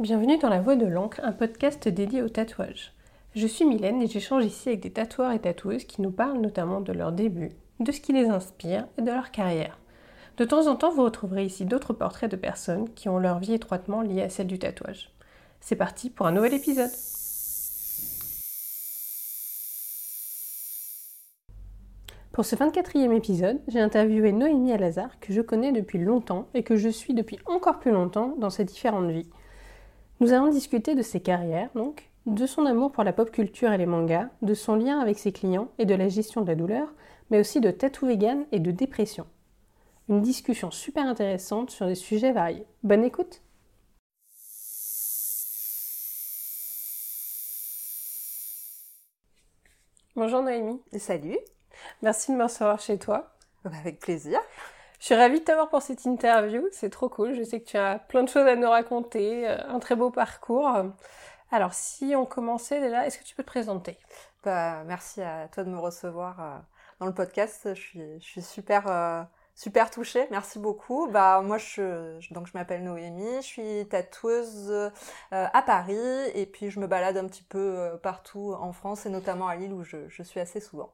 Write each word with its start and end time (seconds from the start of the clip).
Bienvenue 0.00 0.38
dans 0.38 0.48
La 0.48 0.62
Voix 0.62 0.76
de 0.76 0.86
l'encre, 0.86 1.20
un 1.22 1.32
podcast 1.32 1.86
dédié 1.86 2.22
au 2.22 2.30
tatouage. 2.30 2.94
Je 3.34 3.46
suis 3.46 3.66
Mylène 3.66 4.00
et 4.00 4.06
j'échange 4.06 4.46
ici 4.46 4.70
avec 4.70 4.80
des 4.80 4.90
tatoueurs 4.90 5.32
et 5.32 5.38
tatoueuses 5.38 5.84
qui 5.84 6.00
nous 6.00 6.10
parlent 6.10 6.40
notamment 6.40 6.80
de 6.80 6.94
leur 6.94 7.12
début, 7.12 7.50
de 7.80 7.92
ce 7.92 8.00
qui 8.00 8.14
les 8.14 8.30
inspire 8.30 8.86
et 8.96 9.02
de 9.02 9.10
leur 9.10 9.30
carrière. 9.30 9.78
De 10.38 10.46
temps 10.46 10.68
en 10.68 10.76
temps, 10.76 10.90
vous 10.90 11.04
retrouverez 11.04 11.44
ici 11.44 11.66
d'autres 11.66 11.92
portraits 11.92 12.30
de 12.30 12.36
personnes 12.36 12.88
qui 12.94 13.10
ont 13.10 13.18
leur 13.18 13.40
vie 13.40 13.52
étroitement 13.52 14.00
liée 14.00 14.22
à 14.22 14.30
celle 14.30 14.46
du 14.46 14.58
tatouage. 14.58 15.10
C'est 15.60 15.76
parti 15.76 16.08
pour 16.08 16.26
un 16.26 16.32
nouvel 16.32 16.54
épisode. 16.54 16.88
Pour 22.32 22.46
ce 22.46 22.56
24e 22.56 23.14
épisode, 23.14 23.60
j'ai 23.68 23.80
interviewé 23.80 24.32
Noémie 24.32 24.72
Alazar, 24.72 25.20
que 25.20 25.34
je 25.34 25.42
connais 25.42 25.72
depuis 25.72 25.98
longtemps 25.98 26.46
et 26.54 26.62
que 26.62 26.76
je 26.76 26.88
suis 26.88 27.12
depuis 27.12 27.38
encore 27.44 27.80
plus 27.80 27.92
longtemps 27.92 28.34
dans 28.38 28.48
ses 28.48 28.64
différentes 28.64 29.10
vies. 29.10 29.28
Nous 30.20 30.34
allons 30.34 30.50
discuter 30.50 30.94
de 30.94 31.00
ses 31.00 31.20
carrières, 31.20 31.70
donc, 31.74 32.10
de 32.26 32.44
son 32.44 32.66
amour 32.66 32.92
pour 32.92 33.04
la 33.04 33.14
pop 33.14 33.30
culture 33.30 33.72
et 33.72 33.78
les 33.78 33.86
mangas, 33.86 34.28
de 34.42 34.52
son 34.52 34.76
lien 34.76 35.00
avec 35.00 35.18
ses 35.18 35.32
clients 35.32 35.70
et 35.78 35.86
de 35.86 35.94
la 35.94 36.08
gestion 36.08 36.42
de 36.42 36.46
la 36.46 36.54
douleur, 36.54 36.92
mais 37.30 37.40
aussi 37.40 37.58
de 37.58 37.70
tatou 37.70 38.06
vegan 38.06 38.44
et 38.52 38.60
de 38.60 38.70
dépression. 38.70 39.26
Une 40.10 40.20
discussion 40.20 40.70
super 40.70 41.06
intéressante 41.06 41.70
sur 41.70 41.86
des 41.86 41.94
sujets 41.94 42.32
variés. 42.32 42.66
Bonne 42.82 43.02
écoute 43.02 43.40
Bonjour 50.16 50.42
Noémie. 50.42 50.82
Salut. 50.98 51.38
Merci 52.02 52.32
de 52.32 52.36
me 52.36 52.42
recevoir 52.42 52.78
chez 52.78 52.98
toi. 52.98 53.32
Bah, 53.64 53.70
avec 53.80 54.00
plaisir. 54.00 54.38
Je 55.00 55.06
suis 55.06 55.14
ravie 55.14 55.40
de 55.40 55.44
t'avoir 55.44 55.70
pour 55.70 55.80
cette 55.80 56.04
interview, 56.04 56.68
c'est 56.72 56.90
trop 56.90 57.08
cool. 57.08 57.34
Je 57.34 57.42
sais 57.42 57.60
que 57.60 57.64
tu 57.66 57.78
as 57.78 57.98
plein 57.98 58.22
de 58.22 58.28
choses 58.28 58.46
à 58.46 58.54
nous 58.54 58.68
raconter, 58.68 59.48
euh, 59.48 59.56
un 59.68 59.78
très 59.80 59.96
beau 59.96 60.10
parcours. 60.10 60.70
Alors, 61.50 61.72
si 61.74 62.14
on 62.16 62.26
commençait 62.26 62.80
déjà, 62.80 63.06
est-ce 63.06 63.18
que 63.18 63.24
tu 63.24 63.34
peux 63.34 63.42
te 63.42 63.48
présenter? 63.48 63.98
Bah, 64.44 64.84
Merci 64.86 65.22
à 65.22 65.48
toi 65.48 65.64
de 65.64 65.70
me 65.70 65.78
recevoir 65.78 66.40
euh, 66.40 66.58
dans 67.00 67.06
le 67.06 67.14
podcast. 67.14 67.74
Je 67.74 67.80
suis, 67.80 68.20
je 68.20 68.24
suis 68.24 68.42
super, 68.42 68.88
euh, 68.88 69.22
super 69.54 69.90
touchée. 69.90 70.26
Merci 70.30 70.58
beaucoup. 70.58 71.08
Bah, 71.08 71.40
moi, 71.42 71.56
je, 71.58 72.20
donc, 72.34 72.46
je 72.46 72.52
m'appelle 72.54 72.84
Noémie. 72.84 73.36
Je 73.36 73.46
suis 73.46 73.88
tatoueuse 73.88 74.92
à 75.30 75.62
Paris 75.62 75.96
et 76.34 76.44
puis 76.46 76.70
je 76.70 76.78
me 76.78 76.86
balade 76.86 77.16
un 77.16 77.26
petit 77.26 77.42
peu 77.44 77.98
partout 78.02 78.54
en 78.58 78.72
France 78.72 79.06
et 79.06 79.10
notamment 79.10 79.48
à 79.48 79.56
Lille 79.56 79.72
où 79.72 79.82
je, 79.82 80.08
je 80.08 80.22
suis 80.22 80.40
assez 80.40 80.60
souvent. 80.60 80.92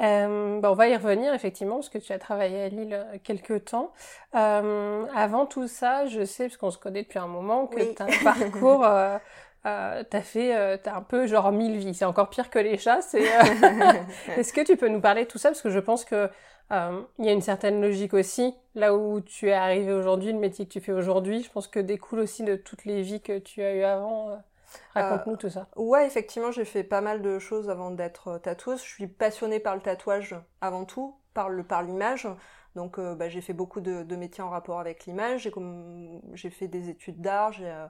Euh, 0.00 0.60
bah, 0.60 0.70
on 0.70 0.74
va 0.74 0.88
y 0.88 0.96
revenir 0.96 1.32
effectivement 1.32 1.76
parce 1.76 1.88
que 1.88 1.98
tu 1.98 2.12
as 2.12 2.18
travaillé 2.18 2.62
à 2.62 2.68
Lille 2.68 2.92
euh, 2.92 3.18
quelques 3.24 3.64
temps. 3.66 3.92
Euh, 4.34 5.06
avant 5.14 5.46
tout 5.46 5.68
ça, 5.68 6.06
je 6.06 6.24
sais 6.24 6.44
parce 6.48 6.58
qu'on 6.58 6.70
se 6.70 6.78
connaît 6.78 7.02
depuis 7.02 7.18
un 7.18 7.26
moment 7.26 7.66
que 7.66 7.80
tu 7.80 8.02
as 8.02 8.06
un 8.06 8.22
parcours, 8.22 8.84
euh, 8.84 9.18
euh, 9.64 10.04
t'as 10.08 10.20
fait, 10.20 10.54
euh, 10.54 10.76
t'as 10.82 10.96
un 10.96 11.02
peu 11.02 11.26
genre 11.26 11.50
mille 11.50 11.78
vies. 11.78 11.94
C'est 11.94 12.04
encore 12.04 12.28
pire 12.28 12.50
que 12.50 12.58
les 12.58 12.76
chats. 12.78 13.00
Est-ce 14.36 14.52
que 14.52 14.64
tu 14.64 14.76
peux 14.76 14.88
nous 14.88 15.00
parler 15.00 15.24
de 15.24 15.30
tout 15.30 15.38
ça? 15.38 15.48
Parce 15.50 15.62
que 15.62 15.70
je 15.70 15.80
pense 15.80 16.04
que 16.04 16.30
il 16.70 17.24
y 17.24 17.28
a 17.28 17.32
une 17.32 17.42
certaine 17.42 17.80
logique 17.80 18.12
aussi 18.12 18.52
là 18.74 18.94
où 18.96 19.20
tu 19.20 19.48
es 19.50 19.52
arrivé 19.52 19.92
aujourd'hui, 19.92 20.32
le 20.32 20.38
métier 20.38 20.66
que 20.66 20.72
tu 20.72 20.80
fais 20.80 20.92
aujourd'hui. 20.92 21.42
Je 21.42 21.50
pense 21.50 21.68
que 21.68 21.78
découle 21.78 22.18
aussi 22.18 22.42
de 22.42 22.56
toutes 22.56 22.84
les 22.84 23.02
vies 23.02 23.20
que 23.20 23.38
tu 23.38 23.62
as 23.62 23.74
eues 23.74 23.84
avant. 23.84 24.36
Raconte-nous 24.94 25.36
tout 25.36 25.50
ça. 25.50 25.68
Ouais, 25.76 26.06
effectivement, 26.06 26.50
j'ai 26.50 26.64
fait 26.64 26.84
pas 26.84 27.00
mal 27.00 27.22
de 27.22 27.38
choses 27.38 27.70
avant 27.70 27.90
d'être 27.90 28.28
euh, 28.28 28.38
tatoueuse. 28.38 28.82
Je 28.82 28.88
suis 28.88 29.06
passionnée 29.06 29.60
par 29.60 29.74
le 29.74 29.80
tatouage 29.80 30.34
avant 30.60 30.84
tout, 30.84 31.16
par 31.34 31.48
le 31.48 31.62
par 31.62 31.82
l'image. 31.82 32.28
Donc, 32.74 32.98
euh, 32.98 33.14
bah, 33.14 33.28
j'ai 33.28 33.40
fait 33.40 33.52
beaucoup 33.52 33.80
de, 33.80 34.02
de, 34.02 34.16
métiers 34.16 34.44
en 34.44 34.50
rapport 34.50 34.80
avec 34.80 35.06
l'image. 35.06 35.50
J'ai 36.34 36.50
fait 36.50 36.68
des 36.68 36.90
études 36.90 37.20
d'art. 37.20 37.52
J'ai 37.52 37.68
euh, 37.68 37.86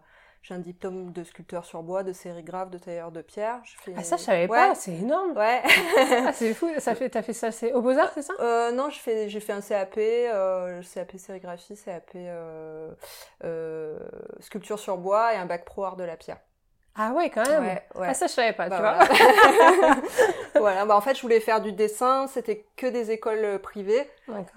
un 0.53 0.59
diplôme 0.59 1.13
de 1.13 1.25
sculpteur 1.25 1.65
sur 1.65 1.83
bois, 1.83 2.03
de 2.03 2.13
sérigraphe, 2.13 2.71
de 2.71 2.79
tailleur 2.79 3.11
de 3.11 3.23
pierre. 3.23 3.61
Fait... 3.65 3.95
Ah 3.97 4.03
ça 4.03 4.17
je 4.17 4.23
savais 4.23 4.43
ouais. 4.43 4.49
pas, 4.49 4.75
c'est 4.75 4.95
énorme. 4.95 5.37
Ouais. 5.37 5.63
ah, 6.27 6.33
c'est 6.33 6.55
fou, 6.55 6.69
ça 6.79 6.95
fait 6.95 7.11
t'as 7.11 7.23
fait 7.23 7.33
ça 7.33 7.53
c'est 7.53 7.73
au 7.73 7.83
Beaux-Arts, 7.83 8.13
c'est 8.15 8.23
ça? 8.23 8.35
Euh, 8.41 8.73
non, 8.73 8.91
j'ai 8.91 9.01
fait 9.01 9.29
j'ai 9.29 9.41
fait 9.41 9.53
un 9.53 9.61
CAP, 9.61 9.97
euh, 9.99 10.83
CAP 10.95 11.17
sérigraphie, 11.17 11.79
CAP 11.83 12.11
euh, 12.15 12.93
euh, 13.45 13.99
sculpture 14.41 14.79
sur 14.79 14.99
bois 14.99 15.35
et 15.35 15.37
un 15.37 15.47
bac 15.47 15.65
pro 15.65 15.85
art 15.85 15.97
de 15.97 16.05
la 16.05 16.17
pierre. 16.17 16.39
Ah 16.99 17.13
ouais, 17.13 17.29
quand 17.31 17.47
même. 17.47 17.63
Ouais, 17.63 17.83
ouais. 17.95 18.07
Ah 18.09 18.15
ça 18.15 18.27
je 18.27 18.33
savais 18.33 18.55
pas, 18.55 18.69
bah, 18.69 18.77
tu 18.77 18.83
voilà. 18.83 19.05
vois. 19.05 19.97
voilà, 20.61 20.87
bah 20.87 20.97
en 20.97 21.01
fait 21.01 21.15
je 21.15 21.21
voulais 21.23 21.41
faire 21.41 21.61
du 21.61 21.73
dessin, 21.73 22.27
c'était 22.27 22.65
que 22.77 22.87
des 22.87 23.11
écoles 23.11 23.45
euh, 23.45 23.59
privées 23.59 24.09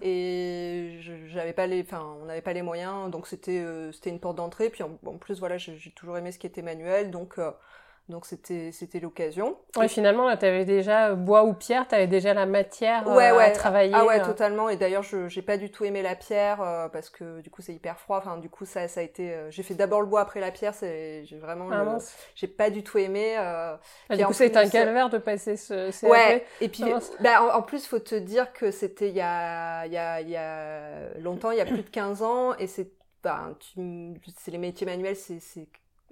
et 0.02 1.00
j'avais 1.28 1.54
pas 1.54 1.68
les, 1.68 1.82
enfin 1.82 2.18
on 2.22 2.26
n'avait 2.26 2.42
pas 2.42 2.54
les 2.54 2.62
moyens, 2.62 3.12
donc 3.12 3.28
c'était 3.28 3.60
euh, 3.60 3.92
c'était 3.92 4.10
une 4.10 4.20
porte 4.20 4.38
d'entrée. 4.38 4.70
Puis 4.70 4.84
en, 4.84 4.98
en, 5.06 5.18
plus 5.18 5.40
voilà, 5.40 5.58
j'ai 5.58 5.92
toujours 5.96 6.18
aimé 6.18 6.32
ce 6.32 6.40
qui 6.40 6.48
était 6.48 6.62
manuel, 6.62 7.12
donc 7.12 7.38
euh, 7.40 7.52
donc 8.10 8.26
c'était 8.26 8.72
c'était 8.72 9.00
l'occasion. 9.00 9.56
Ouais, 9.78 9.88
finalement 9.88 10.28
là, 10.28 10.36
tu 10.36 10.46
avais 10.46 10.66
déjà 10.66 11.10
euh, 11.10 11.16
bois 11.16 11.44
ou 11.44 11.54
pierre, 11.54 11.88
tu 11.88 11.94
avais 11.94 12.08
déjà 12.08 12.34
la 12.34 12.48
matière 12.48 13.08
euh, 13.08 13.16
ouais, 13.16 13.32
ouais. 13.32 13.44
à 13.44 13.52
travailler. 13.52 13.94
Ah 13.96 14.06
ouais, 14.06 14.20
euh. 14.20 14.26
totalement 14.26 14.68
et 14.68 14.78
d'ailleurs 14.78 15.04
je 15.04 15.28
j'ai 15.28 15.44
pas 15.44 15.58
du 15.58 15.70
tout 15.70 15.86
aimé 15.86 16.02
la 16.02 16.16
pierre 16.16 16.62
euh, 16.62 16.90
parce 16.90 17.10
que 17.10 17.42
du 17.42 17.52
coup 17.52 17.62
c'est 17.62 17.74
hyper 17.74 18.00
froid. 18.00 18.18
Enfin 18.18 18.38
du 18.38 18.50
coup 18.50 18.66
ça 18.66 18.88
ça 18.88 19.02
a 19.02 19.04
été 19.04 19.32
euh, 19.32 19.52
j'ai 19.52 19.62
fait 19.62 19.76
d'abord 19.76 20.02
le 20.02 20.08
bois 20.08 20.22
après 20.22 20.40
la 20.40 20.50
pierre, 20.52 20.74
c'est 20.74 21.24
j'ai 21.26 21.38
vraiment 21.38 21.70
ah, 21.72 21.98
j'ai 22.36 22.48
pas 22.48 22.72
du 22.72 22.84
tout 22.84 22.98
aimé 22.98 23.36
ah, 23.38 23.80
du 24.10 24.26
coup 24.26 24.34
c'était 24.34 24.58
un 24.58 24.70
calvaire 24.70 25.10
de 25.10 25.20
passer 25.20 25.56
ce 25.56 25.92
CAP. 25.92 26.10
Ouais, 26.10 26.46
et 26.62 26.70
puis 26.70 26.84
bah, 27.20 27.44
en, 27.44 27.60
en, 27.60 27.62
plus 27.62 27.86
faut 27.86 28.00
te 28.00 28.16
dire 28.16 28.52
que 28.54 28.72
c'était 28.72 29.10
il 29.10 29.16
y 29.16 29.22
a 29.22 29.86
il 29.86 29.94
y 29.94 29.98
a 29.98 30.22
il 30.22 30.30
y 30.30 30.36
a 30.36 31.14
longtemps, 31.20 31.52
il 31.52 31.60
y 31.60 31.62
a 31.62 31.66
plus 31.66 31.84
de 31.84 31.90
15 31.90 32.24
ans 32.24 32.56
et 32.58 32.66
c'est 32.66 32.92
ben, 33.24 33.56
c'est 34.38 34.52
les 34.52 34.58
métiers 34.58 34.86
manuels, 34.86 35.16
c'est 35.16 35.68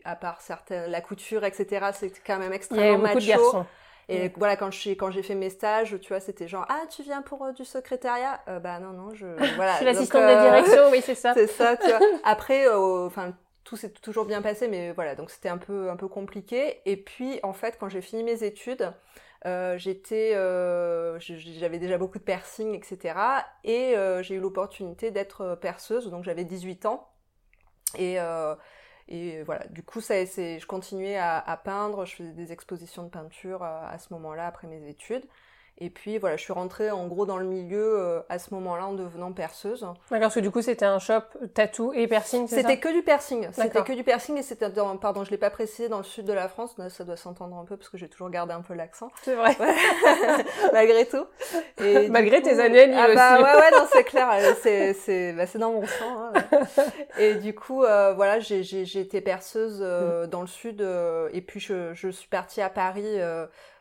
à 0.06 0.16
part 0.16 0.42
certaines, 0.42 0.90
la 0.90 1.02
couture, 1.02 1.44
etc., 1.44 1.88
c'est 1.94 2.12
quand 2.26 2.40
même 2.40 2.54
extrêmement 2.54 2.98
macho. 2.98 3.64
Et 4.10 4.32
voilà, 4.38 4.56
quand 4.56 4.72
j'ai 4.72 4.96
quand 4.96 5.12
j'ai 5.12 5.22
fait 5.22 5.36
mes 5.36 5.50
stages, 5.50 6.00
tu 6.00 6.10
vois, 6.10 6.22
c'était 6.22 6.48
genre 6.48 6.66
ah 6.70 6.82
tu 6.90 7.04
viens 7.04 7.22
pour 7.22 7.44
euh, 7.44 7.52
du 7.52 7.66
secrétariat? 7.66 8.40
Euh, 8.48 8.60
Bah 8.60 8.80
non 8.80 8.92
non, 8.92 9.14
je 9.14 9.26
voilà. 9.56 9.74
je 9.74 9.78
suis 9.78 9.86
l'assistante 9.86 10.22
de 10.24 10.42
direction, 10.50 10.90
oui 10.92 11.02
c'est 11.04 11.16
ça. 11.16 11.34
c'est 11.34 11.48
ça, 11.48 11.76
tu 11.76 11.88
vois. 11.90 12.00
Après, 12.24 12.68
euh, 12.68 13.06
enfin 13.06 13.34
tout 13.66 13.76
s'est 13.76 13.90
toujours 13.90 14.24
bien 14.24 14.42
passé, 14.42 14.70
mais 14.70 14.94
voilà, 14.94 15.16
donc 15.16 15.30
c'était 15.30 15.50
un 15.50 15.58
peu 15.58 15.90
un 15.90 15.98
peu 15.98 16.08
compliqué. 16.08 16.80
Et 16.86 16.96
puis 16.96 17.40
en 17.44 17.52
fait, 17.52 17.78
quand 17.78 17.90
j'ai 17.90 18.02
fini 18.02 18.24
mes 18.24 18.44
études, 18.46 18.94
euh, 19.46 19.78
j'étais, 19.78 20.32
euh, 20.36 21.20
j'avais 21.20 21.78
déjà 21.78 21.98
beaucoup 21.98 22.18
de 22.18 22.24
piercing, 22.24 22.74
etc. 22.76 23.14
Et 23.66 23.96
j'ai 24.22 24.36
eu 24.36 24.40
l'opportunité 24.40 25.12
d'être 25.12 25.56
perceuse, 25.56 26.10
donc 26.10 26.24
j'avais 26.24 26.46
18 26.46 26.86
ans. 26.86 27.10
Et 27.98 28.18
et 29.08 29.44
voilà, 29.44 29.66
du 29.68 29.84
coup, 29.84 30.02
ça, 30.02 30.24
je 30.26 30.66
continuais 30.66 31.16
à, 31.18 31.40
à, 31.40 31.58
peindre, 31.58 32.06
je 32.06 32.16
faisais 32.16 32.34
des 32.34 32.52
expositions 32.52 33.04
de 33.04 33.10
peinture 33.10 33.64
euh, 33.64 33.88
à 33.88 33.98
ce 34.00 34.14
moment-là, 34.14 34.48
après 34.48 34.68
mes 34.68 34.90
études. 34.90 35.26
Et 35.80 35.90
puis 35.90 36.18
voilà, 36.18 36.38
je 36.38 36.42
suis 36.42 36.54
rentrée 36.54 36.90
en 36.90 37.06
gros 37.08 37.26
dans 37.26 37.38
le 37.38 37.46
milieu 37.46 38.00
euh, 38.00 38.20
à 38.30 38.40
ce 38.40 38.54
moment-là 38.56 38.88
en 38.88 38.94
devenant 38.94 39.32
perceuse. 39.32 39.82
D'accord, 39.82 40.20
parce 40.22 40.36
que 40.36 40.40
du 40.40 40.50
coup 40.50 40.62
c'était 40.62 40.86
un 40.86 41.00
shop 41.00 41.22
tattoo 41.54 41.94
et 41.94 42.08
piercing, 42.08 42.48
C'était 42.48 42.80
que 42.80 42.92
du 42.92 43.04
piercing. 43.04 43.48
C'était 43.52 43.84
que 43.84 43.94
du 43.94 44.04
piercing 44.04 44.38
et 44.38 44.42
c'était 44.42 44.70
dans, 44.70 44.98
pardon, 44.98 45.24
je 45.24 45.32
l'ai 45.32 45.38
pas 45.38 45.50
précisé, 45.50 45.88
dans 45.88 45.98
le 45.98 46.04
sud 46.04 46.26
de 46.26 46.34
la 46.34 46.48
France. 46.48 46.76
Ça 46.90 47.04
doit 47.04 47.18
s'entendre 47.18 47.56
un 47.58 47.66
peu 47.66 47.78
parce 47.78 47.90
que 47.90 47.98
j'ai 47.98 48.08
toujours 48.08 48.30
gardé 48.30 48.54
un 48.54 48.62
peu 48.62 48.74
l'accent. 48.74 49.10
C'est 49.22 49.36
vrai. 49.36 49.56
Malgré 50.74 51.06
tout. 51.06 51.26
Et 51.84 52.10
Malgré 52.10 52.42
tes 52.42 52.60
années 52.60 52.92
ah 52.96 53.06
aussi. 53.06 53.16
Bah, 53.16 53.38
ouais, 53.38 53.60
ouais, 53.60 53.72
non, 53.72 53.86
c'est 53.92 54.04
clair. 54.04 54.30
C'est, 54.62 54.94
c'est, 54.94 55.34
bah, 55.34 55.46
c'est 55.46 55.60
dans 55.60 55.72
mon 55.72 55.86
sang. 55.86 56.32
Hein. 56.34 56.34
et 57.20 57.36
du 57.36 57.54
coup, 57.54 57.84
euh, 57.84 58.14
voilà, 58.14 58.40
j'ai, 58.40 58.64
j'ai, 58.64 59.00
été 59.00 59.22
perceuse 59.22 59.80
euh, 59.82 60.26
mm. 60.26 60.30
dans 60.30 60.42
le 60.42 60.48
sud 60.48 60.82
euh, 60.82 61.30
et 61.34 61.42
puis 61.42 61.60
je, 61.60 61.94
je 61.94 62.10
suis 62.10 62.28
partie 62.28 62.62
à 62.62 62.70
Paris. 62.70 63.20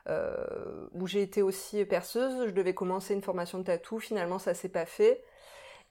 Euh, 0.09 0.87
où 0.93 1.07
j'ai 1.07 1.23
été 1.23 1.43
aussi 1.43 1.85
perceuse. 1.85 2.47
Je 2.47 2.53
devais 2.53 2.75
commencer 2.75 3.15
une 3.15 3.23
formation 3.23 3.59
de 3.59 3.65
tatou, 3.65 3.99
finalement 3.99 4.39
ça 4.39 4.55
s'est 4.55 4.69
pas 4.69 4.87
fait. 4.87 5.23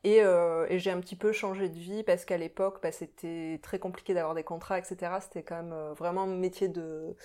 Et, 0.05 0.21
euh, 0.21 0.67
et 0.69 0.77
j'ai 0.79 0.91
un 0.91 0.99
petit 1.01 1.15
peu 1.15 1.31
changé 1.31 1.67
de 1.67 1.77
vie 1.77 2.03
parce 2.03 2.25
qu'à 2.25 2.37
l'époque, 2.37 2.79
bah, 2.81 2.91
c'était 2.91 3.59
très 3.63 3.79
compliqué 3.79 4.13
d'avoir 4.13 4.35
des 4.35 4.43
contrats, 4.43 4.77
etc. 4.77 5.13
C'était 5.19 5.43
quand 5.43 5.55
même 5.55 5.73
euh, 5.73 5.93
vraiment 5.93 6.23
un 6.23 6.27
métier 6.27 6.67
de, 6.69 7.15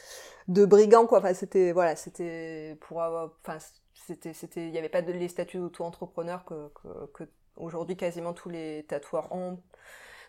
de 0.49 0.65
brigand, 0.65 1.07
quoi. 1.07 1.19
Enfin, 1.19 1.35
c'était, 1.35 1.73
voilà, 1.73 1.95
c'était 1.95 2.77
pour 2.81 3.03
avoir, 3.03 3.33
enfin, 3.45 3.59
c'était, 3.95 4.33
c'était, 4.33 4.67
il 4.67 4.73
n'y 4.73 4.79
avait 4.79 4.89
pas 4.89 5.03
les 5.03 5.29
statuts 5.29 5.59
d'auto-entrepreneur 5.59 6.45
que, 6.45 6.71
que 7.15 7.25
aujourd'hui 7.57 7.97
quasiment 7.97 8.33
tous 8.33 8.49
les 8.49 8.85
tatoueurs 8.89 9.31
ont 9.33 9.61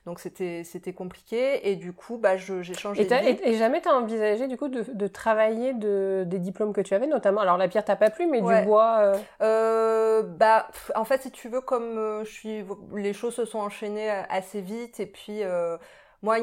donc 0.05 0.19
c'était 0.19 0.63
c'était 0.63 0.93
compliqué 0.93 1.69
et 1.69 1.75
du 1.75 1.93
coup 1.93 2.17
bah 2.17 2.35
j'ai 2.35 2.63
changé. 2.73 3.03
Et, 3.03 3.05
vie. 3.05 3.39
et, 3.43 3.53
jamais 3.55 3.81
t'as 3.81 3.93
envisagé 3.93 4.47
du 4.47 4.57
coup 4.57 4.67
de, 4.67 4.83
de 4.91 5.07
travailler 5.07 5.73
de, 5.73 6.23
des 6.25 6.39
diplômes 6.39 6.73
que 6.73 6.81
tu 6.81 6.95
avais 6.95 7.05
notamment 7.05 7.41
alors 7.41 7.57
la 7.57 7.67
pierre 7.67 7.85
t'as 7.85 7.95
pas 7.95 8.09
plu 8.09 8.25
mais 8.25 8.41
ouais. 8.41 8.61
du 8.61 8.65
bois. 8.65 8.97
Euh... 8.99 9.17
Euh, 9.41 10.23
bah 10.23 10.67
en 10.95 11.05
fait 11.05 11.21
si 11.21 11.31
tu 11.31 11.49
veux 11.49 11.61
comme 11.61 11.97
euh, 11.99 12.23
je 12.23 12.31
suis 12.31 12.65
les 12.95 13.13
choses 13.13 13.35
se 13.35 13.45
sont 13.45 13.59
enchaînées 13.59 14.09
assez 14.09 14.61
vite 14.61 14.99
et 14.99 15.05
puis 15.05 15.43
euh, 15.43 15.77
moi 16.23 16.37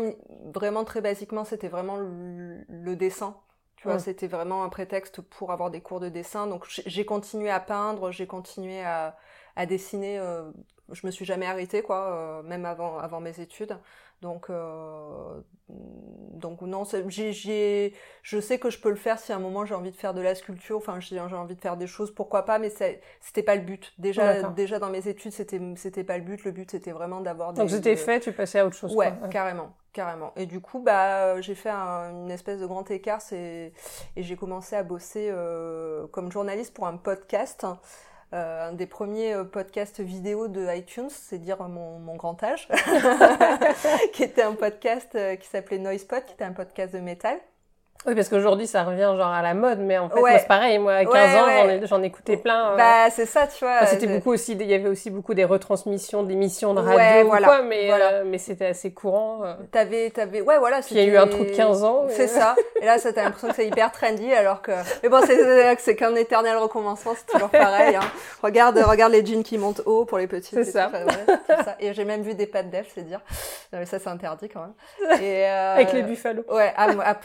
vraiment 0.55 0.85
très 0.85 1.01
basiquement 1.01 1.45
c'était 1.45 1.69
vraiment 1.69 1.97
le, 1.97 2.65
le 2.69 2.97
dessin 2.97 3.37
Tu 3.77 3.87
vois, 3.87 3.99
c'était 4.01 4.27
vraiment 4.27 4.65
un 4.65 4.69
prétexte 4.69 5.21
pour 5.21 5.53
avoir 5.53 5.71
des 5.71 5.81
cours 5.81 6.01
de 6.01 6.09
dessin. 6.09 6.49
Donc 6.49 6.65
j'ai 6.69 7.05
continué 7.05 7.49
à 7.49 7.61
peindre, 7.61 8.11
j'ai 8.11 8.27
continué 8.27 8.83
à, 8.83 9.17
à 9.55 9.67
dessiner. 9.67 10.19
Euh, 10.19 10.51
je 10.93 11.07
me 11.07 11.11
suis 11.11 11.25
jamais 11.25 11.47
arrêtée, 11.47 11.83
quoi, 11.83 12.13
euh, 12.13 12.43
même 12.43 12.65
avant, 12.65 12.99
avant 12.99 13.21
mes 13.21 13.41
études. 13.41 13.77
Donc, 14.21 14.51
euh, 14.51 15.41
donc 15.69 16.61
non, 16.63 16.83
j'ai, 17.07 17.95
je 18.23 18.41
sais 18.41 18.59
que 18.59 18.69
je 18.69 18.81
peux 18.81 18.91
le 18.91 18.97
faire 18.97 19.19
si 19.19 19.33
à 19.33 19.37
un 19.37 19.39
moment 19.39 19.65
j'ai 19.65 19.77
envie 19.77 19.93
de 19.93 19.97
faire 19.97 20.13
de 20.13 20.21
la 20.21 20.35
sculpture, 20.35 20.77
enfin 20.79 20.99
j'ai 20.99 21.21
envie 21.21 21.55
de 21.55 21.61
faire 21.61 21.77
des 21.77 21.87
choses, 21.87 22.13
pourquoi 22.13 22.45
pas, 22.45 22.59
mais 22.59 22.69
c'était 22.69 23.43
pas 23.45 23.55
le 23.55 23.61
but. 23.63 23.93
Déjà, 23.99 24.43
déjà 24.51 24.81
dans 24.81 24.91
mes 24.91 25.07
études, 25.07 25.33
c'était 25.33 25.61
c'était 25.77 26.03
pas 26.03 26.19
le 26.19 26.25
but. 26.25 26.43
Le 26.45 26.51
but 26.51 26.69
c'était 26.69 26.91
vraiment 26.91 27.21
d'avoir. 27.21 27.53
Donc 27.53 27.71
c'était 27.71 27.95
fait, 27.95 28.19
tu 28.19 28.33
passais 28.33 28.59
à 28.59 28.67
autre 28.67 28.77
chose. 28.77 28.93
Ouais, 28.97 29.13
carrément, 29.31 29.73
carrément. 29.93 30.33
Et 30.35 30.47
du 30.47 30.61
coup, 30.61 30.81
bah 30.81 31.41
j'ai 31.41 31.55
fait 31.55 31.71
une 31.71 32.33
espèce 32.33 32.59
de 32.59 32.67
grand 32.67 32.91
écart, 32.91 33.21
et 33.33 33.73
j'ai 34.17 34.37
commencé 34.37 34.75
à 34.75 34.83
bosser 34.83 35.29
euh, 35.31 36.09
comme 36.09 36.33
journaliste 36.33 36.75
pour 36.75 36.89
un 36.89 36.97
podcast. 36.97 37.67
Euh, 38.35 38.69
un 38.69 38.73
des 38.73 38.87
premiers 38.87 39.33
euh, 39.33 39.45
podcasts 39.45 40.01
vidéo 40.01 40.49
de 40.49 40.67
iTunes, 40.77 41.09
c'est 41.09 41.39
dire 41.39 41.67
mon, 41.67 41.99
mon 41.99 42.15
grand 42.17 42.43
âge, 42.43 42.69
qui 44.13 44.23
était 44.23 44.43
un 44.43 44.53
podcast 44.53 45.15
euh, 45.15 45.37
qui 45.37 45.49
s'appelait 45.49 45.79
Noisepot, 45.79 46.21
qui 46.27 46.35
était 46.35 46.45
un 46.45 46.53
podcast 46.53 46.93
de 46.93 47.01
métal. 47.01 47.39
Oui, 48.07 48.15
parce 48.15 48.29
qu'aujourd'hui, 48.29 48.69
ça 48.69 48.85
revient 48.85 49.13
genre 49.17 49.33
à 49.33 49.43
la 49.43 49.55
mode, 49.55 49.81
mais 49.81 49.99
en 49.99 50.09
fait, 50.09 50.21
c'est 50.39 50.47
pareil. 50.47 50.79
Moi, 50.79 50.93
à 50.93 51.05
15 51.05 51.37
ans, 51.37 51.87
j'en 51.87 52.03
écoutais 52.03 52.37
plein. 52.37 52.73
Euh. 52.73 52.77
Bah, 52.77 53.11
c'est 53.11 53.27
ça, 53.27 53.47
tu 53.49 53.65
vois. 53.65 53.87
c'était 53.87 54.07
beaucoup 54.07 54.33
aussi, 54.33 54.53
il 54.53 54.63
y 54.63 54.75
avait 54.75 54.89
aussi 54.89 55.11
beaucoup 55.11 55.35
des 55.35 55.45
retransmissions 55.45 56.23
d'émissions 56.23 56.75
de 56.75 56.81
radio 56.81 57.27
ou 57.27 57.37
quoi, 57.37 57.63
mais, 57.63 57.91
euh, 57.91 58.23
mais 58.25 58.39
c'était 58.39 58.67
assez 58.67 58.93
courant. 58.93 59.41
Euh. 59.45 59.55
T'avais, 59.73 60.11
t'avais, 60.11 60.41
ouais, 60.41 60.59
voilà. 60.59 60.81
Puis 60.81 60.95
il 60.95 60.99
y 60.99 61.01
a 61.01 61.05
eu 61.05 61.17
un 61.17 61.27
trou 61.27 61.45
de 61.45 61.51
15 61.51 61.83
ans. 61.83 62.07
C'est 62.09 62.29
ça. 62.29 62.55
Et 62.81 62.87
là, 62.87 62.99
ça 62.99 63.13
t'as 63.13 63.25
l'impression 63.25 63.49
que 63.49 63.57
c'est 63.57 63.67
hyper 63.67 63.91
trendy, 63.91 64.33
alors 64.33 64.63
que, 64.63 64.73
mais 65.03 65.09
bon, 65.09 65.21
c'est, 65.27 65.77
c'est 65.79 65.97
qu'un 65.97 66.15
éternel 66.15 66.57
recommencement, 66.57 67.15
c'est 67.17 67.27
toujours 67.27 67.51
pareil, 67.51 67.97
hein. 67.97 68.01
Regarde, 68.43 68.79
regarde 68.79 69.13
les 69.13 69.27
jeans 69.27 69.43
qui 69.43 69.59
montent 69.59 69.83
haut 69.85 70.05
pour 70.05 70.19
les 70.19 70.29
petits. 70.29 70.55
C'est 70.55 70.65
ça. 70.65 70.91
ça. 71.49 71.77
Et 71.81 71.93
j'ai 71.93 72.05
même 72.05 72.23
vu 72.23 72.35
des 72.35 72.47
pattes 72.47 72.71
d'elfe, 72.71 72.93
c'est 72.95 73.03
dire. 73.03 73.21
mais 73.73 73.87
ça, 73.87 73.99
c'est 73.99 74.09
interdit 74.09 74.49
quand 74.49 74.61
même. 74.61 75.21
Et, 75.21 75.45
Avec 75.45 75.93
les 75.93 76.03
buffalo. 76.03 76.45
Ouais, 76.49 76.73
ah, 76.77 76.89
ah 77.05 77.17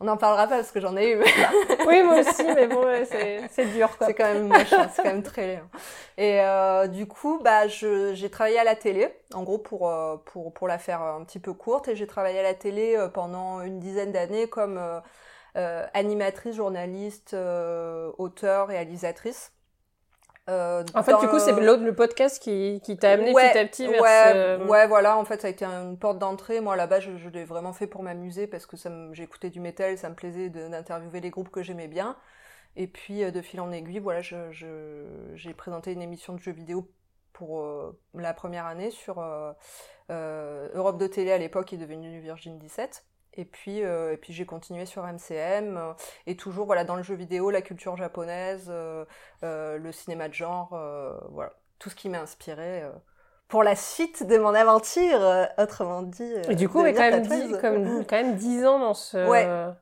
on 0.00 0.04
n'en 0.04 0.16
parlera 0.16 0.46
pas 0.46 0.56
parce 0.56 0.70
que 0.70 0.80
j'en 0.80 0.96
ai 0.96 1.12
eu. 1.12 1.18
oui, 1.86 2.02
moi 2.02 2.20
aussi, 2.20 2.44
mais 2.44 2.66
bon, 2.66 2.84
c'est 3.04 3.66
dur. 3.72 3.88
C'est 4.00 4.14
quand 4.14 4.32
même 4.32 4.48
moche, 4.48 4.72
hein, 4.72 4.88
c'est 4.92 5.02
quand 5.02 5.08
même 5.08 5.22
très 5.22 5.46
laid. 5.46 5.56
Hein. 5.56 5.78
Et 6.16 6.40
euh, 6.40 6.86
du 6.86 7.06
coup, 7.06 7.40
bah, 7.42 7.66
j'ai 7.68 8.30
travaillé 8.30 8.58
à 8.58 8.64
la 8.64 8.76
télé, 8.76 9.08
en 9.34 9.42
gros 9.42 9.58
pour, 9.58 9.88
euh, 9.88 10.16
pour, 10.26 10.52
pour 10.52 10.68
la 10.68 10.78
faire 10.78 11.02
un 11.02 11.24
petit 11.24 11.38
peu 11.38 11.52
courte, 11.52 11.88
et 11.88 11.96
j'ai 11.96 12.06
travaillé 12.06 12.38
à 12.38 12.42
la 12.42 12.54
télé 12.54 12.96
euh, 12.96 13.08
pendant 13.08 13.62
une 13.62 13.78
dizaine 13.78 14.12
d'années 14.12 14.48
comme 14.48 14.80
animatrice, 15.54 16.56
journaliste, 16.56 17.36
auteur, 18.18 18.68
réalisatrice. 18.68 19.52
Euh, 20.50 20.84
en 20.94 21.02
fait, 21.02 21.16
du 21.18 21.28
coup, 21.28 21.38
c'est 21.38 21.52
le 21.52 21.94
podcast 21.94 22.42
qui, 22.42 22.80
qui 22.82 22.96
t'a 22.96 23.12
amené 23.12 23.32
petit 23.32 23.58
à 23.58 23.64
petit 23.64 23.86
vers 23.86 24.02
ouais, 24.02 24.64
ouais, 24.66 24.86
voilà. 24.86 25.16
En 25.16 25.24
fait, 25.24 25.40
ça 25.40 25.46
a 25.46 25.50
été 25.50 25.64
une 25.64 25.96
porte 25.96 26.18
d'entrée. 26.18 26.60
Moi, 26.60 26.76
là-bas, 26.76 27.00
je, 27.00 27.16
je 27.16 27.28
l'ai 27.28 27.44
vraiment 27.44 27.72
fait 27.72 27.86
pour 27.86 28.02
m'amuser 28.02 28.46
parce 28.46 28.66
que 28.66 28.76
j'écoutais 29.12 29.50
du 29.50 29.60
métal, 29.60 29.96
ça 29.96 30.08
me 30.08 30.14
plaisait 30.14 30.50
d'interviewer 30.50 31.20
les 31.20 31.30
groupes 31.30 31.50
que 31.50 31.62
j'aimais 31.62 31.88
bien. 31.88 32.16
Et 32.76 32.86
puis, 32.86 33.24
euh, 33.24 33.30
de 33.30 33.40
fil 33.40 33.60
en 33.60 33.70
aiguille, 33.72 33.98
voilà, 33.98 34.20
j'ai 34.20 34.36
je, 34.50 35.52
présenté 35.52 35.92
une 35.92 36.02
émission 36.02 36.34
de 36.34 36.40
jeux 36.40 36.52
vidéo 36.52 36.90
pour 37.32 37.60
euh, 37.60 37.98
la 38.14 38.34
première 38.34 38.66
année 38.66 38.90
sur 38.90 39.22
Europe 40.10 40.98
de 40.98 41.06
télé 41.06 41.32
à 41.32 41.38
l'époque, 41.38 41.66
qui 41.66 41.76
est 41.76 41.78
devenue 41.78 42.20
Virgin 42.20 42.58
17. 42.58 43.04
Et 43.34 43.44
puis, 43.44 43.82
euh, 43.82 44.12
et 44.12 44.16
puis 44.16 44.32
j'ai 44.32 44.44
continué 44.44 44.86
sur 44.86 45.04
MCM 45.04 45.76
euh, 45.76 45.92
et 46.26 46.36
toujours 46.36 46.66
voilà 46.66 46.82
dans 46.84 46.96
le 46.96 47.02
jeu 47.02 47.14
vidéo, 47.14 47.50
la 47.50 47.62
culture 47.62 47.96
japonaise, 47.96 48.66
euh, 48.68 49.04
le 49.42 49.92
cinéma 49.92 50.28
de 50.28 50.34
genre, 50.34 50.70
voilà 51.30 51.52
tout 51.78 51.88
ce 51.90 51.94
qui 51.94 52.08
m'a 52.08 52.20
inspiré 52.20 52.82
pour 53.48 53.62
la 53.62 53.74
suite 53.74 54.26
de 54.26 54.36
mon 54.36 54.54
aventure, 54.54 55.48
autrement 55.58 56.02
dit. 56.02 56.32
et 56.48 56.54
du 56.54 56.68
coup, 56.68 56.84
est 56.84 56.92
quand 56.94 57.10
même, 57.10 57.22
dix, 57.22 57.56
comme, 57.60 58.04
quand 58.04 58.16
même 58.16 58.36
10 58.36 58.66
ans 58.66 58.78
dans 58.78 58.94
ce 58.94 59.72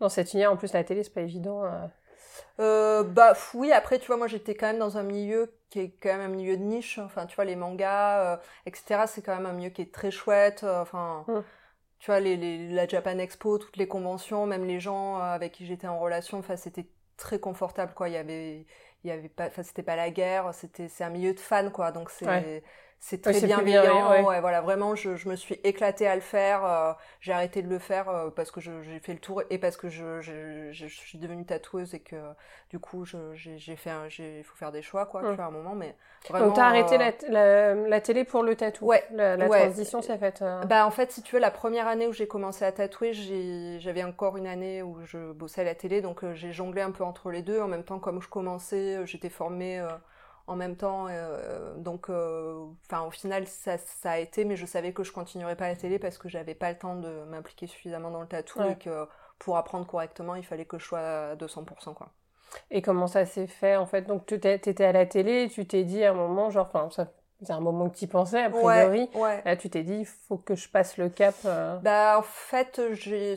dans 0.00 0.08
cette 0.08 0.32
univers. 0.32 0.52
En 0.52 0.56
plus, 0.56 0.72
la 0.72 0.84
télé, 0.84 1.02
c'est 1.02 1.12
pas 1.12 1.22
évident. 1.22 1.62
bah 2.58 3.32
oui, 3.54 3.72
après, 3.72 3.98
tu 3.98 4.06
vois, 4.06 4.16
moi 4.16 4.26
j'étais 4.26 4.54
quand 4.54 4.66
même 4.66 4.78
dans 4.78 4.98
un 4.98 5.02
milieu 5.02 5.54
qui 5.70 5.80
est 5.80 5.90
quand 6.00 6.10
même 6.10 6.20
un 6.20 6.34
milieu 6.34 6.56
de 6.56 6.62
niche. 6.62 6.98
Enfin, 6.98 7.26
tu 7.26 7.34
vois, 7.34 7.46
les 7.46 7.56
mangas, 7.56 8.38
etc. 8.66 9.04
C'est 9.06 9.22
quand 9.22 9.34
même 9.34 9.46
un 9.46 9.52
milieu 9.52 9.70
qui 9.70 9.82
est 9.82 9.92
très 9.92 10.10
chouette. 10.10 10.64
Enfin. 10.64 11.24
Hum 11.28 11.42
tu 11.98 12.06
vois, 12.06 12.20
les, 12.20 12.68
la 12.68 12.86
Japan 12.86 13.18
Expo, 13.18 13.58
toutes 13.58 13.76
les 13.76 13.88
conventions, 13.88 14.46
même 14.46 14.64
les 14.64 14.80
gens 14.80 15.18
euh, 15.18 15.22
avec 15.22 15.52
qui 15.52 15.66
j'étais 15.66 15.88
en 15.88 15.98
relation, 15.98 16.38
enfin, 16.38 16.56
c'était 16.56 16.86
très 17.16 17.40
confortable, 17.40 17.92
quoi. 17.94 18.08
Il 18.08 18.12
y 18.14 18.16
avait, 18.16 18.66
il 19.04 19.08
y 19.08 19.10
avait 19.10 19.28
pas, 19.28 19.46
enfin, 19.48 19.62
c'était 19.62 19.82
pas 19.82 19.96
la 19.96 20.10
guerre, 20.10 20.54
c'était, 20.54 20.88
c'est 20.88 21.04
un 21.04 21.10
milieu 21.10 21.34
de 21.34 21.40
fans, 21.40 21.70
quoi. 21.70 21.92
Donc, 21.92 22.10
c'est, 22.10 22.62
c'est 23.00 23.22
très 23.22 23.40
bienveillant. 23.40 24.26
Ouais. 24.26 24.40
voilà, 24.40 24.60
vraiment, 24.60 24.94
je, 24.94 25.16
je, 25.16 25.28
me 25.28 25.36
suis 25.36 25.58
éclatée 25.62 26.06
à 26.06 26.14
le 26.14 26.20
faire. 26.20 26.64
Euh, 26.64 26.92
j'ai 27.20 27.32
arrêté 27.32 27.62
de 27.62 27.68
le 27.68 27.78
faire 27.78 28.08
euh, 28.08 28.30
parce 28.30 28.50
que 28.50 28.60
j'ai 28.60 28.98
fait 29.00 29.12
le 29.12 29.20
tour 29.20 29.42
et 29.50 29.58
parce 29.58 29.76
que 29.76 29.88
je, 29.88 30.20
je, 30.20 30.72
je, 30.72 30.86
suis 30.86 31.18
devenue 31.18 31.44
tatoueuse 31.44 31.94
et 31.94 32.00
que 32.00 32.16
du 32.70 32.78
coup, 32.78 33.04
j'ai 33.04 33.76
fait, 33.76 33.90
il 34.18 34.44
faut 34.44 34.56
faire 34.56 34.72
des 34.72 34.82
choix, 34.82 35.06
quoi, 35.06 35.22
tu 35.22 35.34
vois, 35.34 35.44
à 35.44 35.48
un 35.48 35.52
moment. 35.52 35.74
Mais 35.76 35.94
vraiment, 36.28 36.46
Donc, 36.46 36.56
t'as 36.56 36.66
arrêté 36.66 36.98
la, 36.98 37.12
euh, 37.28 37.82
la, 37.82 37.88
la, 37.88 38.00
télé 38.00 38.24
pour 38.24 38.42
le 38.42 38.56
tatou. 38.56 38.86
Ouais. 38.86 39.04
La, 39.12 39.36
la 39.36 39.48
transition 39.48 40.02
s'est 40.02 40.18
faite. 40.18 40.42
Bah, 40.66 40.84
en 40.84 40.90
fait, 40.90 41.12
si 41.12 41.22
tu 41.22 41.36
veux, 41.36 41.40
la 41.40 41.52
première 41.52 41.86
année 41.86 42.08
où 42.08 42.12
j'ai 42.12 42.26
commencé 42.26 42.64
à 42.64 42.72
tatouer, 42.72 43.12
j'avais 43.78 44.02
encore 44.02 44.36
une 44.36 44.46
année 44.48 44.82
où 44.82 44.98
je 45.04 45.32
bossais 45.32 45.60
à 45.60 45.64
la 45.64 45.76
télé, 45.76 46.00
donc 46.00 46.24
j'ai 46.34 46.52
jonglé 46.52 46.82
un 46.82 46.90
peu 46.90 47.04
entre 47.04 47.30
les 47.30 47.42
deux. 47.42 47.60
En 47.60 47.68
même 47.68 47.84
temps, 47.84 48.00
comme 48.00 48.20
je 48.20 48.28
commençais, 48.28 49.06
j'étais 49.06 49.30
formée 49.30 49.80
en 50.48 50.56
même 50.56 50.76
temps. 50.76 51.06
Euh, 51.08 51.76
donc, 51.76 52.08
euh, 52.08 52.64
enfin, 52.86 53.02
au 53.06 53.10
final, 53.10 53.46
ça, 53.46 53.76
a 54.04 54.18
été, 54.18 54.44
mais 54.44 54.56
je 54.56 54.66
savais 54.66 54.92
que 54.92 55.04
je 55.04 55.12
continuerais 55.12 55.54
pas 55.54 55.66
à 55.66 55.68
la 55.68 55.76
télé 55.76 55.98
parce 55.98 56.18
que 56.18 56.28
j'avais 56.28 56.54
pas 56.54 56.72
le 56.72 56.78
temps 56.78 56.96
de 56.96 57.24
m'impliquer 57.24 57.66
suffisamment 57.66 58.10
dans 58.10 58.22
le 58.22 58.26
tatou 58.26 58.60
et 58.62 58.76
que 58.76 59.06
pour 59.38 59.56
apprendre 59.56 59.86
correctement, 59.86 60.34
il 60.34 60.44
fallait 60.44 60.64
que 60.64 60.78
je 60.78 60.84
sois 60.84 60.98
à 60.98 61.36
200%, 61.36 61.94
quoi. 61.94 62.10
Et 62.70 62.80
comment 62.80 63.06
ça 63.06 63.26
s'est 63.26 63.46
fait, 63.46 63.76
en 63.76 63.84
fait? 63.84 64.02
Donc, 64.02 64.24
tu 64.24 64.34
étais 64.34 64.84
à 64.84 64.92
la 64.92 65.04
télé 65.04 65.44
et 65.44 65.48
tu 65.50 65.66
t'es 65.66 65.84
dit 65.84 66.02
à 66.02 66.10
un 66.10 66.14
moment, 66.14 66.50
genre, 66.50 66.66
enfin, 66.66 66.88
ça 66.90 67.12
c'est 67.42 67.52
un 67.52 67.60
moment 67.60 67.88
que 67.88 67.96
tu 67.96 68.08
pensais, 68.08 68.42
a 68.42 68.50
priori. 68.50 69.08
Là, 69.44 69.56
tu 69.56 69.70
t'es 69.70 69.84
dit, 69.84 69.98
il 70.00 70.06
faut 70.06 70.38
que 70.38 70.56
je 70.56 70.68
passe 70.68 70.96
le 70.96 71.08
cap. 71.08 71.36
Euh. 71.44 71.78
Bah, 71.78 72.18
en 72.18 72.22
fait, 72.22 72.80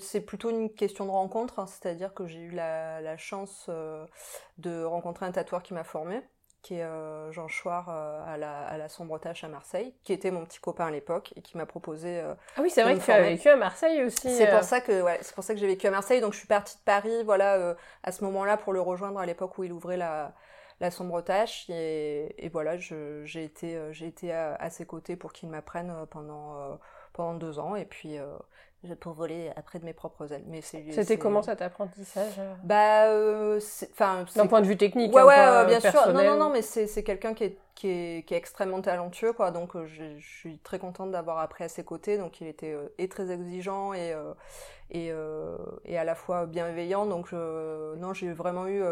c'est 0.01 0.21
plutôt 0.21 0.49
une 0.49 0.73
question 0.73 1.05
de 1.05 1.11
rencontre. 1.11 1.59
Hein. 1.59 1.67
C'est-à-dire 1.67 2.11
que 2.15 2.25
j'ai 2.25 2.39
eu 2.39 2.49
la, 2.49 3.15
chance 3.17 3.69
de 4.57 4.83
rencontrer 4.83 5.27
un 5.27 5.31
tatoueur 5.31 5.61
qui 5.61 5.75
m'a 5.75 5.83
formé 5.83 6.23
qui 6.61 6.75
est 6.75 6.83
euh, 6.83 7.31
Jean 7.31 7.47
Chouard 7.47 7.89
euh, 7.89 8.21
à, 8.25 8.37
la, 8.37 8.65
à 8.65 8.77
la 8.77 8.87
Sombre 8.87 9.19
Tâche 9.19 9.43
à 9.43 9.47
Marseille, 9.47 9.93
qui 10.03 10.13
était 10.13 10.31
mon 10.31 10.45
petit 10.45 10.59
copain 10.59 10.87
à 10.87 10.91
l'époque 10.91 11.33
et 11.35 11.41
qui 11.41 11.57
m'a 11.57 11.65
proposé. 11.65 12.19
Euh, 12.19 12.33
ah 12.57 12.61
oui, 12.61 12.69
c'est 12.69 12.83
vrai 12.83 12.97
que 12.97 13.03
tu 13.03 13.11
as 13.11 13.21
vécu 13.21 13.49
à 13.49 13.55
Marseille 13.55 14.03
aussi. 14.03 14.29
C'est 14.29 14.49
pour 14.51 14.63
ça 14.63 14.81
que 14.81 15.01
ouais, 15.01 15.17
c'est 15.21 15.33
pour 15.33 15.43
ça 15.43 15.53
que 15.53 15.59
j'ai 15.59 15.67
vécu 15.67 15.87
à 15.87 15.91
Marseille. 15.91 16.21
Donc 16.21 16.33
je 16.33 16.37
suis 16.37 16.47
partie 16.47 16.77
de 16.77 16.83
Paris, 16.83 17.23
voilà, 17.23 17.75
à 18.03 18.11
ce 18.11 18.23
moment-là 18.25 18.57
pour 18.57 18.73
le 18.73 18.81
rejoindre 18.81 19.19
à 19.19 19.25
l'époque 19.25 19.57
où 19.57 19.63
il 19.63 19.73
ouvrait 19.73 19.97
la 19.97 20.33
la 20.79 20.89
sombre 20.89 21.21
tâche 21.21 21.69
et, 21.69 22.43
et 22.43 22.49
voilà 22.49 22.75
j'ai 22.75 23.43
été 23.43 23.79
j'ai 23.91 24.07
été 24.07 24.33
à, 24.33 24.55
à, 24.55 24.71
ses 24.71 24.83
côtés 24.83 25.15
pour 25.15 25.31
qu'il 25.31 25.47
m'apprenne 25.47 25.93
pendant 26.09 26.79
pendant 27.13 27.35
deux 27.35 27.59
ans 27.59 27.75
et 27.75 27.85
puis 27.85 28.17
pour 28.99 29.13
voler 29.13 29.51
après 29.55 29.79
de 29.79 29.85
mes 29.85 29.93
propres 29.93 30.31
ailes. 30.33 30.43
Mais 30.47 30.61
c'était 30.61 31.17
comment 31.17 31.41
cet 31.41 31.61
apprentissage 31.61 32.33
euh 32.39 32.53
Bah, 32.63 33.05
euh, 33.05 33.59
enfin, 33.91 34.25
d'un 34.35 34.47
point 34.47 34.61
de 34.61 34.67
vue 34.67 34.77
technique. 34.77 35.13
Ouais, 35.13 35.21
hein, 35.21 35.25
ouais, 35.25 35.37
euh, 35.37 35.65
bien 35.65 35.79
sûr. 35.79 36.11
Non, 36.11 36.23
non, 36.23 36.37
non, 36.37 36.49
mais 36.49 36.61
c'est 36.61 37.03
quelqu'un 37.03 37.33
qui 37.33 37.43
est, 37.45 37.57
qui 37.75 37.89
est, 37.89 38.25
qui 38.25 38.33
est 38.33 38.37
extrêmement 38.37 38.81
talentueux, 38.81 39.33
quoi. 39.33 39.51
Donc, 39.51 39.71
je, 39.85 40.17
je 40.17 40.27
suis 40.27 40.57
très 40.59 40.79
contente 40.79 41.11
d'avoir 41.11 41.39
appris 41.39 41.63
à 41.63 41.69
ses 41.69 41.83
côtés. 41.83 42.17
Donc, 42.17 42.41
il 42.41 42.47
était 42.47 42.75
et 42.97 43.07
très 43.07 43.31
exigeant 43.31 43.93
et 43.93 44.15
et, 44.93 45.11
et 45.85 45.97
à 45.97 46.03
la 46.03 46.15
fois 46.15 46.45
bienveillant. 46.47 47.05
Donc, 47.05 47.31
non, 47.31 48.13
j'ai 48.13 48.31
vraiment 48.31 48.67
eu 48.67 48.83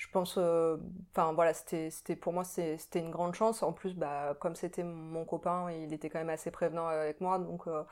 je 0.00 0.08
pense 0.08 0.36
euh, 0.38 0.78
enfin 1.12 1.34
voilà 1.34 1.52
c'était 1.52 1.90
c'était 1.90 2.16
pour 2.16 2.32
moi 2.32 2.42
c'était 2.42 3.00
une 3.00 3.10
grande 3.10 3.34
chance. 3.34 3.62
En 3.62 3.74
plus 3.74 3.94
bah 3.94 4.34
comme 4.40 4.56
c'était 4.56 4.82
mon 4.82 5.26
copain 5.26 5.70
il 5.70 5.92
était 5.92 6.08
quand 6.08 6.18
même 6.18 6.30
assez 6.30 6.50
prévenant 6.50 6.86
avec 6.86 7.20
moi. 7.20 7.38
Donc 7.38 7.66
euh, 7.66 7.82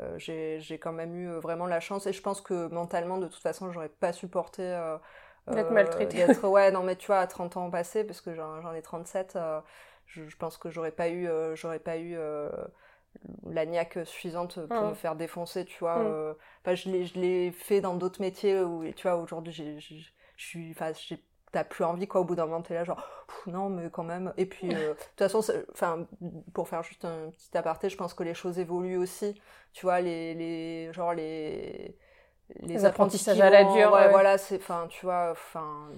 euh, 0.00 0.18
j'ai 0.18 0.60
j'ai 0.60 0.78
quand 0.78 0.92
même 0.92 1.14
eu 1.14 1.30
vraiment 1.38 1.64
la 1.64 1.80
chance. 1.80 2.06
Et 2.06 2.12
je 2.12 2.20
pense 2.20 2.42
que 2.42 2.68
mentalement 2.68 3.16
de 3.16 3.28
toute 3.28 3.40
façon 3.42 3.72
j'aurais 3.72 3.88
pas 3.88 4.12
supporté 4.12 4.62
d'être 5.46 5.70
maltraité 5.70 6.26
ouais 6.44 6.70
non 6.70 6.82
mais 6.82 6.96
tu 6.96 7.06
vois 7.06 7.20
à 7.20 7.26
30 7.26 7.56
ans 7.56 7.70
passés 7.70 8.04
parce 8.04 8.20
que 8.20 8.34
j'en 8.34 8.74
ai 8.74 8.82
37 8.82 9.38
je, 10.06 10.28
je, 10.28 10.36
pense 10.36 10.58
que 10.58 10.68
j'aurais 10.70 10.90
pas 10.90 11.08
eu 11.08 11.28
j'aurais 11.54 11.78
pas 11.78 11.96
eu 11.96 12.18
la 13.46 13.64
niaque 13.64 14.00
suffisante 14.04 14.66
pour 14.66 14.82
mmh. 14.82 14.88
me 14.90 14.94
faire 14.94 15.16
défoncer 15.16 15.64
tu 15.64 15.78
vois 15.80 15.98
mmh. 15.98 16.34
enfin 16.62 16.74
je 16.74 16.90
l'ai 16.90 17.04
je 17.04 17.18
l'ai 17.18 17.52
fait 17.52 17.80
dans 17.80 17.94
d'autres 17.94 18.20
métiers 18.20 18.60
où 18.60 18.90
tu 18.92 19.02
vois 19.06 19.16
aujourd'hui 19.16 19.52
j'ai 19.52 19.80
je 19.80 20.10
suis 20.36 20.70
enfin 20.70 20.92
j'ai 20.92 21.22
t'as 21.54 21.64
plus 21.64 21.84
envie 21.84 22.08
quoi 22.08 22.20
au 22.20 22.24
bout 22.24 22.34
d'un 22.34 22.46
moment 22.46 22.62
t'es 22.62 22.74
là 22.74 22.84
genre 22.84 23.08
non 23.46 23.68
mais 23.68 23.88
quand 23.90 24.02
même 24.02 24.32
et 24.36 24.46
puis 24.46 24.74
euh, 24.74 24.90
de 24.90 24.94
toute 24.94 25.18
façon 25.18 25.40
enfin 25.72 26.06
pour 26.52 26.68
faire 26.68 26.82
juste 26.82 27.04
un 27.04 27.30
petit 27.30 27.56
aparté 27.56 27.88
je 27.88 27.96
pense 27.96 28.12
que 28.12 28.24
les 28.24 28.34
choses 28.34 28.58
évoluent 28.58 28.98
aussi 28.98 29.40
tu 29.72 29.86
vois 29.86 30.00
les 30.00 30.34
les 30.34 30.92
genre 30.92 31.14
les 31.14 31.96
les, 32.60 32.84
apprentissages 32.84 33.40
à 33.40 33.48
la 33.48 33.64
dure. 33.64 33.90
Ouais, 33.92 34.10
voilà, 34.10 34.36
c'est, 34.36 34.56
enfin, 34.56 34.86
tu 34.90 35.06
vois, 35.06 35.30
enfin, 35.32 35.88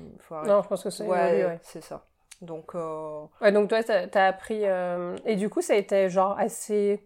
Non, 0.47 0.63
je 0.63 0.69
pense 0.69 0.85
que 0.85 0.91
c'est 0.91 1.05
ouais, 1.05 1.59
c'est 1.61 1.83
ça. 1.83 2.07
Donc. 2.41 2.77
Euh... 2.77 3.25
Ouais, 3.41 3.51
donc 3.51 3.69
toi, 3.69 3.83
t'as 3.83 4.07
as 4.15 4.27
appris. 4.29 4.61
Euh, 4.63 5.17
et 5.25 5.35
du 5.35 5.49
coup, 5.49 5.61
ça 5.61 5.73
a 5.73 5.77
été 5.77 6.09
genre 6.09 6.39
assez 6.39 7.05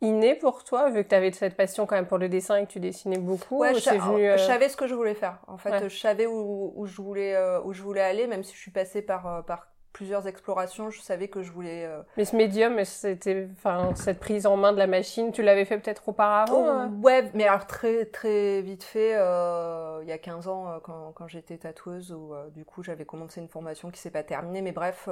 inné 0.00 0.34
pour 0.34 0.64
toi, 0.64 0.90
vu 0.90 1.04
que 1.04 1.08
tu 1.08 1.14
avais 1.14 1.32
cette 1.32 1.56
passion 1.56 1.86
quand 1.86 1.96
même 1.96 2.06
pour 2.06 2.18
le 2.18 2.28
dessin 2.28 2.56
et 2.56 2.66
que 2.66 2.72
tu 2.72 2.80
dessinais 2.80 3.18
beaucoup 3.18 3.58
Ouais, 3.58 3.74
je, 3.74 3.90
venu, 3.90 4.28
euh, 4.28 4.36
je, 4.36 4.44
savais 4.44 4.68
ce 4.68 4.76
que 4.76 4.86
je 4.86 4.94
voulais 4.94 5.14
faire. 5.14 5.38
En 5.46 5.58
fait, 5.58 5.88
je 5.88 5.98
savais 5.98 6.26
où, 6.26 6.72
où, 6.74 6.86
je 6.86 7.00
voulais, 7.00 7.34
euh, 7.34 7.60
où 7.64 7.72
je 7.72 7.82
voulais 7.82 8.00
aller, 8.00 8.26
même 8.26 8.42
si 8.42 8.54
je 8.54 8.60
suis 8.60 8.70
passée 8.70 9.02
par, 9.02 9.44
par 9.44 9.70
plusieurs 9.92 10.26
explorations, 10.26 10.90
je 10.90 11.00
savais 11.00 11.28
que 11.28 11.42
je 11.42 11.50
voulais. 11.50 11.84
Euh, 11.84 12.02
mais 12.16 12.24
ce 12.24 12.36
médium, 12.36 12.84
c'était, 12.84 13.48
enfin, 13.52 13.92
cette 13.94 14.20
prise 14.20 14.46
en 14.46 14.56
main 14.56 14.72
de 14.72 14.78
la 14.78 14.86
machine, 14.86 15.32
tu 15.32 15.42
l'avais 15.42 15.64
fait 15.64 15.78
peut-être 15.78 16.08
auparavant 16.08 16.64
oh, 16.64 16.68
hein 16.68 16.92
Ouais, 17.02 17.30
mais 17.34 17.46
alors 17.46 17.66
très 17.66 18.06
très 18.06 18.62
vite 18.62 18.84
fait, 18.84 19.14
euh, 19.16 20.00
il 20.02 20.08
y 20.08 20.12
a 20.12 20.18
15 20.18 20.48
ans, 20.48 20.68
euh, 20.68 20.78
quand, 20.82 21.12
quand 21.14 21.26
j'étais 21.26 21.58
tatoueuse, 21.58 22.12
où 22.12 22.34
du 22.54 22.64
coup 22.64 22.82
j'avais 22.82 23.04
commencé 23.04 23.40
une 23.40 23.48
formation 23.48 23.90
qui 23.90 24.00
s'est 24.00 24.10
pas 24.10 24.22
terminée, 24.22 24.62
mais 24.62 24.72
bref, 24.72 25.08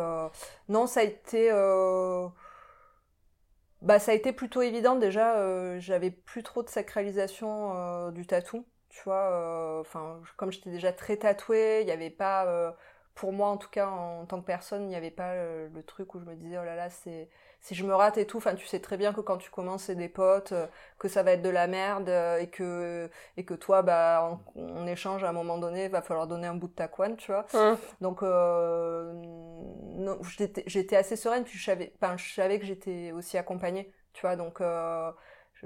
non, 0.69 0.87
ça 0.87 1.01
a 1.01 1.05
été. 1.05 1.51
Bah, 3.83 3.99
ça 3.99 4.13
a 4.13 4.15
été 4.15 4.33
plutôt 4.33 4.63
évident 4.63 4.97
déjà. 4.97 5.79
j'avais 5.79 6.11
plus 6.11 6.43
trop 6.43 6.63
de 6.63 6.69
sacralisation 6.69 8.11
du 8.11 8.27
tatou, 8.27 8.67
tu 8.89 9.03
vois. 9.05 9.81
Enfin, 9.81 10.21
comme 10.37 10.51
j'étais 10.53 10.71
déjà 10.71 10.93
très 10.93 11.17
tatouée, 11.17 11.81
il 11.83 11.87
n'y 11.87 11.93
avait 11.93 12.11
pas 12.11 12.75
pour 13.19 13.33
moi 13.33 13.49
en 13.49 13.57
tout 13.57 13.69
cas 13.69 13.89
en 13.89 14.27
tant 14.27 14.41
que 14.41 14.47
personne 14.47 14.85
il 14.85 14.89
n'y 14.89 14.95
avait 14.95 15.11
pas 15.11 15.33
euh, 15.33 15.69
le, 15.75 15.83
truc 15.83 16.15
où 16.15 16.21
je 16.21 16.25
me 16.25 16.37
disais 16.37 16.57
oh 16.57 16.65
là 16.65 16.77
là 16.77 16.89
c'est 16.89 17.29
si 17.61 17.75
je 17.75 17.85
me 17.85 17.95
rate 17.95 18.19
et 18.19 18.27
tout 18.27 18.39
enfin 18.39 18.55
tu 18.55 18.67
sais 18.67 18.81
très 18.81 18.97
bien 18.97 19.13
que 19.13 19.21
quand 19.21 19.37
tu 19.37 19.51
commences 19.51 19.85
c'est 19.85 19.95
des 19.95 20.09
potes 20.09 20.53
euh, 20.53 20.67
que 20.99 21.09
ça 21.09 21.23
va 21.23 21.33
être 21.33 21.43
de 21.43 21.49
la 21.49 21.67
merde 21.67 22.09
euh, 22.09 22.39
et 22.39 22.49
que 22.49 23.11
et 23.37 23.45
que 23.45 23.55
toi 23.55 23.83
bah 23.83 24.39
on, 24.55 24.87
échange 24.87 25.25
à 25.25 25.29
un 25.29 25.33
moment 25.33 25.59
donné 25.59 25.85
il 25.87 25.91
va 25.91 26.03
falloir 26.03 26.27
donner 26.27 26.47
un 26.47 26.55
bout 26.55 26.69
de 26.69 26.75
ta 26.75 26.89
couenne 26.89 27.17
tu 27.17 27.33
vois 27.33 27.47
donc 28.01 28.23
j'étais 30.67 30.97
assez 30.97 31.17
sereine 31.17 31.45
puis 31.45 31.59
je 31.59 31.65
savais 31.65 31.93
enfin 32.01 32.17
je 32.17 32.33
savais 32.33 32.59
que 32.59 32.65
j'étais 32.65 33.13
aussi 33.13 33.37
accompagnée 33.37 33.93
tu 34.13 34.23
vois 34.23 34.37
donc 34.37 34.63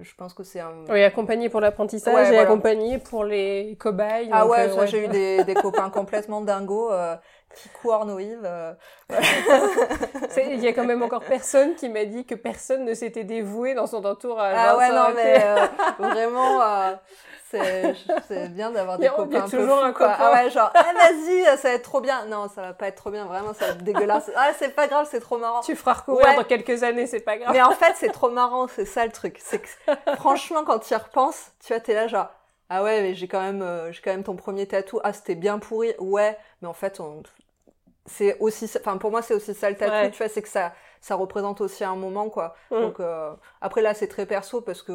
je, 0.00 0.14
pense 0.14 0.32
que 0.32 0.42
c'est 0.42 0.61
un. 0.61 0.72
Oui, 0.88 1.02
accompagné 1.02 1.50
pour 1.50 1.61
l'apprentissage 1.61 2.30
et 2.30 2.38
accompagné 2.38 2.99
pour 2.99 3.25
les 3.25 3.76
cobayes. 3.78 4.30
Ah 4.32 4.46
ouais, 4.46 4.70
j'ai 4.87 5.04
eu 5.04 5.08
des, 5.08 5.44
des 5.44 5.52
copains 5.54 5.90
complètement 5.90 6.40
dingos 6.40 6.90
qui 7.54 7.68
court 7.71 8.06
Euh... 8.09 8.75
Il 10.37 10.61
y 10.61 10.68
a 10.68 10.73
quand 10.73 10.85
même 10.85 11.02
encore 11.02 11.23
personne 11.23 11.75
qui 11.75 11.88
m'a 11.88 12.04
dit 12.04 12.25
que 12.25 12.35
personne 12.35 12.85
ne 12.85 12.94
s'était 12.94 13.25
dévoué 13.25 13.75
dans 13.75 13.87
son 13.87 14.04
entourage. 14.04 14.56
Ah 14.56 14.76
ouais, 14.76 14.90
non, 14.90 15.12
mais 15.14 15.44
euh, 15.44 15.66
vraiment, 15.99 16.62
euh, 16.62 16.92
c'est 17.50 18.49
bien 18.50 18.71
d'avoir 18.71 18.99
des 18.99 19.09
copains. 19.09 19.26
Il 19.30 19.35
y 19.35 19.37
a 19.37 19.42
toujours 19.42 19.85
un 19.85 19.92
copain. 19.92 20.16
Ah 20.18 20.32
ouais, 20.32 20.50
genre, 20.50 20.71
ah, 20.75 20.85
vas-y, 20.94 21.44
ça 21.59 21.68
va 21.68 21.75
être 21.75 21.82
trop 21.82 22.00
bien. 22.00 22.25
Non, 22.26 22.49
ça 22.49 22.62
va 22.62 22.73
pas 22.73 22.88
être 22.88 22.97
trop 22.97 23.11
bien, 23.11 23.26
vraiment, 23.26 23.52
ça 23.52 23.66
va 23.66 23.73
être 23.73 23.85
dégueulasse. 23.85 24.30
Ah, 24.37 24.50
c'est 24.59 24.75
pas 24.75 24.88
grave, 24.88 25.06
c'est 25.11 25.21
trop 25.21 25.38
marrant. 25.38 25.61
Tu 25.61 25.76
feras 25.76 25.94
recourir 25.94 26.35
dans 26.37 26.44
quelques 26.44 26.82
années, 26.82 27.06
c'est 27.06 27.21
pas 27.21 27.37
grave. 27.37 27.52
Mais 27.52 27.62
en 27.62 27.73
fait, 27.73 27.94
c'est 27.97 28.12
trop 28.12 28.30
marrant, 28.30 28.68
c'est 28.68 28.87
ça 28.87 29.04
le 29.04 29.12
truc. 29.12 29.38
C'est 29.40 29.61
que, 29.61 29.68
franchement, 30.16 30.64
quand 30.64 30.78
tu 30.78 30.94
y 30.94 30.97
repenses, 30.97 31.52
tu 31.64 31.73
vois, 31.73 31.80
t'es 31.80 31.94
là, 31.94 32.06
genre, 32.06 32.28
ah 32.75 32.82
ouais, 32.82 33.02
mais 33.02 33.14
j'ai 33.14 33.28
quand 33.28 33.42
même, 33.42 33.61
euh, 33.61 33.92
j'ai 33.92 34.00
quand 34.00 34.12
même 34.12 34.25
ton 34.25 34.35
premier 34.35 34.66
tatou. 34.66 34.99
Ah, 35.04 35.12
c'était 35.12 35.35
bien 35.35 35.59
pourri. 35.59 35.92
Ouais, 35.99 36.38
mais 36.62 36.68
en 36.68 36.73
fait, 36.73 37.00
on, 37.00 37.23
c'est 38.06 38.38
aussi 38.38 38.68
enfin 38.80 38.97
pour 38.99 39.11
moi 39.11 39.23
c'est 39.23 39.35
aussi 39.35 39.54
ça 39.54 39.71
le 39.71 39.76
tatou 39.76 40.11
tu 40.11 40.18
vois 40.18 40.28
c'est 40.28 40.42
que 40.42 40.49
ça 40.49 40.73
ça 41.02 41.16
représente 41.16 41.61
aussi 41.61 41.82
un 41.82 41.97
moment 41.97 42.30
quoi. 42.30 42.54
Donc 42.71 43.00
euh, 43.00 43.35
après 43.61 43.82
là 43.82 43.92
c'est 43.92 44.06
très 44.06 44.25
perso 44.25 44.61
parce 44.61 44.82
que 44.82 44.92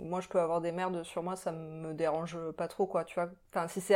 moi 0.00 0.20
je 0.20 0.28
peux 0.28 0.38
avoir 0.38 0.60
des 0.60 0.70
merdes 0.70 1.02
sur 1.02 1.22
moi 1.22 1.34
ça 1.34 1.50
me 1.50 1.94
dérange 1.94 2.38
pas 2.58 2.68
trop 2.68 2.86
quoi 2.86 3.04
tu 3.04 3.14
vois. 3.14 3.30
Enfin 3.52 3.66
si 3.66 3.80
c'est 3.80 3.94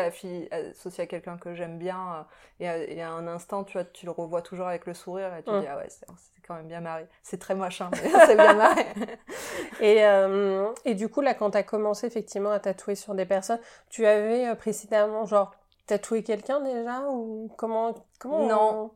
associé 0.50 1.04
à 1.04 1.06
quelqu'un 1.06 1.36
que 1.36 1.54
j'aime 1.54 1.78
bien 1.78 2.26
euh, 2.62 2.86
et, 2.88 3.02
à, 3.02 3.10
un 3.10 3.26
instant 3.28 3.62
tu 3.64 3.74
vois 3.74 3.84
tu 3.84 4.06
le 4.06 4.10
revois 4.10 4.40
toujours 4.40 4.68
avec 4.68 4.86
le 4.86 4.94
sourire 4.94 5.34
et 5.36 5.42
tu 5.42 5.50
dis 5.50 5.66
ah 5.66 5.76
ouais 5.76 5.88
c'est 5.88 6.06
quand 6.48 6.54
même 6.54 6.66
bien 6.66 6.80
marré. 6.80 7.06
C'est 7.22 7.38
très 7.38 7.54
machin 7.54 7.90
mais 7.92 8.10
c'est 8.26 8.36
bien 8.36 8.54
marré. 8.54 8.86
Et 9.80 10.04
euh, 10.04 10.72
et 10.86 10.94
du 10.94 11.10
coup 11.10 11.20
là 11.20 11.34
quand 11.34 11.50
t'as 11.50 11.62
commencé 11.62 12.06
effectivement 12.06 12.50
à 12.50 12.58
tatouer 12.58 12.94
sur 12.94 13.14
des 13.14 13.26
personnes 13.26 13.60
tu 13.90 14.06
avais 14.06 14.54
précédemment 14.56 15.26
genre 15.26 15.52
tatouer 15.90 16.22
quelqu'un 16.22 16.60
déjà 16.60 17.02
ou 17.10 17.50
comment 17.56 17.94
comment 18.20 18.46
non. 18.46 18.92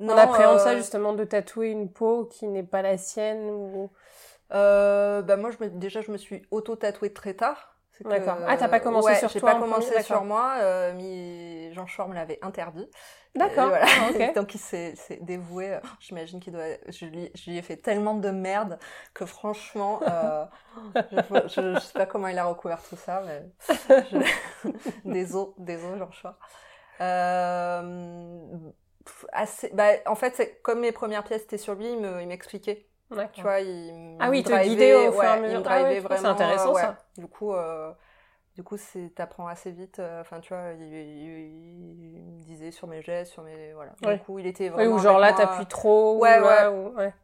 on, 0.00 0.04
non, 0.06 0.16
appréhende 0.16 0.58
ça 0.58 0.70
euh, 0.70 0.76
justement 0.78 1.12
de 1.12 1.24
tatouer 1.24 1.68
une 1.68 1.90
peau 1.90 2.24
qui 2.24 2.46
n'est 2.46 2.62
pas 2.62 2.80
la 2.80 2.96
sienne 2.96 3.50
ou 3.50 3.90
euh, 4.54 5.20
bah 5.20 5.36
moi 5.36 5.50
je 5.50 5.62
me, 5.62 5.70
déjà 5.70 6.00
je 6.00 6.10
me 6.10 6.16
suis 6.16 6.42
auto 6.50 6.74
tatouée 6.74 7.12
très 7.12 7.34
tard 7.34 7.71
D'accord. 8.04 8.38
Ah, 8.46 8.56
t'as 8.56 8.68
pas 8.68 8.80
commencé 8.80 9.14
sur 9.14 9.30
toi 9.30 9.32
J'ai 9.32 9.40
pas 9.40 9.54
commencé 9.54 10.02
sur 10.02 10.24
moi. 10.24 10.54
Euh, 10.60 10.92
mais 10.96 11.72
Jean 11.72 11.86
Chor 11.86 12.08
me 12.08 12.14
l'avait 12.14 12.38
interdit. 12.42 12.88
D'accord. 13.34 13.68
Voilà. 13.68 13.86
Ah, 13.86 14.32
Donc 14.34 14.54
il 14.54 14.58
s'est 14.58 14.94
dévoué. 15.20 15.78
J'imagine 16.00 16.40
qu'il 16.40 16.52
doit. 16.52 16.64
Je 16.88 17.06
lui, 17.06 17.30
je 17.34 17.50
lui 17.50 17.58
ai 17.58 17.62
fait 17.62 17.76
tellement 17.76 18.14
de 18.14 18.30
merde 18.30 18.78
que 19.14 19.26
franchement, 19.26 20.00
euh, 20.08 20.44
je, 21.12 21.74
je, 21.74 21.80
sais 21.80 21.92
pas 21.92 22.06
comment 22.06 22.28
il 22.28 22.38
a 22.38 22.44
recouvert 22.44 22.82
tout 22.82 22.96
ça, 22.96 23.22
mais 23.26 23.42
je... 23.88 24.68
désolé, 25.04 25.52
désolé 25.58 25.98
Jean 25.98 26.10
Chor. 26.22 26.34
Euh, 27.00 28.30
assez... 29.32 29.70
bah, 29.72 29.92
en 30.06 30.14
fait, 30.14 30.60
comme 30.62 30.80
mes 30.80 30.92
premières 30.92 31.24
pièces 31.24 31.42
étaient 31.42 31.58
sur 31.58 31.74
lui, 31.74 31.90
il 31.90 32.28
m'expliquait. 32.28 32.86
Tu 33.32 33.42
vois, 33.42 33.60
il 33.60 34.16
ah 34.20 34.30
oui, 34.30 34.40
il 34.40 34.44
te 34.44 34.62
guidait 34.62 35.08
au 35.08 35.12
fur 35.12 35.24
et 35.24 35.26
à 35.26 35.40
mesure. 35.40 35.62
Ah 35.66 35.82
vraiment. 35.82 36.16
C'est 36.16 36.26
intéressant 36.26 36.74
ça. 36.74 36.96
Du 37.16 37.26
coup, 37.26 37.52
euh, 37.52 37.92
du 38.54 38.62
coup, 38.62 38.76
c'est 38.76 39.14
t'apprends 39.14 39.46
assez 39.46 39.70
vite. 39.70 39.98
Euh, 39.98 40.20
enfin, 40.20 40.40
tu 40.40 40.54
vois, 40.54 40.72
il, 40.78 42.22
me 42.24 42.42
disait 42.42 42.70
sur 42.70 42.86
mes 42.86 43.02
gestes, 43.02 43.32
sur 43.32 43.42
mes 43.42 43.72
voilà. 43.72 43.92
Du 44.00 44.22
coup, 44.22 44.38
il 44.38 44.46
était 44.46 44.68
vraiment. 44.68 44.90
Oui, 44.90 44.96
ou 44.96 45.02
genre 45.02 45.18
là, 45.18 45.32
t'appuies 45.32 45.66
trop. 45.66 46.18
Ouais, 46.18 46.38
ou 46.38 46.44
ouais. 46.44 46.66
Ou... 46.66 46.96
ouais. 46.96 47.14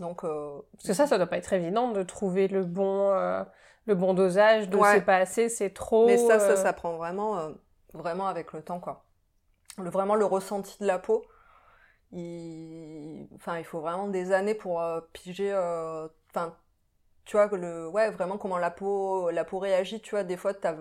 Donc. 0.00 0.24
Euh... 0.24 0.60
Parce 0.72 0.88
que 0.88 0.92
ça, 0.94 1.06
ça 1.06 1.18
doit 1.18 1.26
pas 1.26 1.38
être 1.38 1.52
évident 1.52 1.90
de 1.90 2.02
trouver 2.02 2.48
le 2.48 2.64
bon, 2.64 3.10
euh, 3.10 3.42
le 3.86 3.94
bon 3.94 4.14
dosage. 4.14 4.68
De 4.68 4.78
c'est 4.92 5.02
pas 5.02 5.16
assez, 5.16 5.48
c'est 5.48 5.70
trop. 5.70 6.06
Mais 6.06 6.16
ça, 6.18 6.38
ça, 6.38 6.56
ça 6.56 6.72
prend 6.72 6.96
vraiment, 6.96 7.50
vraiment 7.94 8.26
avec 8.26 8.52
le 8.52 8.62
temps, 8.62 8.80
quoi. 8.80 9.04
Le, 9.78 9.90
vraiment 9.90 10.16
le 10.16 10.24
ressenti 10.24 10.76
de 10.80 10.86
la 10.86 10.98
peau 10.98 11.24
il, 12.12 13.28
enfin, 13.34 13.58
il 13.58 13.64
faut 13.64 13.80
vraiment 13.80 14.08
des 14.08 14.32
années 14.32 14.54
pour 14.54 14.80
euh, 14.80 15.00
piger, 15.12 15.52
euh, 15.52 16.08
enfin, 16.30 16.56
tu 17.24 17.36
vois, 17.36 17.46
le, 17.48 17.88
ouais, 17.88 18.10
vraiment 18.10 18.38
comment 18.38 18.58
la 18.58 18.70
peau, 18.70 19.30
la 19.30 19.44
peau 19.44 19.58
réagit, 19.58 20.00
tu 20.00 20.10
vois, 20.10 20.24
des 20.24 20.36
fois, 20.36 20.54
t'as, 20.54 20.74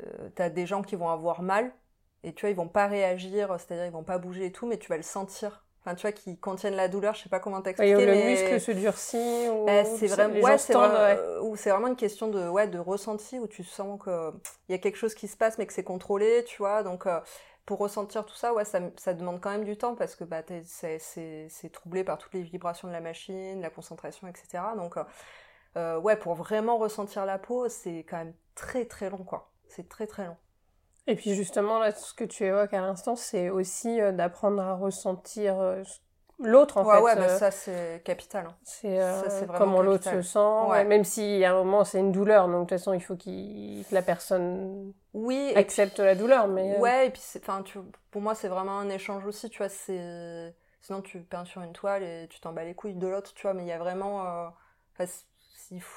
euh, 0.00 0.28
t'as 0.34 0.48
des 0.48 0.66
gens 0.66 0.82
qui 0.82 0.96
vont 0.96 1.08
avoir 1.08 1.42
mal, 1.42 1.72
et 2.24 2.32
tu 2.32 2.40
vois, 2.40 2.50
ils 2.50 2.56
vont 2.56 2.68
pas 2.68 2.88
réagir, 2.88 3.54
c'est-à-dire 3.58 3.86
ils 3.86 3.92
vont 3.92 4.02
pas 4.02 4.18
bouger 4.18 4.46
et 4.46 4.52
tout, 4.52 4.66
mais 4.66 4.78
tu 4.78 4.88
vas 4.88 4.96
le 4.96 5.02
sentir. 5.02 5.64
Enfin, 5.80 5.94
tu 5.94 6.02
vois, 6.02 6.12
qui 6.12 6.36
contiennent 6.36 6.74
la 6.74 6.88
douleur, 6.88 7.14
je 7.14 7.22
sais 7.22 7.28
pas 7.28 7.38
comment 7.38 7.62
t'expliquer. 7.62 7.94
Ouais, 7.94 8.04
le 8.04 8.12
mais... 8.12 8.30
muscle 8.30 8.60
se 8.60 8.72
durcit, 8.72 9.48
ou... 9.48 9.64
Bah, 9.64 9.84
c'est 9.84 10.08
vraiment, 10.08 10.40
ouais, 10.40 10.58
c'est 10.58 10.72
vraiment, 10.72 11.54
c'est 11.54 11.70
vraiment 11.70 11.86
une 11.86 11.96
question 11.96 12.26
de, 12.28 12.48
ouais, 12.48 12.66
de 12.66 12.80
ressenti, 12.80 13.38
où 13.38 13.46
tu 13.46 13.62
sens 13.62 14.00
que 14.02 14.32
il 14.68 14.72
y 14.72 14.74
a 14.74 14.78
quelque 14.78 14.96
chose 14.96 15.14
qui 15.14 15.28
se 15.28 15.36
passe, 15.36 15.56
mais 15.56 15.66
que 15.66 15.72
c'est 15.72 15.84
contrôlé, 15.84 16.44
tu 16.44 16.58
vois, 16.58 16.82
donc, 16.82 17.06
pour 17.68 17.80
ressentir 17.80 18.24
tout 18.24 18.34
ça, 18.34 18.54
ouais, 18.54 18.64
ça, 18.64 19.12
demande 19.12 19.42
quand 19.42 19.50
même 19.50 19.64
du 19.64 19.76
temps 19.76 19.94
parce 19.94 20.16
que 20.16 20.24
bah, 20.24 20.40
c'est 20.62 21.70
troublé 21.70 22.02
par 22.02 22.16
toutes 22.16 22.32
les 22.32 22.40
vibrations 22.40 22.88
de 22.88 22.94
la 22.94 23.02
machine, 23.02 23.60
la 23.60 23.68
concentration, 23.68 24.26
etc. 24.26 24.64
Donc, 24.74 24.96
euh, 24.96 25.04
euh, 25.76 26.00
ouais, 26.00 26.16
pour 26.16 26.34
vraiment 26.34 26.78
ressentir 26.78 27.26
la 27.26 27.38
peau, 27.38 27.68
c'est 27.68 28.06
quand 28.08 28.16
même 28.16 28.32
très 28.54 28.86
très 28.86 29.10
long, 29.10 29.22
quoi. 29.22 29.52
C'est 29.66 29.86
très 29.86 30.06
très 30.06 30.24
long. 30.24 30.38
Et 31.06 31.14
puis 31.14 31.34
justement, 31.34 31.78
là, 31.78 31.92
ce 31.92 32.14
que 32.14 32.24
tu 32.24 32.44
évoques 32.44 32.72
à 32.72 32.80
l'instant, 32.80 33.16
c'est 33.16 33.50
aussi 33.50 34.00
euh, 34.00 34.12
d'apprendre 34.12 34.62
à 34.62 34.72
ressentir 34.72 35.56
l'autre 36.40 36.78
en 36.78 36.84
fait. 36.84 37.00
Ouais, 37.00 37.16
bah, 37.16 37.28
ça 37.28 37.50
c'est 37.50 38.02
capital. 38.04 38.46
Hein. 38.46 38.56
C'est 38.62 39.00
euh, 39.00 39.22
comment 39.56 39.82
l'autre 39.82 40.10
se 40.10 40.22
sent, 40.22 40.84
même 40.86 41.04
si 41.04 41.44
à 41.44 41.52
un 41.52 41.54
moment 41.54 41.84
c'est 41.84 41.98
une 41.98 42.12
douleur, 42.12 42.46
donc 42.46 42.54
de 42.54 42.60
toute 42.60 42.70
façon 42.70 42.92
il 42.92 43.00
faut 43.00 43.16
que 43.16 43.94
la 43.94 44.02
personne 44.02 44.92
oui, 45.14 45.52
accepte 45.56 45.98
la 45.98 46.14
douleur. 46.14 46.48
Mais 46.48 46.76
euh, 46.76 46.80
ouais, 46.80 47.06
et 47.08 47.10
puis 47.10 47.22
enfin 47.36 47.64
pour 48.10 48.22
moi 48.22 48.34
c'est 48.34 48.48
vraiment 48.48 48.78
un 48.78 48.88
échange 48.88 49.26
aussi, 49.26 49.50
tu 49.50 49.58
vois. 49.58 49.68
C'est 49.68 50.54
sinon 50.80 51.02
tu 51.02 51.20
peins 51.20 51.44
sur 51.44 51.62
une 51.62 51.72
toile 51.72 52.02
et 52.02 52.28
tu 52.28 52.40
t'en 52.40 52.52
bats 52.52 52.64
les 52.64 52.74
couilles 52.74 52.94
de 52.94 53.08
l'autre, 53.08 53.34
tu 53.34 53.42
vois. 53.42 53.54
Mais 53.54 53.64
il 53.64 53.68
y 53.68 53.72
a 53.72 53.78
vraiment, 53.78 54.26
euh... 54.26 55.06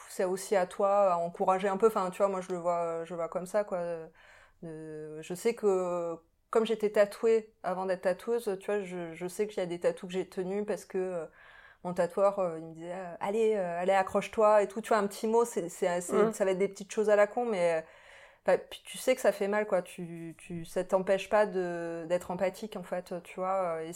c'est 0.09 0.25
aussi 0.25 0.55
à 0.55 0.65
toi 0.65 1.13
à 1.13 1.17
encourager 1.17 1.67
un 1.67 1.77
peu. 1.77 1.87
Enfin, 1.87 2.09
tu 2.09 2.17
vois, 2.17 2.29
moi 2.29 2.41
je 2.41 2.51
le 2.51 2.57
vois, 2.57 3.05
je 3.05 3.11
le 3.11 3.17
vois 3.17 3.29
comme 3.29 3.45
ça 3.45 3.63
quoi. 3.63 3.79
je 4.63 5.33
sais 5.35 5.53
que 5.53 6.17
comme 6.51 6.65
j'étais 6.65 6.91
tatouée 6.91 7.49
avant 7.63 7.85
d'être 7.85 8.01
tatoueuse, 8.01 8.57
tu 8.59 8.65
vois, 8.65 8.81
je, 8.81 9.13
je 9.13 9.27
sais 9.27 9.47
qu'il 9.47 9.57
y 9.57 9.61
a 9.61 9.65
des 9.65 9.79
tatous 9.79 10.09
que 10.09 10.13
j'ai 10.13 10.27
tenus 10.27 10.65
parce 10.67 10.85
que 10.85 10.97
euh, 10.97 11.25
mon 11.85 11.93
tatoueur, 11.93 12.39
euh, 12.39 12.59
il 12.59 12.65
me 12.65 12.73
disait 12.73 12.93
euh, 12.93 13.15
allez, 13.21 13.55
allez, 13.55 13.93
accroche-toi 13.93 14.61
et 14.61 14.67
tout. 14.67 14.81
Tu 14.81 14.89
vois, 14.89 14.97
un 14.97 15.07
petit 15.07 15.27
mot, 15.27 15.45
c'est, 15.45 15.69
c'est, 15.69 15.99
mmh. 15.99 16.33
ça 16.33 16.45
va 16.45 16.51
être 16.51 16.57
des 16.59 16.67
petites 16.67 16.91
choses 16.91 17.09
à 17.09 17.15
la 17.15 17.25
con, 17.25 17.45
mais 17.45 17.83
puis 18.69 18.81
tu 18.83 18.97
sais 18.97 19.15
que 19.15 19.21
ça 19.21 19.31
fait 19.31 19.47
mal, 19.47 19.65
quoi. 19.65 19.81
Tu, 19.81 20.35
tu, 20.37 20.65
ça 20.65 20.83
t'empêche 20.83 21.29
pas 21.29 21.45
de, 21.45 22.05
d'être 22.09 22.31
empathique, 22.31 22.75
en 22.75 22.83
fait, 22.83 23.13
tu 23.23 23.35
vois. 23.39 23.81
Et, 23.83 23.91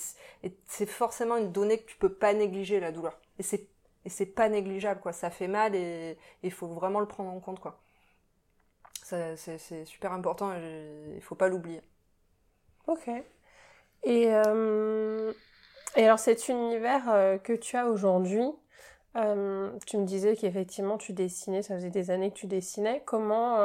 c'est 0.66 0.86
forcément 0.86 1.38
une 1.38 1.52
donnée 1.52 1.80
que 1.80 1.86
tu 1.90 1.98
peux 1.98 2.14
pas 2.14 2.34
négliger, 2.34 2.80
la 2.80 2.92
douleur. 2.92 3.20
Et 3.40 3.44
c'est, 3.44 3.68
et 4.06 4.10
c'est 4.10 4.26
pas 4.26 4.48
négligeable, 4.50 5.02
quoi. 5.02 5.12
Ça 5.14 5.30
fait 5.30 5.48
mal 5.48 5.76
et 5.76 6.18
il 6.44 6.52
faut 6.52 6.68
vraiment 6.68 7.02
le 7.02 7.08
prendre 7.08 7.32
en 7.32 7.40
compte, 7.40 7.60
quoi. 7.60 7.82
C'est 9.04 9.86
super 9.86 10.14
important 10.14 10.54
il 10.56 11.22
faut 11.22 11.36
pas 11.36 11.50
l'oublier. 11.50 11.82
Ok. 12.88 13.10
Et, 14.06 14.28
euh, 14.30 15.34
et 15.96 16.06
alors 16.06 16.20
cet 16.20 16.48
univers 16.48 17.10
euh, 17.10 17.38
que 17.38 17.54
tu 17.54 17.76
as 17.76 17.88
aujourd'hui, 17.88 18.46
euh, 19.18 19.72
tu 19.88 19.98
me 19.98 20.06
disais 20.06 20.36
qu'effectivement 20.36 20.98
tu 20.98 21.12
dessinais, 21.14 21.64
ça 21.64 21.76
faisait 21.76 21.90
des 21.90 22.12
années 22.12 22.30
que 22.30 22.38
tu 22.38 22.48
dessinais. 22.48 23.02
Comment, 23.06 23.58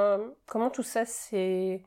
comment 0.46 0.70
tout 0.70 0.82
ça 0.82 1.04
s'est... 1.04 1.82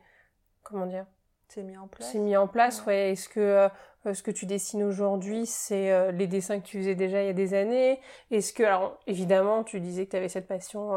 Comment 0.61 0.85
dire 0.85 1.05
C'est 1.49 1.63
mis 1.63 1.77
en 1.77 1.87
place. 1.87 2.11
C'est 2.11 2.19
mis 2.19 2.37
en 2.37 2.47
place, 2.47 2.85
ouais. 2.85 3.11
Est-ce 3.11 3.27
que 3.27 3.69
ce 4.13 4.21
que 4.21 4.31
tu 4.31 4.45
dessines 4.45 4.83
aujourd'hui, 4.83 5.45
c'est 5.45 6.11
les 6.11 6.27
dessins 6.27 6.59
que 6.59 6.65
tu 6.65 6.77
faisais 6.77 6.95
déjà 6.95 7.23
il 7.23 7.27
y 7.27 7.29
a 7.29 7.33
des 7.33 7.53
années? 7.53 7.99
Est-ce 8.31 8.53
que, 8.53 8.63
alors 8.63 8.99
évidemment, 9.07 9.63
tu 9.63 9.79
disais 9.79 10.05
que 10.05 10.11
tu 10.11 10.17
avais 10.17 10.29
cette 10.29 10.47
passion 10.47 10.91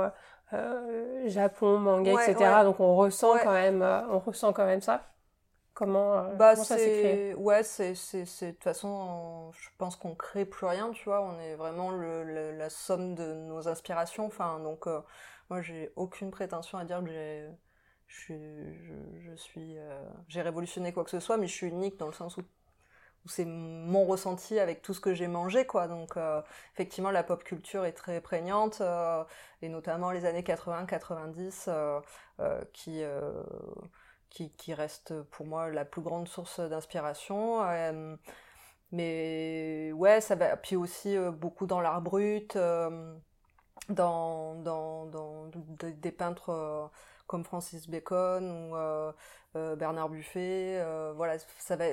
Japon, 1.25 1.78
manga, 1.78 2.12
etc. 2.12 2.62
Donc 2.64 2.81
on 2.81 2.95
ressent 2.97 3.38
quand 3.43 3.52
même, 3.52 3.83
on 4.11 4.19
ressent 4.19 4.52
quand 4.52 4.66
même 4.66 4.83
ça. 4.83 5.02
Comment, 5.76 6.16
euh, 6.16 6.35
bah, 6.37 6.56
ça 6.56 6.78
s'est 6.78 7.35
Ouais, 7.35 7.62
c'est, 7.62 7.95
c'est, 7.95 8.23
de 8.23 8.50
toute 8.52 8.64
façon, 8.64 9.52
je 9.52 9.68
pense 9.76 9.95
qu'on 9.95 10.14
crée 10.14 10.47
plus 10.47 10.64
rien, 10.64 10.90
tu 10.92 11.04
vois. 11.04 11.21
On 11.21 11.38
est 11.38 11.54
vraiment 11.54 11.90
le, 11.90 12.52
la 12.52 12.71
somme 12.71 13.14
de 13.14 13.35
nos 13.35 13.68
inspirations. 13.68 14.25
Enfin, 14.25 14.59
donc, 14.61 14.87
euh, 14.87 15.02
moi, 15.50 15.61
j'ai 15.61 15.92
aucune 15.95 16.30
prétention 16.30 16.78
à 16.78 16.87
dire 16.87 17.04
que 17.04 17.11
j'ai, 17.11 17.47
je, 18.06 18.33
je, 18.73 19.21
je 19.21 19.37
suis, 19.37 19.76
euh, 19.76 20.02
j'ai 20.28 20.40
révolutionné 20.40 20.95
quoi 20.95 21.04
que 21.04 21.11
ce 21.11 21.21
soit, 21.21 21.37
mais 21.37 21.47
je 21.47 21.52
suis 21.52 21.66
unique 21.66 21.99
dans 21.99 22.06
le 22.06 22.14
sens 22.14 22.38
où, 22.38 22.40
où 22.40 23.28
c'est 23.28 23.45
mon 23.45 24.06
ressenti 24.06 24.59
avec 24.59 24.80
tout 24.80 24.95
ce 24.95 25.00
que 25.00 25.12
j'ai 25.12 25.28
mangé, 25.28 25.66
quoi. 25.66 25.88
Donc, 25.88 26.14
effectivement, 26.73 27.11
la 27.11 27.23
pop 27.23 27.45
culture 27.45 27.85
est 27.85 27.92
très 27.92 28.23
prégnante, 28.23 28.80
et 29.61 29.68
notamment 29.68 30.11
les 30.11 30.25
années 30.25 30.42
80-90, 30.42 31.68
qui 32.73 33.02
qui, 34.30 34.75
reste 34.75 35.23
pour 35.23 35.47
moi 35.47 35.71
la 35.71 35.85
plus 35.85 36.02
grande 36.02 36.28
source 36.28 36.61
d'inspiration. 36.61 37.62
Euh, 37.64 38.16
mais 38.92 39.92
ouais, 39.92 40.21
ça 40.21 40.35
va. 40.35 40.56
Puis 40.56 40.76
aussi 40.76 41.16
euh, 41.16 41.30
beaucoup 41.30 41.66
dans 41.66 41.80
l'art 41.80 42.02
brut, 42.02 42.56
euh, 42.56 43.14
dans, 43.88 44.54
dans, 44.56 45.50
des 45.71 46.12
peintres 46.12 46.90
comme 47.26 47.45
Francis 47.45 47.88
Bacon 47.88 48.50
ou 48.50 49.76
Bernard 49.76 50.09
Buffet. 50.09 50.83
voilà, 51.14 51.37
ça 51.59 51.76
va 51.76 51.87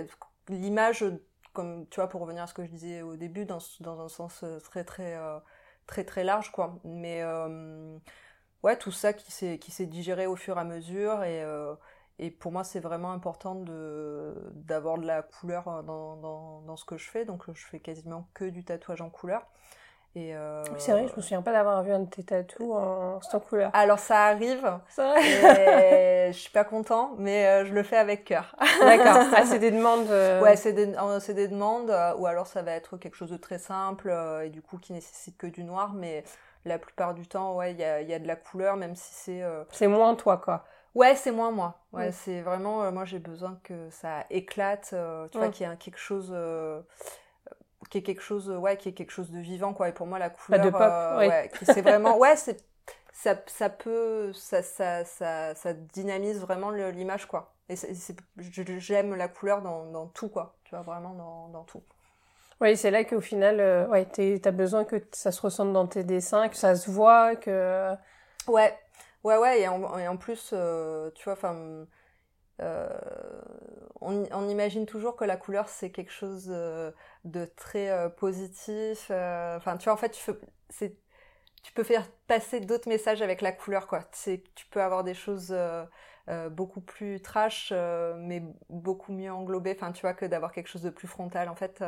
l'image, 0.50 1.06
comme 1.54 1.88
tu 1.90 1.96
vois, 2.00 2.10
pour 2.10 2.22
revenir 2.22 2.44
à 2.44 2.48
ce 2.48 2.54
que 2.54 2.64
je 2.66 2.70
disais 2.70 3.02
au 3.02 3.16
début, 3.16 3.46
dans, 3.46 3.60
dans 3.82 4.02
un 4.02 4.10
sens 4.10 4.44
très 4.64 4.84
très 4.84 5.18
très 5.88 6.04
très 6.04 6.24
large, 6.24 6.52
quoi. 6.52 6.80
Mais 6.84 7.24
ouais, 8.64 8.78
tout 8.78 8.92
ça 8.92 9.14
qui 9.14 9.32
s'est 9.32 9.60
qui 9.60 9.72
s'est 9.72 9.86
digéré 9.86 10.28
au 10.28 10.36
fur 10.36 10.58
et 10.58 10.62
à 10.62 10.64
mesure 10.64 11.24
et 11.24 11.44
et 12.20 12.30
pour 12.30 12.52
moi, 12.52 12.64
c'est 12.64 12.80
vraiment 12.80 13.12
important 13.12 13.56
de, 13.56 14.36
d'avoir 14.54 14.98
de 14.98 15.06
la 15.06 15.24
couleur 15.24 15.68
euh, 15.68 15.82
dans, 15.82 16.16
dans, 16.18 16.62
dans, 16.62 16.78
ce 16.78 16.86
que 16.86 16.98
je 16.98 17.10
fais. 17.10 17.26
Donc, 17.26 17.44
je 17.52 17.66
fais 17.66 17.80
quasiment 17.80 18.28
que 18.34 18.46
du 18.46 18.64
tatouage 18.64 19.02
en 19.02 19.10
couleur. 19.10 19.48
Et 20.16 20.36
euh... 20.36 20.62
Oui, 20.72 20.76
c'est 20.78 20.92
vrai, 20.92 21.08
je 21.08 21.16
me 21.16 21.22
souviens 21.22 21.42
pas 21.42 21.52
d'avoir 21.52 21.82
vu 21.82 21.92
un 21.92 22.02
de 22.02 22.10
tes 22.10 22.24
tatous 22.24 22.72
en, 22.72 23.20
en 23.20 23.40
couleur. 23.40 23.72
Alors, 23.74 23.98
ça 23.98 24.26
arrive. 24.26 24.64
Et 25.00 26.28
je 26.32 26.38
suis 26.38 26.52
pas 26.52 26.64
content, 26.64 27.16
mais 27.18 27.48
euh, 27.48 27.66
je 27.66 27.74
le 27.74 27.82
fais 27.82 27.98
avec 27.98 28.26
cœur. 28.26 28.56
D'accord. 28.80 29.24
Ah, 29.36 29.44
c'est 29.48 29.58
des 29.58 29.72
demandes. 29.72 30.08
Ouais, 30.44 30.56
c'est 30.56 30.74
des, 30.74 30.94
c'est 31.20 31.34
des 31.34 31.48
demandes. 31.48 31.92
Ou 32.20 32.28
alors, 32.28 32.46
ça 32.46 32.62
va 32.62 32.74
être 32.74 32.98
quelque 32.98 33.16
chose 33.16 33.32
de 33.32 33.38
très 33.38 33.58
simple 33.58 34.16
et 34.44 34.50
du 34.52 34.62
coup 34.62 34.78
qui 34.78 34.94
nécessite 34.94 35.36
que 35.36 35.48
du 35.48 35.64
noir. 35.64 35.94
Mais 35.94 36.24
la 36.64 36.78
plupart 36.78 37.16
du 37.16 37.28
temps, 37.28 37.56
ouais, 37.56 37.72
il 37.72 37.80
y 37.80 37.84
a, 37.84 38.02
y 38.04 38.14
a 38.14 38.20
de 38.20 38.28
la 38.28 38.36
couleur, 38.36 38.78
même 38.78 38.96
si 38.96 39.16
c'est. 39.16 39.44
C'est 39.72 39.88
moins 39.88 40.14
toi, 40.14 40.38
quoi. 40.38 40.64
Ouais, 40.96 41.16
c'est 41.16 41.32
moins 41.32 41.52
moi. 41.52 41.80
Ouais, 41.92 42.12
c'est 42.12 42.42
vraiment, 42.42 42.84
euh, 42.84 42.92
moi 42.92 43.06
j'ai 43.06 43.20
besoin 43.20 43.60
que 43.64 43.90
ça 43.90 44.26
éclate, 44.30 44.92
euh, 44.94 45.28
tu 45.30 45.38
vois, 45.38 45.50
qu'il 45.50 45.68
y 45.68 45.72
ait 45.72 45.78
quelque 45.78 45.98
chose, 45.98 46.32
euh, 46.34 46.82
qui 47.90 48.00
est 48.00 48.04
quelque 48.04 48.22
chose, 48.22 48.50
ouais, 48.50 48.78
qui 48.78 48.90
est 48.90 48.94
quelque 48.94 49.12
chose 49.12 49.32
de 49.32 49.40
vivant, 49.40 49.74
quoi. 49.74 49.90
Et 49.90 49.92
pour 49.92 50.08
moi, 50.08 50.20
la 50.20 50.30
couleur, 50.30 50.62
Pas 50.62 50.66
de 50.66 50.72
pop, 50.72 51.20
ouais, 51.20 51.52
c'est 51.64 51.82
vraiment, 51.82 52.18
ouais, 52.20 52.36
c'est, 52.36 52.64
ça, 53.12 53.36
ça 53.48 53.70
peut, 53.70 54.34
ça, 54.34 54.62
ça, 54.62 55.06
ça, 55.06 55.56
ça 55.56 55.74
dynamise 55.74 56.40
vraiment 56.42 56.72
l'image, 56.72 57.26
quoi. 57.28 57.54
Et 57.70 57.76
j'aime 58.80 59.16
la 59.16 59.28
couleur 59.28 59.62
dans, 59.62 59.86
dans 59.86 60.08
tout, 60.08 60.30
quoi. 60.30 60.56
Tu 60.66 60.76
vois, 60.76 60.82
vraiment 60.82 61.14
dans, 61.14 61.48
dans 61.50 61.64
tout. 61.64 61.82
Oui, 62.62 62.78
c'est 62.78 62.92
là 62.92 63.04
qu'au 63.04 63.22
final, 63.22 63.60
euh, 63.60 63.88
ouais, 63.88 64.06
t'as 64.06 64.52
besoin 64.52 64.86
que 64.86 64.96
ça 65.12 65.32
se 65.32 65.42
ressente 65.42 65.74
dans 65.74 65.88
tes 65.88 66.04
dessins, 66.04 66.50
que 66.50 66.56
ça 66.56 66.76
se 66.76 66.90
voit, 66.90 67.36
que... 67.36 67.94
Ouais, 68.48 68.78
Ouais, 69.24 69.38
ouais, 69.38 69.62
et 69.62 69.68
en, 69.70 70.18
plus, 70.18 70.50
euh, 70.54 71.10
tu 71.16 71.24
vois, 71.24 71.34
enfin, 71.34 71.86
euh, 72.62 72.90
on, 74.02 74.50
imagine 74.50 74.86
toujours 74.86 75.16
que 75.16 75.26
la 75.26 75.38
couleur 75.38 75.70
c'est 75.70 75.92
quelque 75.92 76.12
chose 76.12 76.48
euh, 76.50 76.92
de 77.26 77.46
très 77.46 78.10
positif. 78.18 79.12
Enfin, 79.12 79.78
tu 79.78 79.86
vois, 79.86 79.94
en 79.94 79.98
fait, 79.98 80.12
tu, 80.12 80.92
tu 81.64 81.74
peux 81.74 81.84
faire 81.84 82.06
passer 82.28 82.60
d'autres 82.60 82.90
messages 82.90 83.22
avec 83.22 83.42
la 83.42 83.52
couleur, 83.54 83.88
quoi. 83.88 84.04
Tu 84.24 84.42
peux 84.72 84.82
avoir 84.82 85.04
des 85.04 85.14
choses 85.14 85.56
beaucoup 86.52 86.82
plus 86.82 87.22
trash, 87.22 87.72
mais 88.18 88.44
beaucoup 88.70 89.14
mieux 89.14 89.32
englobées. 89.32 89.74
Enfin, 89.76 89.92
tu 89.94 90.02
vois, 90.02 90.14
que 90.14 90.26
d'avoir 90.26 90.52
quelque 90.52 90.68
chose 90.68 90.84
de 90.84 90.90
plus 90.90 91.08
frontal. 91.08 91.50
En 91.50 91.56
fait, 91.56 91.84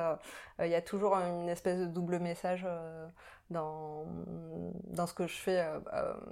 il 0.60 0.67
y 0.67 0.76
a 0.76 0.82
toujours 0.82 1.15
une 1.15 1.50
espèce 1.50 1.80
de 1.80 1.86
double 1.88 2.19
message 2.19 2.67
dans 3.50 4.06
dans 4.86 5.08
ce 5.08 5.13
que 5.13 5.28
je 5.28 5.36
fais. 5.38 5.65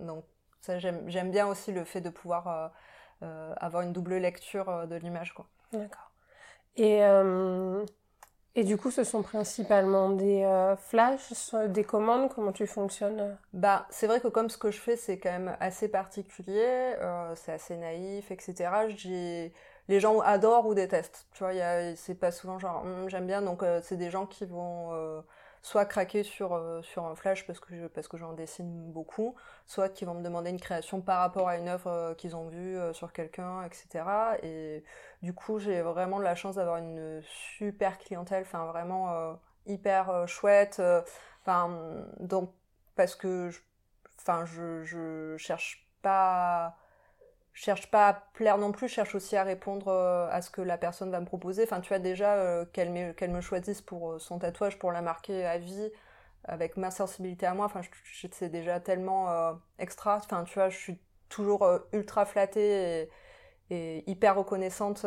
donc 0.02 0.26
ça, 0.64 0.80
j'aime 0.80 1.30
bien 1.30 1.46
aussi 1.48 1.74
le 1.74 1.84
fait 1.84 2.00
de 2.00 2.10
pouvoir 2.10 2.48
euh, 2.48 2.68
euh, 3.24 3.54
avoir 3.58 3.84
une 3.84 3.92
double 3.92 4.16
lecture 4.16 4.70
euh, 4.70 4.86
de 4.86 4.96
l'image. 4.96 5.36
D'accord. 5.74 6.10
Et, 6.78 7.02
et 8.56 8.64
du 8.64 8.78
coup, 8.78 8.90
ce 8.90 9.04
sont 9.04 9.22
principalement 9.22 10.10
des 10.10 10.44
flashs, 10.78 11.54
des 11.68 11.84
commandes? 11.84 12.34
Comment 12.34 12.52
tu 12.52 12.66
fonctionnes 12.66 13.38
bah, 13.54 13.86
C'est 13.92 14.08
vrai 14.08 14.20
que 14.20 14.28
comme 14.28 14.50
ce 14.50 14.58
que 14.58 14.72
je 14.72 14.80
fais, 14.80 14.96
c'est 14.96 15.20
quand 15.20 15.32
même 15.32 15.56
assez 15.60 15.88
particulier, 15.88 16.96
c'est 17.36 17.52
assez 17.52 17.76
naïf, 17.76 18.32
etc. 18.32 18.72
Les 19.88 20.00
gens 20.00 20.20
adorent 20.22 20.66
ou 20.66 20.74
détestent. 20.74 21.28
Tu 21.34 21.44
vois, 21.44 21.54
c'est 21.96 22.16
pas 22.16 22.32
souvent 22.32 22.58
genre 22.58 22.84
hum, 22.84 23.08
j'aime 23.08 23.28
bien. 23.28 23.44
Donc, 23.44 23.64
c'est 23.84 23.98
des 23.98 24.10
gens 24.10 24.26
qui 24.26 24.46
vont 24.46 25.24
soit 25.64 25.86
craquer 25.86 26.24
sur, 26.24 26.54
euh, 26.54 26.82
sur 26.84 27.06
un 27.06 27.16
flash 27.16 27.48
parce 27.48 27.60
que, 27.60 27.88
parce 27.88 28.08
que 28.10 28.18
j'en 28.18 28.34
dessine 28.34 28.92
beaucoup, 28.92 29.36
soit 29.66 29.90
qui 29.90 30.06
vont 30.06 30.14
me 30.14 30.22
demander 30.22 30.50
une 30.50 30.60
création 30.60 31.02
par 31.02 31.20
rapport 31.22 31.48
à 31.48 31.58
une 31.58 31.70
œuvre 31.70 31.90
euh, 31.90 32.14
qu'ils 32.14 32.36
ont 32.36 32.50
vue 32.50 32.78
euh, 32.78 32.94
sur 32.94 33.14
quelqu'un, 33.14 33.64
etc. 33.64 34.06
Et 34.44 34.84
du 35.22 35.34
coup, 35.34 35.60
j'ai 35.60 35.82
vraiment 35.82 36.20
la 36.20 36.36
chance 36.36 36.56
d'avoir 36.56 36.78
une 36.78 37.22
super 37.24 37.98
clientèle, 37.98 38.44
enfin 38.44 38.66
vraiment 38.66 39.38
hyper 39.66 40.28
chouette. 40.28 40.82
Enfin, 41.42 42.06
donc, 42.20 42.52
parce 42.96 43.16
que, 43.16 43.50
enfin, 44.20 44.46
je, 44.46 44.84
je 44.84 45.38
cherche 45.38 45.88
pas 46.02 46.76
je 47.54 47.62
cherche 47.64 47.90
pas 47.92 48.08
à 48.10 48.14
plaire 48.34 48.58
non 48.58 48.72
plus, 48.72 48.88
je 48.88 48.94
cherche 48.96 49.16
aussi 49.16 49.36
à 49.38 49.44
répondre 49.44 49.88
euh, 49.90 50.28
à 50.32 50.42
ce 50.42 50.50
que 50.50 50.62
la 50.62 50.78
personne 50.78 51.12
va 51.12 51.20
me 51.20 51.26
proposer. 51.26 51.64
Enfin, 51.64 51.82
tu 51.82 51.94
as 51.94 52.00
déjà 52.00 52.34
euh, 52.36 52.66
qu'elle 52.66 52.92
me, 52.92 53.14
me 53.28 53.42
choisisse 53.42 53.82
pour 53.82 54.14
euh, 54.14 54.20
son 54.20 54.40
tatouage, 54.40 54.80
pour 54.80 54.92
la 54.92 55.02
marquer 55.02 55.46
à 55.46 55.60
vie, 55.60 55.92
avec 56.46 56.78
ma 56.78 56.92
sensibilité 56.92 57.46
à 57.46 57.54
moi. 57.54 57.66
Enfin, 57.68 57.82
c'est 58.32 58.50
déjà 58.50 58.80
tellement 58.80 59.56
extra. 59.80 60.18
Enfin, 60.18 60.44
tu 60.44 60.56
vois, 60.56 60.70
je 60.70 60.78
suis 60.78 61.00
toujours 61.30 61.68
ultra 61.94 62.26
flattée 62.26 63.02
et, 63.02 63.10
et 63.70 64.12
hyper 64.12 64.36
reconnaissante. 64.36 65.06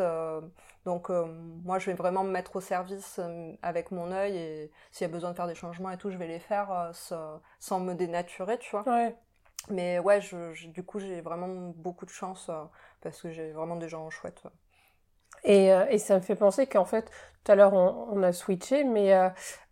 donc, 0.85 1.09
moi, 1.09 1.79
je 1.79 1.87
vais 1.87 1.93
vraiment 1.93 2.23
me 2.23 2.31
mettre 2.31 2.55
au 2.55 2.61
service 2.61 3.19
avec 3.61 3.91
mon 3.91 4.11
œil 4.11 4.35
et 4.37 4.71
s'il 4.91 5.05
y 5.05 5.09
a 5.09 5.13
besoin 5.13 5.31
de 5.31 5.35
faire 5.35 5.47
des 5.47 5.55
changements 5.55 5.91
et 5.91 5.97
tout, 5.97 6.09
je 6.09 6.17
vais 6.17 6.27
les 6.27 6.39
faire 6.39 6.89
sans, 6.93 7.41
sans 7.59 7.79
me 7.79 7.93
dénaturer, 7.93 8.57
tu 8.57 8.71
vois. 8.71 8.83
Ouais. 8.85 9.15
Mais 9.69 9.99
ouais, 9.99 10.21
je, 10.21 10.67
du 10.67 10.83
coup, 10.83 10.99
j'ai 10.99 11.21
vraiment 11.21 11.73
beaucoup 11.75 12.05
de 12.05 12.11
chance 12.11 12.47
euh, 12.49 12.63
parce 13.01 13.21
que 13.21 13.31
j'ai 13.31 13.51
vraiment 13.51 13.75
des 13.75 13.89
gens 13.89 14.09
chouettes. 14.09 14.43
Et, 15.43 15.73
euh, 15.73 15.85
et, 15.89 15.97
ça 15.97 16.15
me 16.15 16.21
fait 16.21 16.35
penser 16.35 16.67
qu'en 16.67 16.85
fait, 16.85 17.11
tout 17.43 17.51
à 17.51 17.55
l'heure, 17.55 17.73
on, 17.73 18.23
a 18.23 18.31
switché, 18.31 18.83
mais 18.83 19.13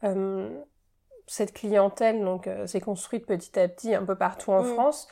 euh, 0.04 0.50
cette 1.28 1.54
clientèle 1.54 2.24
donc 2.24 2.50
s'est 2.65 2.82
construite 2.82 3.26
petit 3.26 3.58
à 3.60 3.67
petit 3.67 3.95
un 3.95 4.06
peu 4.06 4.15
partout 4.15 4.52
en 4.52 4.63
mm. 4.63 4.74
France 4.74 5.08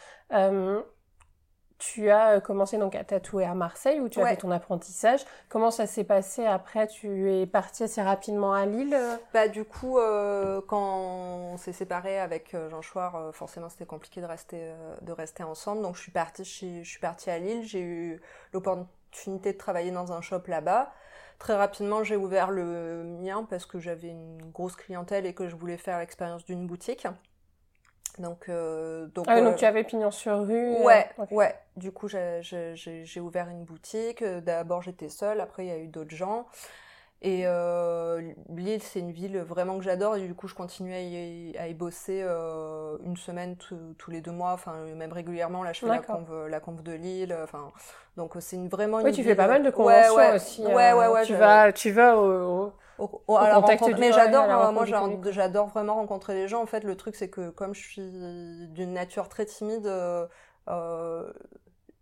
tu 1.83 2.09
as 2.09 2.35
euh, 2.35 2.39
commencé 2.39 2.77
donc 2.77 2.95
à 2.95 3.03
tatouer 3.03 3.43
à 3.43 3.53
Marseille 3.55 3.99
où 3.99 4.07
tu 4.07 4.21
as 4.21 4.27
fait 4.27 4.37
ton 4.37 4.51
apprentissage. 4.51 5.25
Comment 5.49 5.69
ça 5.69 5.85
s'est 5.85 6.05
passé 6.05 6.45
après? 6.45 6.87
Tu 6.87 7.31
es 7.31 7.45
partie 7.45 7.83
assez 7.83 8.01
rapidement 8.01 8.53
à 8.53 8.65
Lille 8.65 8.97
Bah 9.33 9.49
du 9.49 9.65
coup, 9.65 9.97
euh, 9.97 10.61
quand 10.65 10.97
on 10.97 11.57
s'est 11.57 11.73
séparé 11.73 12.19
avec 12.19 12.53
euh, 12.53 12.69
Jean 12.69 12.81
Chouard, 12.81 13.33
forcément 13.33 13.67
c'était 13.67 13.85
compliqué 13.85 14.21
de 14.21 14.25
rester 14.25 14.71
de 15.01 15.11
rester 15.11 15.43
ensemble. 15.43 15.81
Donc 15.81 15.95
je 15.97 16.01
suis 16.01 16.11
partie 16.11 16.45
je 16.45 16.87
suis 16.87 16.99
partie 16.99 17.29
à 17.29 17.37
Lille. 17.37 17.63
J'ai 17.65 17.81
eu 17.81 18.21
l'opportunité 18.53 19.51
de 19.51 19.57
travailler 19.57 19.91
dans 19.91 20.13
un 20.13 20.21
shop 20.21 20.43
là-bas. 20.47 20.93
Très 21.37 21.55
rapidement, 21.55 22.03
j'ai 22.03 22.15
ouvert 22.15 22.51
le 22.51 23.03
mien 23.03 23.45
parce 23.49 23.65
que 23.65 23.79
j'avais 23.79 24.07
une 24.07 24.41
grosse 24.53 24.77
clientèle 24.77 25.25
et 25.25 25.33
que 25.33 25.49
je 25.49 25.55
voulais 25.55 25.77
faire 25.77 25.99
l'expérience 25.99 26.45
d'une 26.45 26.65
boutique. 26.65 27.07
Donc, 28.19 28.47
euh, 28.47 29.07
donc, 29.07 29.25
ah, 29.27 29.41
donc 29.41 29.53
euh, 29.53 29.57
tu 29.57 29.65
avais 29.65 29.83
pignon 29.83 30.11
sur 30.11 30.45
rue. 30.45 30.75
Ouais, 30.83 31.09
ouais. 31.31 31.55
Du 31.77 31.91
coup, 31.91 32.07
j'ai 32.07 33.19
ouvert 33.19 33.49
une 33.49 33.63
boutique. 33.63 34.23
D'abord, 34.23 34.81
j'étais 34.81 35.09
seule. 35.09 35.41
Après, 35.41 35.65
il 35.65 35.69
y 35.69 35.71
a 35.71 35.77
eu 35.77 35.87
d'autres 35.87 36.15
gens. 36.15 36.45
Et 37.25 37.43
euh, 37.45 38.21
Lille, 38.49 38.83
c'est 38.83 38.99
une 38.99 39.13
ville 39.13 39.37
vraiment 39.39 39.77
que 39.77 39.83
j'adore. 39.83 40.17
Et 40.17 40.27
du 40.27 40.35
coup, 40.35 40.47
je 40.47 40.53
continue 40.53 40.93
à 40.93 40.99
y, 40.99 41.57
à 41.57 41.67
y 41.67 41.73
bosser 41.73 42.21
euh, 42.21 42.97
une 43.05 43.15
semaine 43.15 43.55
tous 43.97 44.11
les 44.11 44.19
deux 44.19 44.31
mois, 44.31 44.51
enfin 44.51 44.73
même 44.95 45.13
régulièrement. 45.13 45.63
Là, 45.63 45.71
je 45.71 45.79
fais 45.79 45.87
la 45.87 46.59
conve 46.59 46.83
de 46.83 46.91
Lille. 46.91 47.35
Enfin, 47.41 47.71
donc 48.17 48.33
c'est 48.41 48.57
une 48.57 48.67
vraiment. 48.67 48.97
oui, 48.97 49.13
tu 49.13 49.23
fais 49.23 49.35
pas 49.35 49.47
mal 49.47 49.63
de 49.63 49.69
conventions 49.69 50.15
ouais, 50.15 50.29
ouais. 50.29 50.35
aussi. 50.35 50.65
Ouais, 50.65 50.93
ouais, 50.93 51.07
ouais. 51.07 51.23
Tu 51.23 51.33
vas, 51.33 51.71
tu 51.71 51.91
vas 51.91 52.17
au, 52.17 52.73
au, 52.99 53.23
au, 53.27 53.37
alors, 53.37 53.67
mais 53.97 54.11
j'adore, 54.11 54.71
moi, 54.71 54.85
j'adore 54.85 55.67
vraiment 55.67 55.95
rencontrer 55.95 56.33
les 56.35 56.47
gens. 56.47 56.61
En 56.61 56.65
fait, 56.65 56.83
le 56.83 56.95
truc, 56.95 57.15
c'est 57.15 57.29
que 57.29 57.49
comme 57.49 57.73
je 57.73 57.81
suis 57.81 58.11
d'une 58.69 58.93
nature 58.93 59.29
très 59.29 59.45
timide. 59.45 59.87
Euh, 60.69 61.33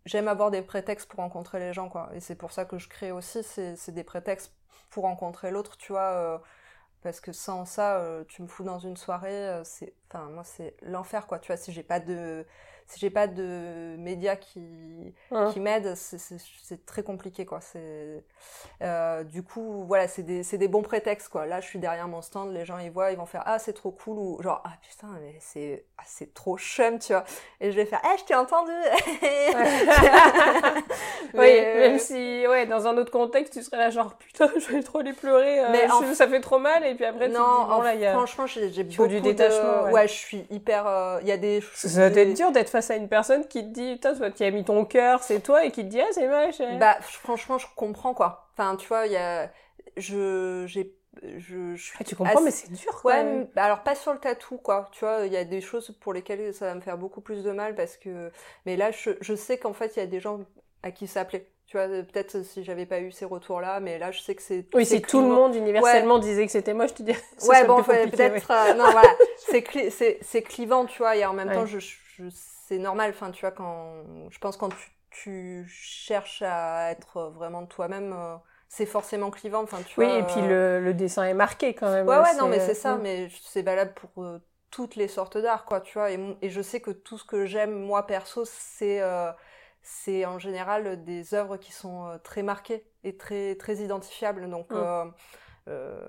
j'aime 0.04 0.28
avoir 0.28 0.50
des 0.50 0.62
prétextes 0.62 1.08
pour 1.08 1.20
rencontrer 1.20 1.58
les 1.58 1.72
gens, 1.72 1.88
quoi. 1.88 2.10
Et 2.14 2.20
c'est 2.20 2.34
pour 2.34 2.52
ça 2.52 2.64
que 2.64 2.78
je 2.78 2.88
crée 2.88 3.12
aussi, 3.12 3.42
c'est 3.42 3.90
des 3.90 4.04
prétextes 4.04 4.54
pour 4.90 5.04
rencontrer 5.04 5.50
l'autre, 5.50 5.76
tu 5.76 5.92
vois. 5.92 6.12
Euh, 6.12 6.38
parce 7.02 7.20
que 7.20 7.32
sans 7.32 7.64
ça, 7.64 7.98
euh, 7.98 8.24
tu 8.28 8.42
me 8.42 8.48
fous 8.48 8.64
dans 8.64 8.78
une 8.78 8.96
soirée, 8.96 9.48
euh, 9.48 9.64
c'est, 9.64 9.94
enfin, 10.08 10.26
moi, 10.30 10.44
c'est 10.44 10.76
l'enfer, 10.82 11.26
quoi. 11.26 11.38
Tu 11.38 11.48
vois, 11.48 11.56
si 11.56 11.72
j'ai 11.72 11.82
pas 11.82 12.00
de, 12.00 12.46
si 12.92 13.00
j'ai 13.00 13.10
pas 13.10 13.26
de 13.26 13.96
médias 13.98 14.36
qui, 14.36 15.14
qui 15.52 15.60
m'aident, 15.60 15.94
c'est 15.94 16.86
très 16.86 17.02
compliqué, 17.02 17.46
quoi. 17.46 17.60
Euh, 18.82 19.24
du 19.24 19.42
coup, 19.42 19.84
voilà, 19.86 20.08
c'est 20.08 20.22
des, 20.22 20.42
des, 20.42 20.68
bons 20.68 20.82
prétextes, 20.82 21.28
quoi. 21.28 21.46
Là, 21.46 21.60
je 21.60 21.66
suis 21.66 21.78
derrière 21.78 22.08
mon 22.08 22.22
stand, 22.22 22.52
les 22.52 22.64
gens 22.64 22.78
ils 22.78 22.90
voient, 22.90 23.12
ils 23.12 23.16
vont 23.16 23.26
faire 23.26 23.42
ah 23.46 23.58
c'est 23.58 23.72
trop 23.72 23.90
cool 23.90 24.18
ou 24.18 24.42
genre 24.42 24.62
ah 24.64 24.72
putain 24.82 25.08
mais 25.20 25.36
c'est 25.40 25.84
ah, 25.98 26.02
c'est 26.06 26.34
trop 26.34 26.58
chum, 26.58 26.98
tu 26.98 27.12
vois. 27.12 27.24
Et 27.60 27.70
je 27.70 27.76
vais 27.76 27.86
faire 27.86 28.00
eh 28.04 28.18
je 28.18 28.24
t'ai 28.24 28.34
entendu. 28.34 28.72
oui, 31.34 31.60
même 31.60 31.98
si 31.98 32.46
ouais 32.46 32.66
dans 32.66 32.86
un 32.86 32.96
autre 32.96 33.10
contexte 33.10 33.52
tu 33.52 33.62
serais 33.62 33.78
là 33.78 33.90
genre 33.90 34.14
putain 34.14 34.50
je 34.56 34.72
vais 34.72 34.82
trop 34.82 35.00
les 35.00 35.12
pleurer, 35.12 35.60
euh, 35.60 35.68
mais 35.70 36.14
ça 36.14 36.26
fait 36.26 36.40
trop 36.40 36.58
mal 36.58 36.84
et 36.84 36.94
puis 36.94 37.04
après 37.04 37.28
non, 37.28 37.40
tu 37.40 37.44
te 37.44 37.62
dis 37.62 37.68
bon 37.68 37.82
là 37.82 37.94
il 37.94 38.00
y 38.00 38.06
a 38.06 38.12
franchement 38.12 38.46
j'ai 38.46 38.82
beaucoup 38.82 39.06
du 39.06 39.20
détachement. 39.20 39.90
Ouais. 39.90 40.08
je 40.08 40.12
suis 40.12 40.46
hyper, 40.50 40.86
euh, 40.86 41.18
il 41.22 41.28
y 41.28 41.32
a 41.32 41.36
des. 41.36 41.62
Ça 41.74 42.10
doit 42.10 42.22
être 42.22 42.34
dur 42.34 42.52
d'être 42.52 42.70
face 42.70 42.81
à 42.90 42.96
une 42.96 43.08
personne 43.08 43.46
qui 43.46 43.62
te 43.62 43.68
dit, 43.68 43.94
putain, 43.94 44.14
toi, 44.14 44.30
qui 44.30 44.44
as 44.44 44.50
mis 44.50 44.64
ton 44.64 44.84
cœur, 44.84 45.22
c'est 45.22 45.40
toi, 45.40 45.64
et 45.64 45.70
qui 45.70 45.84
te 45.84 45.90
dit, 45.90 46.00
ah, 46.00 46.06
c'est 46.12 46.28
moche. 46.28 46.78
Bah, 46.78 46.96
franchement, 47.00 47.58
je 47.58 47.66
comprends, 47.76 48.14
quoi. 48.14 48.48
Enfin, 48.52 48.76
tu 48.76 48.88
vois, 48.88 49.06
il 49.06 49.12
y 49.12 49.16
a, 49.16 49.50
je, 49.96 50.64
j'ai, 50.66 50.94
je, 51.38 51.74
je 51.74 51.92
ah, 51.98 52.04
tu 52.04 52.16
comprends, 52.16 52.40
mais 52.40 52.50
c'est 52.50 52.72
dur, 52.72 53.00
quoi. 53.00 53.14
Ouais, 53.14 53.46
alors 53.56 53.82
pas 53.82 53.94
sur 53.94 54.12
le 54.12 54.18
tatou, 54.18 54.56
quoi. 54.58 54.88
Tu 54.92 55.04
vois, 55.04 55.26
il 55.26 55.32
y 55.32 55.36
a 55.36 55.44
des 55.44 55.60
choses 55.60 55.96
pour 56.00 56.12
lesquelles 56.12 56.54
ça 56.54 56.66
va 56.66 56.74
me 56.74 56.80
faire 56.80 56.98
beaucoup 56.98 57.20
plus 57.20 57.42
de 57.42 57.50
mal 57.50 57.74
parce 57.74 57.96
que, 57.96 58.30
mais 58.66 58.76
là, 58.76 58.90
je, 58.90 59.10
je 59.20 59.34
sais 59.34 59.58
qu'en 59.58 59.72
fait, 59.72 59.96
il 59.96 60.00
y 60.00 60.02
a 60.02 60.06
des 60.06 60.20
gens 60.20 60.40
à 60.82 60.90
qui 60.90 61.06
ça 61.06 61.24
plaît. 61.24 61.48
Tu 61.66 61.78
vois, 61.78 61.86
peut-être 61.88 62.44
si 62.44 62.64
j'avais 62.64 62.84
pas 62.84 63.00
eu 63.00 63.12
ces 63.12 63.24
retours-là, 63.24 63.80
mais 63.80 63.98
là, 63.98 64.10
je 64.10 64.20
sais 64.20 64.34
que 64.34 64.42
c'est. 64.42 64.66
Oui, 64.74 64.84
si 64.84 65.00
tout 65.00 65.22
le 65.22 65.28
monde 65.28 65.54
universellement 65.54 66.18
disait 66.18 66.44
que 66.44 66.52
c'était 66.52 66.74
moche, 66.74 66.92
tu 66.94 67.02
dis. 67.02 67.14
Ouais, 67.48 67.64
bon, 67.64 67.82
peut-être. 67.82 68.50
Euh, 68.50 68.74
non, 68.74 68.90
voilà. 68.90 69.08
C'est 70.22 70.42
clivant, 70.42 70.84
tu 70.86 70.98
vois, 70.98 71.16
et 71.16 71.24
en 71.24 71.32
même 71.32 71.50
temps, 71.50 71.66
je, 71.66 71.78
je 71.78 72.24
c'est 72.72 72.78
normal. 72.78 73.10
Enfin, 73.10 73.30
tu 73.30 73.40
vois, 73.42 73.50
quand. 73.50 74.04
Je 74.30 74.38
pense 74.38 74.56
quand 74.56 74.70
tu, 74.70 74.90
tu 75.10 75.66
cherches 75.68 76.42
à 76.42 76.90
être 76.90 77.30
vraiment 77.34 77.66
toi-même. 77.66 78.12
Euh, 78.12 78.36
c'est 78.68 78.86
forcément 78.86 79.30
clivant, 79.30 79.62
enfin 79.62 79.82
tu 79.86 80.00
oui, 80.00 80.06
vois. 80.06 80.18
Et 80.18 80.22
puis 80.22 80.40
le, 80.40 80.80
le, 80.80 80.94
dessin 80.94 81.24
est 81.24 81.34
marqué 81.34 81.74
quand 81.74 81.90
même. 81.90 82.08
Ouais, 82.08 82.16
ouais, 82.16 82.34
non, 82.36 82.48
mais 82.48 82.58
c'est 82.58 82.72
ça, 82.74 82.96
mais 82.96 83.28
c'est 83.42 83.60
valable 83.60 83.92
pour 83.92 84.24
euh, 84.24 84.38
toutes 84.70 84.96
les 84.96 85.08
sortes 85.08 85.36
d'art, 85.36 85.66
quoi, 85.66 85.82
tu 85.82 85.98
vois. 85.98 86.10
Et, 86.10 86.36
et, 86.40 86.48
je 86.48 86.62
sais 86.62 86.80
que 86.80 86.90
tout 86.90 87.18
ce 87.18 87.24
que 87.24 87.44
j'aime, 87.44 87.74
moi, 87.74 88.06
perso, 88.06 88.44
c'est 88.46 89.02
c'est 89.82 90.24
en 90.24 90.38
général 90.38 91.02
des 91.04 91.34
œuvres 91.34 91.56
qui 91.56 91.72
sont 91.72 92.06
euh, 92.06 92.18
très 92.18 92.42
marquées 92.42 92.84
et 93.04 93.16
très, 93.16 93.56
très 93.56 93.76
identifiables. 93.76 94.48
Donc, 94.48 94.70
mm. 94.70 94.76
euh, 94.76 95.04
euh, 95.68 96.00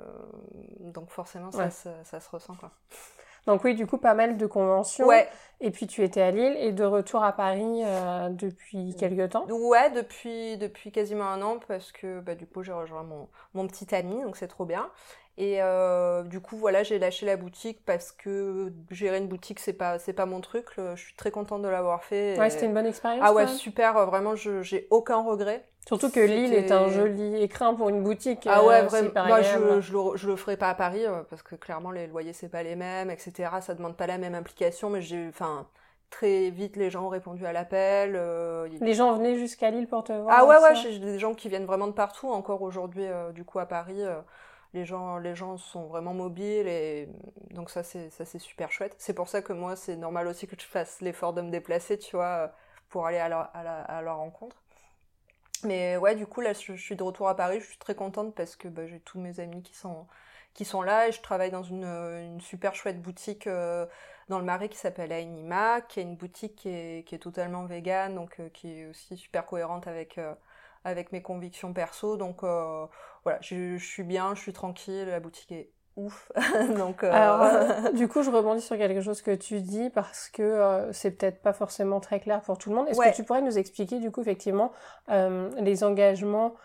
donc 0.79 1.09
forcément, 1.09 1.51
ça, 1.51 1.69
ça, 1.69 2.19
se 2.19 2.29
ressent. 2.29 2.55
Quoi. 2.55 2.71
Donc 3.47 3.63
oui, 3.63 3.75
du 3.75 3.85
coup, 3.85 3.97
pas 3.97 4.13
mal 4.13 4.37
de 4.37 4.45
conventions. 4.45 5.07
Ouais. 5.07 5.27
Et 5.59 5.71
puis 5.71 5.87
tu 5.87 6.03
étais 6.03 6.21
à 6.21 6.31
Lille 6.31 6.55
et 6.59 6.73
de 6.73 6.83
retour 6.83 7.23
à 7.23 7.31
Paris 7.31 7.83
depuis 8.31 8.95
quelques 8.99 9.31
temps 9.31 9.45
Ouais, 9.49 9.89
depuis, 9.91 10.57
depuis 10.57 10.91
quasiment 10.91 11.25
un 11.25 11.41
an 11.41 11.57
parce 11.67 11.93
que 11.93 12.19
bah, 12.19 12.35
du 12.35 12.45
coup 12.45 12.63
j'ai 12.63 12.73
rejoint 12.73 13.03
mon, 13.03 13.29
mon 13.53 13.65
petit 13.67 13.95
ami, 13.95 14.21
donc 14.23 14.35
c'est 14.35 14.47
trop 14.49 14.65
bien. 14.65 14.89
Et 15.37 15.61
euh, 15.61 16.21
du 16.23 16.39
coup, 16.39 16.57
voilà, 16.57 16.83
j'ai 16.83 16.99
lâché 16.99 17.25
la 17.25 17.37
boutique 17.37 17.83
parce 17.85 18.11
que 18.11 18.71
gérer 18.91 19.17
une 19.17 19.27
boutique, 19.27 19.59
c'est 19.59 19.73
pas, 19.73 19.97
c'est 19.97 20.13
pas 20.13 20.27
mon 20.27 20.41
truc. 20.41 20.67
Je 20.77 20.95
suis 20.95 21.15
très 21.15 21.31
contente 21.31 21.63
de 21.63 21.67
l'avoir 21.67 22.03
fait. 22.03 22.37
Ouais, 22.37 22.51
c'était 22.51 22.67
une 22.67 22.73
bonne 22.73 22.85
expérience. 22.85 23.23
Ah 23.25 23.33
ouais, 23.33 23.47
super. 23.47 23.97
Euh, 23.97 24.05
vraiment, 24.05 24.35
j'ai 24.35 24.87
aucun 24.91 25.23
regret. 25.23 25.65
Surtout 25.87 26.11
que 26.11 26.19
Lille 26.19 26.53
est 26.53 26.71
un 26.71 26.87
joli 26.87 27.41
écrin 27.41 27.73
pour 27.73 27.89
une 27.89 28.03
boutique. 28.03 28.47
Ah 28.49 28.63
ouais, 28.63 28.81
euh, 28.81 28.83
vraiment. 28.83 29.11
Moi, 29.25 29.41
je, 29.41 29.81
je, 29.81 29.93
le, 29.93 30.15
je 30.15 30.27
le 30.27 30.35
ferai 30.35 30.55
pas 30.55 30.69
à 30.69 30.75
Paris 30.75 31.03
parce 31.29 31.41
que 31.41 31.55
clairement, 31.55 31.91
les 31.91 32.05
loyers, 32.05 32.33
c'est 32.33 32.49
pas 32.49 32.63
les 32.63 32.75
mêmes, 32.75 33.09
etc. 33.09 33.49
Ça 33.61 33.73
demande 33.73 33.97
pas 33.97 34.07
la 34.07 34.19
même 34.19 34.35
implication, 34.35 34.91
mais 34.91 35.01
j'ai, 35.01 35.27
enfin, 35.27 35.67
très 36.11 36.51
vite 36.51 36.77
les 36.77 36.91
gens 36.91 37.05
ont 37.05 37.09
répondu 37.09 37.43
à 37.47 37.53
l'appel. 37.53 38.19
Les 38.81 38.93
gens 38.93 39.13
venaient 39.13 39.35
jusqu'à 39.35 39.71
Lille 39.71 39.87
pour 39.87 40.03
te 40.03 40.13
voir. 40.13 40.35
Ah 40.37 40.45
ouais 40.45 40.59
ouais, 40.59 40.75
j'ai 40.75 40.99
des 40.99 41.17
gens 41.17 41.33
qui 41.33 41.49
viennent 41.49 41.65
vraiment 41.65 41.87
de 41.87 41.93
partout. 41.93 42.29
Encore 42.29 42.61
aujourd'hui, 42.61 43.05
du 43.33 43.43
coup 43.43 43.57
à 43.57 43.65
Paris, 43.65 44.03
les 44.73 44.85
gens, 44.85 45.17
les 45.17 45.35
gens 45.35 45.57
sont 45.57 45.87
vraiment 45.87 46.13
mobiles 46.13 46.67
et 46.67 47.07
donc 47.51 47.69
ça 47.69 47.83
c'est 47.83 48.09
ça 48.09 48.25
c'est 48.25 48.39
super 48.39 48.71
chouette. 48.71 48.95
C'est 48.97 49.13
pour 49.13 49.29
ça 49.29 49.41
que 49.41 49.53
moi 49.53 49.75
c'est 49.75 49.95
normal 49.95 50.27
aussi 50.27 50.47
que 50.47 50.55
je 50.59 50.65
fasse 50.65 51.01
l'effort 51.01 51.33
de 51.33 51.41
me 51.41 51.51
déplacer, 51.51 51.97
tu 51.99 52.15
vois, 52.15 52.51
pour 52.89 53.05
aller 53.07 53.19
à 53.19 53.29
leur, 53.29 53.49
à, 53.53 54.01
leur 54.01 54.17
rencontre. 54.17 54.55
Mais 55.63 55.97
ouais, 55.97 56.15
du 56.15 56.27
coup 56.27 56.41
là 56.41 56.53
je, 56.53 56.73
suis 56.75 56.95
de 56.95 57.03
retour 57.03 57.29
à 57.29 57.35
Paris, 57.35 57.59
je 57.61 57.67
suis 57.67 57.77
très 57.77 57.95
contente 57.95 58.35
parce 58.35 58.55
que 58.55 58.67
bah, 58.67 58.85
j'ai 58.87 58.99
tous 58.99 59.19
mes 59.19 59.39
amis 59.39 59.61
qui 59.63 59.75
sont 59.75 60.07
qui 60.53 60.65
sont 60.65 60.81
là 60.81 61.07
et 61.07 61.11
je 61.11 61.21
travaille 61.21 61.51
dans 61.51 61.63
une, 61.63 62.39
super 62.41 62.75
chouette 62.75 63.01
boutique 63.01 63.47
euh, 63.47 63.85
dans 64.29 64.39
le 64.39 64.45
Marais 64.45 64.69
qui 64.69 64.77
s'appelle 64.77 65.11
Ainima, 65.11 65.81
qui 65.81 65.99
est 65.99 66.03
une 66.03 66.15
boutique 66.15 66.55
qui 66.55 66.69
est, 66.69 67.21
totalement 67.21 67.65
végane, 67.65 68.15
donc 68.15 68.39
euh, 68.39 68.49
qui 68.49 68.79
est 68.79 68.85
aussi 68.87 69.17
super 69.17 69.45
cohérente 69.45 69.87
avec 69.87 70.17
euh, 70.17 70.33
avec 70.85 71.11
mes 71.11 71.21
convictions 71.21 71.73
perso. 71.73 72.17
Donc 72.17 72.43
voilà, 73.23 73.39
je, 73.41 73.77
suis 73.77 74.03
bien, 74.03 74.35
je 74.35 74.41
suis 74.41 74.53
tranquille, 74.53 75.07
la 75.07 75.19
boutique 75.19 75.51
est 75.51 75.71
ouf. 75.95 76.31
Donc, 76.77 77.03
euh, 77.03 77.11
Alors, 77.11 77.41
euh, 77.41 77.91
du 77.93 78.07
coup, 78.07 78.23
je 78.23 78.31
rebondis 78.31 78.61
sur 78.61 78.77
quelque 78.77 79.01
chose 79.01 79.21
que 79.21 79.35
tu 79.35 79.61
dis 79.61 79.89
parce 79.89 80.29
que 80.29 80.89
c'est 80.91 81.11
peut-être 81.11 81.41
pas 81.41 81.53
forcément 81.53 81.99
très 81.99 82.19
clair 82.19 82.41
pour 82.41 82.57
tout 82.57 82.69
le 82.69 82.75
monde. 82.75 82.87
Est-ce 82.89 82.99
que 82.99 83.15
tu 83.15 83.23
pourrais 83.23 83.41
nous 83.41 83.57
expliquer, 83.57 83.99
du 83.99 84.11
coup, 84.11 84.21
effectivement, 84.21 84.71
les 85.09 85.83
engagements 85.83 86.55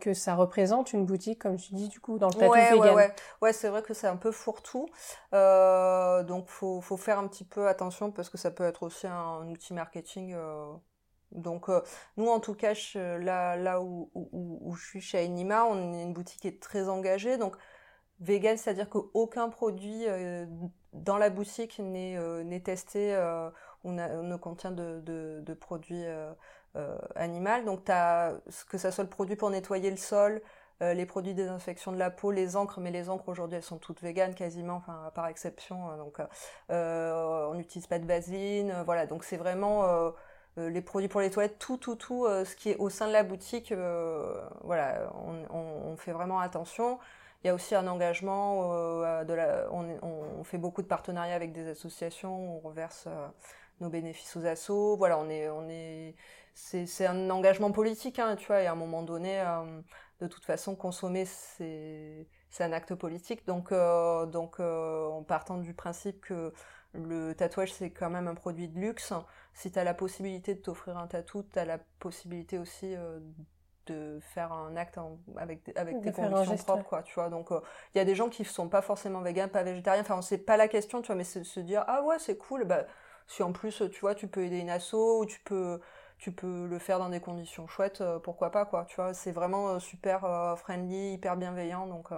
que 0.00 0.14
ça 0.14 0.36
représente 0.36 0.92
une 0.92 1.04
boutique, 1.04 1.40
comme 1.40 1.56
tu 1.56 1.74
dis, 1.74 1.88
du 1.88 1.98
coup, 1.98 2.18
dans 2.18 2.28
le 2.28 2.34
tatou 2.34 2.52
ouais, 2.52 2.70
vegan? 2.70 2.80
Ouais, 2.80 2.94
ouais. 2.94 3.14
ouais 3.42 3.52
c'est 3.52 3.68
vrai 3.68 3.82
que 3.82 3.92
c'est 3.92 4.06
un 4.06 4.16
peu 4.16 4.30
fourre-tout. 4.30 4.86
donc, 5.32 6.48
faut, 6.48 6.80
faut 6.80 6.96
faire 6.96 7.18
un 7.18 7.26
petit 7.26 7.44
peu 7.44 7.66
attention 7.66 8.12
parce 8.12 8.30
que 8.30 8.38
ça 8.38 8.52
peut 8.52 8.64
être 8.64 8.84
aussi 8.84 9.08
un, 9.08 9.48
outil 9.48 9.74
marketing 9.74 10.36
donc 11.32 11.68
euh, 11.68 11.80
nous 12.16 12.28
en 12.28 12.40
tout 12.40 12.54
cas 12.54 12.74
là 12.94 13.56
là 13.56 13.80
où, 13.82 14.10
je 14.76 14.86
suis 14.86 15.00
chez 15.00 15.18
Anima, 15.18 15.64
on 15.64 15.92
est 15.92 16.02
une 16.02 16.12
boutique 16.12 16.40
qui 16.40 16.48
est 16.48 16.62
très 16.62 16.88
engagée. 16.88 17.36
Donc 17.36 17.56
vegan, 18.20 18.56
c'est-à-dire 18.56 18.88
qu'aucun 18.88 19.48
produit 19.48 20.06
euh, 20.06 20.46
dans 20.92 21.18
la 21.18 21.30
boutique 21.30 21.78
n'est 21.80 22.16
euh, 22.16 22.58
testé 22.60 23.16
ou 23.82 23.92
ne 23.92 24.36
contient 24.36 24.70
de, 24.70 25.00
de, 25.00 25.42
de 25.44 25.54
produits 25.54 26.04
animaux. 27.16 27.64
Donc 27.66 27.88
as, 27.90 28.34
que 28.68 28.78
ça 28.78 28.90
soit 28.90 29.04
le 29.04 29.10
produit 29.10 29.36
pour 29.36 29.50
nettoyer 29.50 29.90
le 29.90 29.96
sol, 29.96 30.40
les 30.80 31.06
produits 31.06 31.34
désinfection 31.34 31.92
de 31.92 31.98
la 31.98 32.10
peau, 32.10 32.30
les 32.30 32.56
encres, 32.56 32.80
mais 32.80 32.90
les 32.90 33.08
encres 33.08 33.28
aujourd'hui 33.28 33.56
elles 33.56 33.62
sont 33.62 33.78
toutes 33.78 34.00
véganes 34.02 34.34
quasiment, 34.34 34.76
enfin 34.76 35.10
par 35.14 35.26
exception. 35.26 35.96
donc 35.96 36.20
on 36.68 37.54
n'utilise 37.54 37.86
pas 37.86 37.98
de 37.98 38.06
vaseline, 38.06 38.82
voilà. 38.84 39.06
Donc 39.06 39.24
c'est 39.24 39.36
vraiment 39.36 39.84
euh, 39.84 40.10
les 40.56 40.80
produits 40.80 41.08
pour 41.08 41.20
les 41.20 41.30
toilettes, 41.30 41.58
tout, 41.58 41.76
tout, 41.76 41.96
tout, 41.96 42.26
euh, 42.26 42.44
ce 42.44 42.54
qui 42.54 42.70
est 42.70 42.76
au 42.76 42.88
sein 42.88 43.08
de 43.08 43.12
la 43.12 43.24
boutique, 43.24 43.72
euh, 43.72 44.40
voilà, 44.62 45.10
on, 45.26 45.56
on, 45.56 45.96
fait 45.96 46.12
vraiment 46.12 46.38
attention. 46.38 46.98
Il 47.42 47.48
y 47.48 47.50
a 47.50 47.54
aussi 47.54 47.74
un 47.74 47.86
engagement, 47.86 48.70
de 49.24 49.32
la, 49.34 49.66
on, 49.70 49.98
on, 50.02 50.44
fait 50.44 50.58
beaucoup 50.58 50.80
de 50.80 50.86
partenariats 50.86 51.34
avec 51.34 51.52
des 51.52 51.68
associations, 51.68 52.56
on 52.56 52.60
reverse 52.60 53.06
nos 53.80 53.90
bénéfices 53.90 54.34
aux 54.36 54.46
assos. 54.46 54.96
Voilà, 54.96 55.18
on 55.18 55.28
est, 55.28 55.50
on 55.50 55.68
est, 55.68 56.14
c'est 56.54 57.06
un 57.06 57.28
engagement 57.30 57.70
politique, 57.70 58.18
hein, 58.18 58.36
tu 58.36 58.46
vois. 58.46 58.62
Et 58.62 58.66
à 58.66 58.72
un 58.72 58.76
moment 58.76 59.02
donné, 59.02 59.44
de 60.20 60.26
toute 60.26 60.44
façon, 60.44 60.74
consommer, 60.74 61.26
c'est 61.26 62.26
un 62.60 62.72
acte 62.72 62.94
politique. 62.94 63.46
Donc, 63.46 63.74
donc 64.30 64.60
en 64.60 65.22
partant 65.22 65.58
du 65.58 65.74
principe 65.74 66.22
que 66.22 66.52
le 66.94 67.34
tatouage, 67.34 67.72
c'est 67.72 67.90
quand 67.90 68.10
même 68.10 68.28
un 68.28 68.34
produit 68.34 68.68
de 68.68 68.78
luxe. 68.78 69.12
Si 69.52 69.70
tu 69.70 69.78
as 69.78 69.84
la 69.84 69.94
possibilité 69.94 70.54
de 70.54 70.60
t'offrir 70.60 70.96
un 70.96 71.06
tatou, 71.06 71.42
tu 71.42 71.58
as 71.58 71.64
la 71.64 71.78
possibilité 71.98 72.58
aussi 72.58 72.94
euh, 72.94 73.20
de 73.86 74.18
faire 74.20 74.52
un 74.52 74.76
acte 74.76 74.98
avec, 75.36 75.70
avec 75.76 76.00
tes 76.00 76.12
convictions 76.12 76.56
propres, 76.56 76.88
quoi, 76.88 77.02
tu 77.02 77.14
vois. 77.14 77.28
Donc, 77.28 77.52
euh, 77.52 77.60
il 77.94 77.98
y 77.98 78.00
a 78.00 78.04
des 78.04 78.14
gens 78.14 78.28
qui 78.28 78.44
sont 78.44 78.68
pas 78.68 78.82
forcément 78.82 79.20
véganes, 79.20 79.50
pas 79.50 79.62
végétariens, 79.62 80.02
enfin, 80.02 80.22
c'est 80.22 80.38
pas 80.38 80.56
la 80.56 80.68
question, 80.68 81.02
tu 81.02 81.08
vois, 81.08 81.16
mais 81.16 81.24
c'est 81.24 81.44
se 81.44 81.60
dire, 81.60 81.84
ah 81.86 82.02
ouais, 82.02 82.18
c'est 82.18 82.36
cool, 82.36 82.64
bah, 82.64 82.84
si 83.26 83.42
en 83.42 83.52
plus, 83.52 83.82
tu 83.90 84.00
vois, 84.00 84.14
tu 84.14 84.28
peux 84.28 84.44
aider 84.44 84.58
une 84.58 84.70
asso, 84.70 84.94
ou 84.94 85.26
tu 85.26 85.40
peux, 85.40 85.80
tu 86.18 86.32
peux 86.32 86.66
le 86.66 86.78
faire 86.78 86.98
dans 86.98 87.08
des 87.08 87.20
conditions 87.20 87.66
chouettes, 87.66 88.00
euh, 88.00 88.18
pourquoi 88.18 88.50
pas, 88.50 88.64
quoi, 88.64 88.84
tu 88.86 88.96
vois, 88.96 89.14
c'est 89.14 89.32
vraiment 89.32 89.78
super 89.80 90.56
friendly, 90.58 91.14
hyper 91.14 91.36
bienveillant, 91.36 91.86
donc 91.86 92.10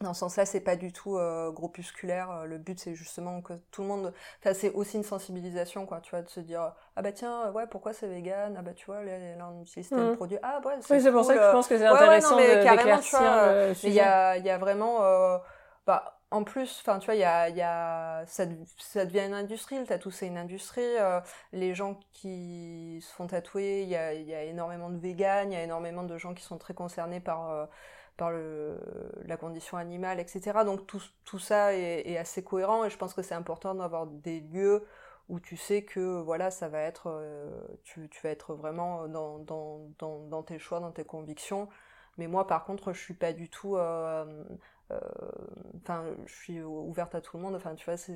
dans 0.00 0.12
ce 0.12 0.20
sens-là, 0.20 0.44
c'est 0.44 0.60
pas 0.60 0.76
du 0.76 0.92
tout 0.92 1.16
euh, 1.16 1.50
groupusculaire. 1.50 2.30
Euh, 2.30 2.44
le 2.44 2.58
but, 2.58 2.78
c'est 2.78 2.94
justement 2.94 3.40
que 3.40 3.54
tout 3.70 3.82
le 3.82 3.88
monde. 3.88 4.12
Enfin, 4.40 4.54
c'est 4.54 4.72
aussi 4.72 4.96
une 4.96 5.04
sensibilisation, 5.04 5.86
quoi. 5.86 6.00
Tu 6.00 6.10
vois, 6.10 6.22
de 6.22 6.28
se 6.28 6.40
dire 6.40 6.72
ah 6.96 7.02
bah 7.02 7.12
tiens, 7.12 7.50
ouais, 7.52 7.66
pourquoi 7.66 7.92
c'est 7.92 8.06
vegan? 8.06 8.56
Ah 8.58 8.62
bah 8.62 8.72
tu 8.74 8.86
vois, 8.86 9.02
là, 9.02 9.12
on 9.50 9.62
utilise 9.62 9.88
tel 9.88 9.98
mmh. 9.98 10.16
produit. 10.16 10.38
Ah 10.42 10.60
bah 10.62 10.70
c'est. 10.80 10.94
Oui, 10.94 11.00
c'est 11.02 11.12
pour 11.12 11.24
ça 11.24 11.34
que 11.34 11.40
je 11.40 11.52
pense 11.52 11.68
que 11.68 11.78
c'est 11.78 11.86
intéressant 11.86 12.36
ouais, 12.36 12.42
ouais, 12.42 12.64
non, 12.64 12.98
tu 13.00 13.16
vois, 13.16 13.66
le 13.68 13.74
sujet. 13.74 13.88
Il 13.88 13.94
y 13.94 14.00
a, 14.00 14.36
y 14.36 14.50
a 14.50 14.58
vraiment. 14.58 15.02
Euh, 15.02 15.38
bah, 15.86 16.18
en 16.34 16.42
plus, 16.42 16.80
enfin, 16.80 16.98
tu 16.98 17.06
vois, 17.06 17.14
il 17.14 17.20
y 17.20 17.24
a, 17.24 17.48
y 17.48 17.62
a, 17.62 18.24
ça, 18.26 18.44
ça, 18.78 19.06
devient 19.06 19.26
une 19.26 19.34
industrie. 19.34 19.78
Le 19.78 19.86
tatou, 19.86 20.10
c'est 20.10 20.26
une 20.26 20.36
industrie. 20.36 20.82
Euh, 20.82 21.20
les 21.52 21.74
gens 21.74 22.00
qui 22.12 22.98
se 23.06 23.12
font 23.14 23.28
tatouer, 23.28 23.82
il 23.82 23.88
y 23.88 23.96
a, 23.96 24.12
y 24.14 24.34
a, 24.34 24.42
énormément 24.42 24.90
de 24.90 24.98
véganes, 24.98 25.52
il 25.52 25.54
y 25.54 25.58
a 25.58 25.62
énormément 25.62 26.02
de 26.02 26.18
gens 26.18 26.34
qui 26.34 26.42
sont 26.42 26.58
très 26.58 26.74
concernés 26.74 27.20
par 27.20 27.50
euh, 27.50 27.66
par 28.16 28.32
la 28.32 29.36
condition 29.36 29.76
animale, 29.76 30.20
etc. 30.20 30.60
Donc 30.64 30.86
tout, 30.86 31.02
tout 31.24 31.38
ça 31.38 31.74
est, 31.74 32.16
assez 32.16 32.44
cohérent 32.44 32.84
et 32.84 32.90
je 32.90 32.96
pense 32.96 33.14
que 33.14 33.22
c'est 33.22 33.34
important 33.34 33.74
d'avoir 33.74 34.06
des 34.06 34.40
lieux 34.40 34.84
où 35.28 35.40
tu 35.40 35.56
sais 35.56 35.82
que 35.82 36.20
voilà 36.20 36.50
ça 36.50 36.68
va 36.68 36.80
être 36.80 37.04
euh, 37.06 37.50
tu, 37.82 38.08
tu, 38.10 38.20
vas 38.22 38.30
être 38.30 38.54
vraiment 38.54 39.08
dans, 39.08 39.38
dans, 39.38 39.80
dans, 39.98 40.42
tes 40.42 40.58
choix, 40.58 40.80
dans 40.80 40.92
tes 40.92 41.04
convictions. 41.04 41.68
Mais 42.18 42.28
moi 42.28 42.46
par 42.46 42.64
contre 42.64 42.92
je 42.92 43.00
suis 43.00 43.14
pas 43.14 43.32
du 43.32 43.48
tout 43.48 43.76
euh, 43.76 44.44
enfin 45.82 46.04
je 46.26 46.34
suis 46.34 46.62
ouverte 46.62 47.14
à 47.14 47.20
tout 47.20 47.36
le 47.36 47.42
monde. 47.42 47.54
Enfin 47.54 47.74
tu 47.74 47.84
vois 47.84 47.96
c'est 47.96 48.14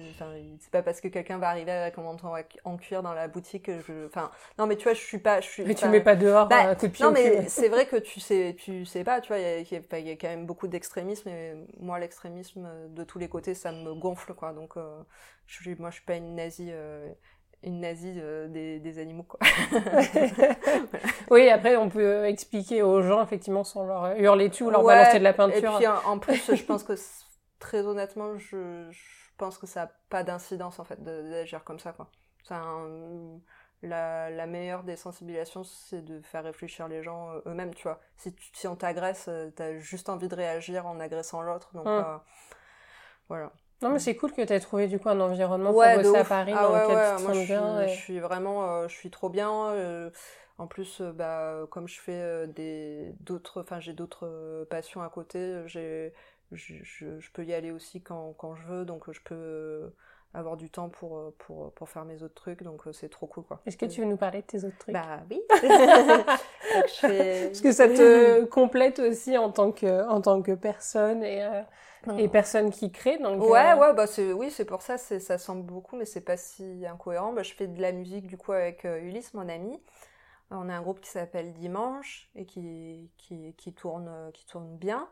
pas 0.71 0.83
parce 0.83 1.01
que 1.01 1.09
quelqu'un 1.09 1.39
va 1.39 1.49
arriver 1.49 1.73
avec 1.73 1.99
un 1.99 2.03
manteau 2.03 2.29
en 2.65 2.77
cuir 2.77 3.03
dans 3.03 3.15
la 3.15 3.29
boutique 3.29 3.65
que 3.65 3.81
je 3.81 4.07
enfin 4.07 4.31
non 4.59 4.67
mais 4.67 4.77
tu 4.77 4.85
vois 4.85 4.95
je 4.95 5.01
suis 5.01 5.19
pas 5.19 5.41
je 5.41 5.49
suis 5.49 5.65
mais 5.65 5.75
tu 5.75 5.89
mets 5.89 6.01
pas 6.01 6.17
dehors 6.17 6.49
bah, 6.49 6.75
tes 6.77 6.89
pieds 6.89 7.05
non 7.05 7.13
mais 7.13 7.49
c'est 7.49 7.69
vrai 7.69 7.87
que 7.87 7.97
tu 7.97 8.21
sais 8.21 8.57
tu 8.59 8.85
sais 8.85 9.05
pas 9.05 9.21
tu 9.21 9.29
vois 9.29 9.39
il 9.39 9.67
y, 9.67 9.75
y, 9.75 10.11
a 10.11 10.17
quand 10.17 10.29
même 10.29 10.47
beaucoup 10.47 10.69
d'extrémisme 10.69 11.29
et 11.29 11.55
moi 11.81 11.99
l'extrémisme 11.99 12.69
de 12.91 13.05
tous 13.05 13.19
les 13.19 13.29
côtés 13.29 13.55
ça 13.55 13.73
me 13.73 13.95
gonfle 13.95 14.35
quoi. 14.35 14.53
Donc 14.53 14.77
euh, 14.77 15.03
je 15.47 15.71
moi 15.79 15.91
je 15.91 15.97
suis 15.97 16.05
pas 16.05 16.17
une 16.17 16.35
nazie 16.35 16.71
euh, 16.71 17.11
une 17.63 17.81
nazie 17.81 18.15
euh, 18.17 18.47
des, 18.49 18.79
des, 18.79 18.99
animaux 18.99 19.25
quoi. 19.25 19.41
oui, 21.31 21.49
après 21.49 21.77
on 21.77 21.89
peut 21.89 22.25
expliquer 22.27 22.83
aux 22.83 23.03
gens 23.03 23.23
effectivement 23.23 23.65
sans 23.65 23.85
leur 23.85 24.17
hurler 24.19 24.49
dessus 24.49 24.63
ou 24.63 24.71
leur 24.71 24.85
balancer 24.85 25.19
de 25.19 25.25
la 25.25 25.33
peinture. 25.33 25.75
Et 25.75 25.77
puis 25.79 25.87
en, 25.87 26.19
plus, 26.21 26.55
je 26.55 26.65
pense 26.65 26.85
que 26.85 26.93
très 27.59 27.81
honnêtement, 27.85 28.39
je, 28.39 28.89
je 28.91 29.31
pense 29.37 29.59
que 29.59 29.67
ça 29.67 29.83
n'a 29.83 29.93
pas 30.09 30.23
d'incidence 30.23 30.79
en 30.79 30.85
fait 30.85 31.03
d'agir 31.03 31.65
comme 31.65 31.81
ça 31.81 31.93
quoi. 31.93 32.09
Un, 32.51 33.41
la, 33.83 34.31
la, 34.31 34.47
meilleure 34.47 34.83
des 34.83 34.97
sensibilisations, 34.97 35.65
c'est 35.65 36.03
de 36.03 36.21
faire 36.23 36.45
réfléchir 36.45 36.89
les 36.89 37.03
gens 37.03 37.31
euh, 37.31 37.41
eux-mêmes, 37.47 37.75
tu 37.75 37.85
vois. 37.85 38.01
Si, 38.17 38.35
si 38.55 38.67
on 38.67 38.75
t'agresse, 38.75 39.27
euh, 39.29 39.51
t'as 39.55 39.79
juste 39.79 40.09
envie 40.09 40.29
de 40.29 40.35
réagir 40.35 40.87
en 40.87 40.99
agressant 40.99 41.43
l'autre, 41.43 41.71
donc 41.75 41.87
hum. 41.87 42.21
voilà. 43.29 43.53
Non, 43.81 43.91
mais 43.91 43.99
c'est 43.99 44.17
cool 44.17 44.33
que 44.33 44.43
tu 44.43 44.53
aies 44.53 44.61
trouvé 44.61 44.89
du 44.89 44.99
coup 44.99 45.09
un 45.09 45.21
environnement 45.21 45.73
pour 45.73 45.83
bosser 45.83 46.17
à 46.17 46.25
Paris 46.25 46.53
ah, 46.57 46.63
dans 46.63 46.73
ouais, 46.73 46.83
lequel 46.83 47.17
tu 47.17 47.25
te 47.25 47.33
sens 47.33 47.47
bien. 47.47 47.87
Je 47.87 47.95
suis 47.95 48.19
vraiment, 48.19 48.69
euh, 48.69 48.89
je 48.89 48.95
suis 48.95 49.11
trop 49.11 49.29
bien. 49.29 49.71
Euh, 49.71 50.11
en 50.59 50.67
plus, 50.67 51.01
euh, 51.01 51.13
bah, 51.13 51.67
comme 51.71 51.87
je 51.87 52.01
fais 52.01 52.47
des 52.49 53.13
d'autres, 53.21 53.61
enfin 53.61 53.79
j'ai 53.79 53.93
d'autres 53.93 54.67
passions 54.69 55.03
à 55.03 55.09
côté, 55.09 55.63
j'ai, 55.67 56.13
je, 56.51 56.75
je, 56.83 57.21
je, 57.21 57.31
peux 57.31 57.45
y 57.45 57.55
aller 57.55 57.71
aussi 57.71 58.01
quand, 58.01 58.35
quand 58.37 58.57
je 58.57 58.67
veux, 58.67 58.85
donc 58.85 59.11
je 59.13 59.21
peux 59.23 59.93
avoir 60.35 60.57
du 60.57 60.71
temps 60.71 60.89
pour, 60.89 61.33
pour, 61.39 61.73
pour 61.73 61.89
faire 61.89 62.05
mes 62.05 62.23
autres 62.23 62.35
trucs, 62.35 62.63
donc 62.63 62.83
c'est 62.93 63.09
trop 63.09 63.27
cool 63.27 63.45
quoi. 63.45 63.61
Est-ce 63.67 63.77
que 63.77 63.87
tu 63.87 64.01
veux 64.03 64.07
nous 64.07 64.17
parler 64.17 64.43
de 64.43 64.47
tes 64.47 64.65
autres 64.65 64.79
trucs? 64.79 64.95
Bah 64.95 65.21
oui. 65.31 65.41
Parce 66.73 67.61
que 67.61 67.73
ça 67.73 67.89
te 67.89 68.45
complète 68.45 68.99
aussi 68.99 69.39
en 69.39 69.51
tant 69.51 69.73
que, 69.73 70.07
en 70.09 70.21
tant 70.21 70.43
que 70.43 70.53
personne 70.53 71.25
et 71.25 71.47
et 72.17 72.29
personne 72.29 72.71
qui 72.71 72.91
crée 72.91 73.19
donc 73.19 73.43
ouais 73.43 73.73
euh, 73.73 73.77
ouais 73.77 73.93
bah 73.95 74.07
c'est 74.07 74.33
oui 74.33 74.51
c'est 74.51 74.65
pour 74.65 74.83
ça 74.83 74.97
ça 74.99 75.39
semble 75.39 75.63
beaucoup 75.63 75.97
mais 75.97 76.05
c'est 76.05 76.21
pas 76.21 76.37
si 76.37 76.85
incohérent. 76.87 77.33
Bah, 77.33 77.43
je 77.43 77.53
fais 77.53 77.67
de 77.67 77.81
la 77.81 77.93
musique 77.93 78.27
du 78.27 78.37
coup 78.37 78.53
avec 78.53 78.85
euh, 78.85 79.01
Ulysse 79.01 79.35
mon 79.35 79.49
ami. 79.49 79.79
On 80.51 80.69
a 80.71 80.75
un 80.75 80.81
groupe 80.81 81.01
qui 81.01 81.11
s'appelle 81.11 81.53
Dimanche 81.53 82.31
et 82.35 82.47
qui 82.47 83.11
qui, 83.19 83.55
qui 83.57 83.73
tourne 83.73 84.11
qui 84.33 84.47
tourne 84.47 84.77
bien 84.77 85.09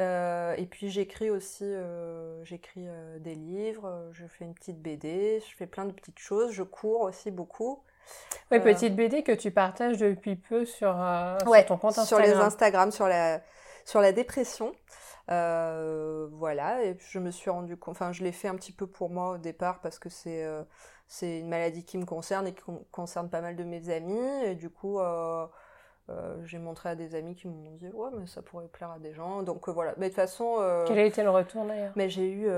euh, 0.00 0.54
et 0.56 0.66
puis 0.66 0.90
j'écris 0.90 1.30
aussi 1.30 1.64
euh, 1.64 2.44
j'écris 2.44 2.86
des 3.20 3.34
livres 3.34 4.08
je 4.12 4.26
fais 4.26 4.44
une 4.44 4.54
petite 4.54 4.80
BD 4.80 5.40
je 5.40 5.56
fais 5.56 5.66
plein 5.66 5.84
de 5.84 5.92
petites 5.92 6.18
choses 6.18 6.52
je 6.52 6.62
cours 6.62 7.02
aussi 7.02 7.30
beaucoup 7.30 7.82
oui, 8.50 8.60
petite 8.60 8.96
BD 8.96 9.22
que 9.22 9.32
tu 9.32 9.50
partages 9.50 9.98
depuis 9.98 10.36
peu 10.36 10.64
sur, 10.64 10.96
sur 11.42 11.66
ton 11.66 11.76
compte 11.76 11.98
Instagram. 11.98 12.06
Sur 12.06 12.18
les 12.18 12.32
Instagram, 12.32 12.90
sur 12.90 13.06
la, 13.06 13.42
sur 13.84 14.00
la 14.00 14.12
dépression. 14.12 14.72
Euh, 15.30 16.26
voilà, 16.32 16.82
et 16.84 16.96
je 16.98 17.18
me 17.18 17.30
suis 17.30 17.50
rendu 17.50 17.76
compte, 17.76 17.92
enfin 17.92 18.12
je 18.12 18.24
l'ai 18.24 18.32
fait 18.32 18.48
un 18.48 18.54
petit 18.54 18.72
peu 18.72 18.86
pour 18.86 19.10
moi 19.10 19.32
au 19.32 19.38
départ 19.38 19.80
parce 19.80 19.98
que 19.98 20.08
c'est 20.08 20.42
euh, 20.42 20.62
c'est 21.06 21.40
une 21.40 21.48
maladie 21.48 21.84
qui 21.84 21.98
me 21.98 22.06
concerne 22.06 22.46
et 22.46 22.54
qui 22.54 22.62
concerne 22.90 23.28
pas 23.28 23.42
mal 23.42 23.54
de 23.54 23.64
mes 23.64 23.90
amis, 23.90 24.44
et 24.44 24.54
du 24.54 24.70
coup 24.70 24.98
euh, 26.10 26.36
j'ai 26.44 26.58
montré 26.58 26.88
à 26.88 26.94
des 26.94 27.14
amis 27.14 27.34
qui 27.34 27.48
m'ont 27.48 27.76
dit 27.76 27.88
ouais 27.88 28.10
mais 28.18 28.26
ça 28.26 28.42
pourrait 28.42 28.68
plaire 28.68 28.90
à 28.90 28.98
des 28.98 29.12
gens, 29.12 29.42
donc 29.42 29.68
voilà. 29.68 29.94
Mais 29.98 30.06
de 30.06 30.14
toute 30.14 30.16
façon... 30.16 30.84
Quel 30.86 30.98
a 30.98 31.04
été 31.04 31.22
le 31.22 31.30
retour 31.30 31.64
d'ailleurs? 31.64 31.92
Mais 31.96 32.08
j'ai 32.08 32.30
eu 32.30 32.48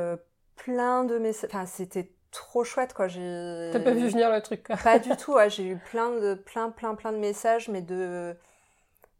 plein 0.56 1.04
de 1.04 1.18
messages, 1.18 1.50
enfin 1.52 1.66
c'était 1.66 2.12
trop 2.30 2.62
chouette 2.62 2.94
quoi 2.94 3.08
j'ai 3.08 3.70
t'as 3.72 3.80
pas 3.80 3.90
vu 3.90 4.06
venir 4.06 4.30
le 4.30 4.40
truc 4.40 4.64
quoi 4.64 4.76
pas 4.76 5.00
du 5.00 5.08
tout 5.16 5.36
j'ai 5.48 5.66
eu 5.66 5.76
plein 5.76 6.10
de 6.10 6.34
plein 6.34 6.70
plein 6.70 6.94
plein 6.94 7.10
de 7.10 7.16
messages 7.18 7.68
mais 7.68 7.82
de 7.82 8.36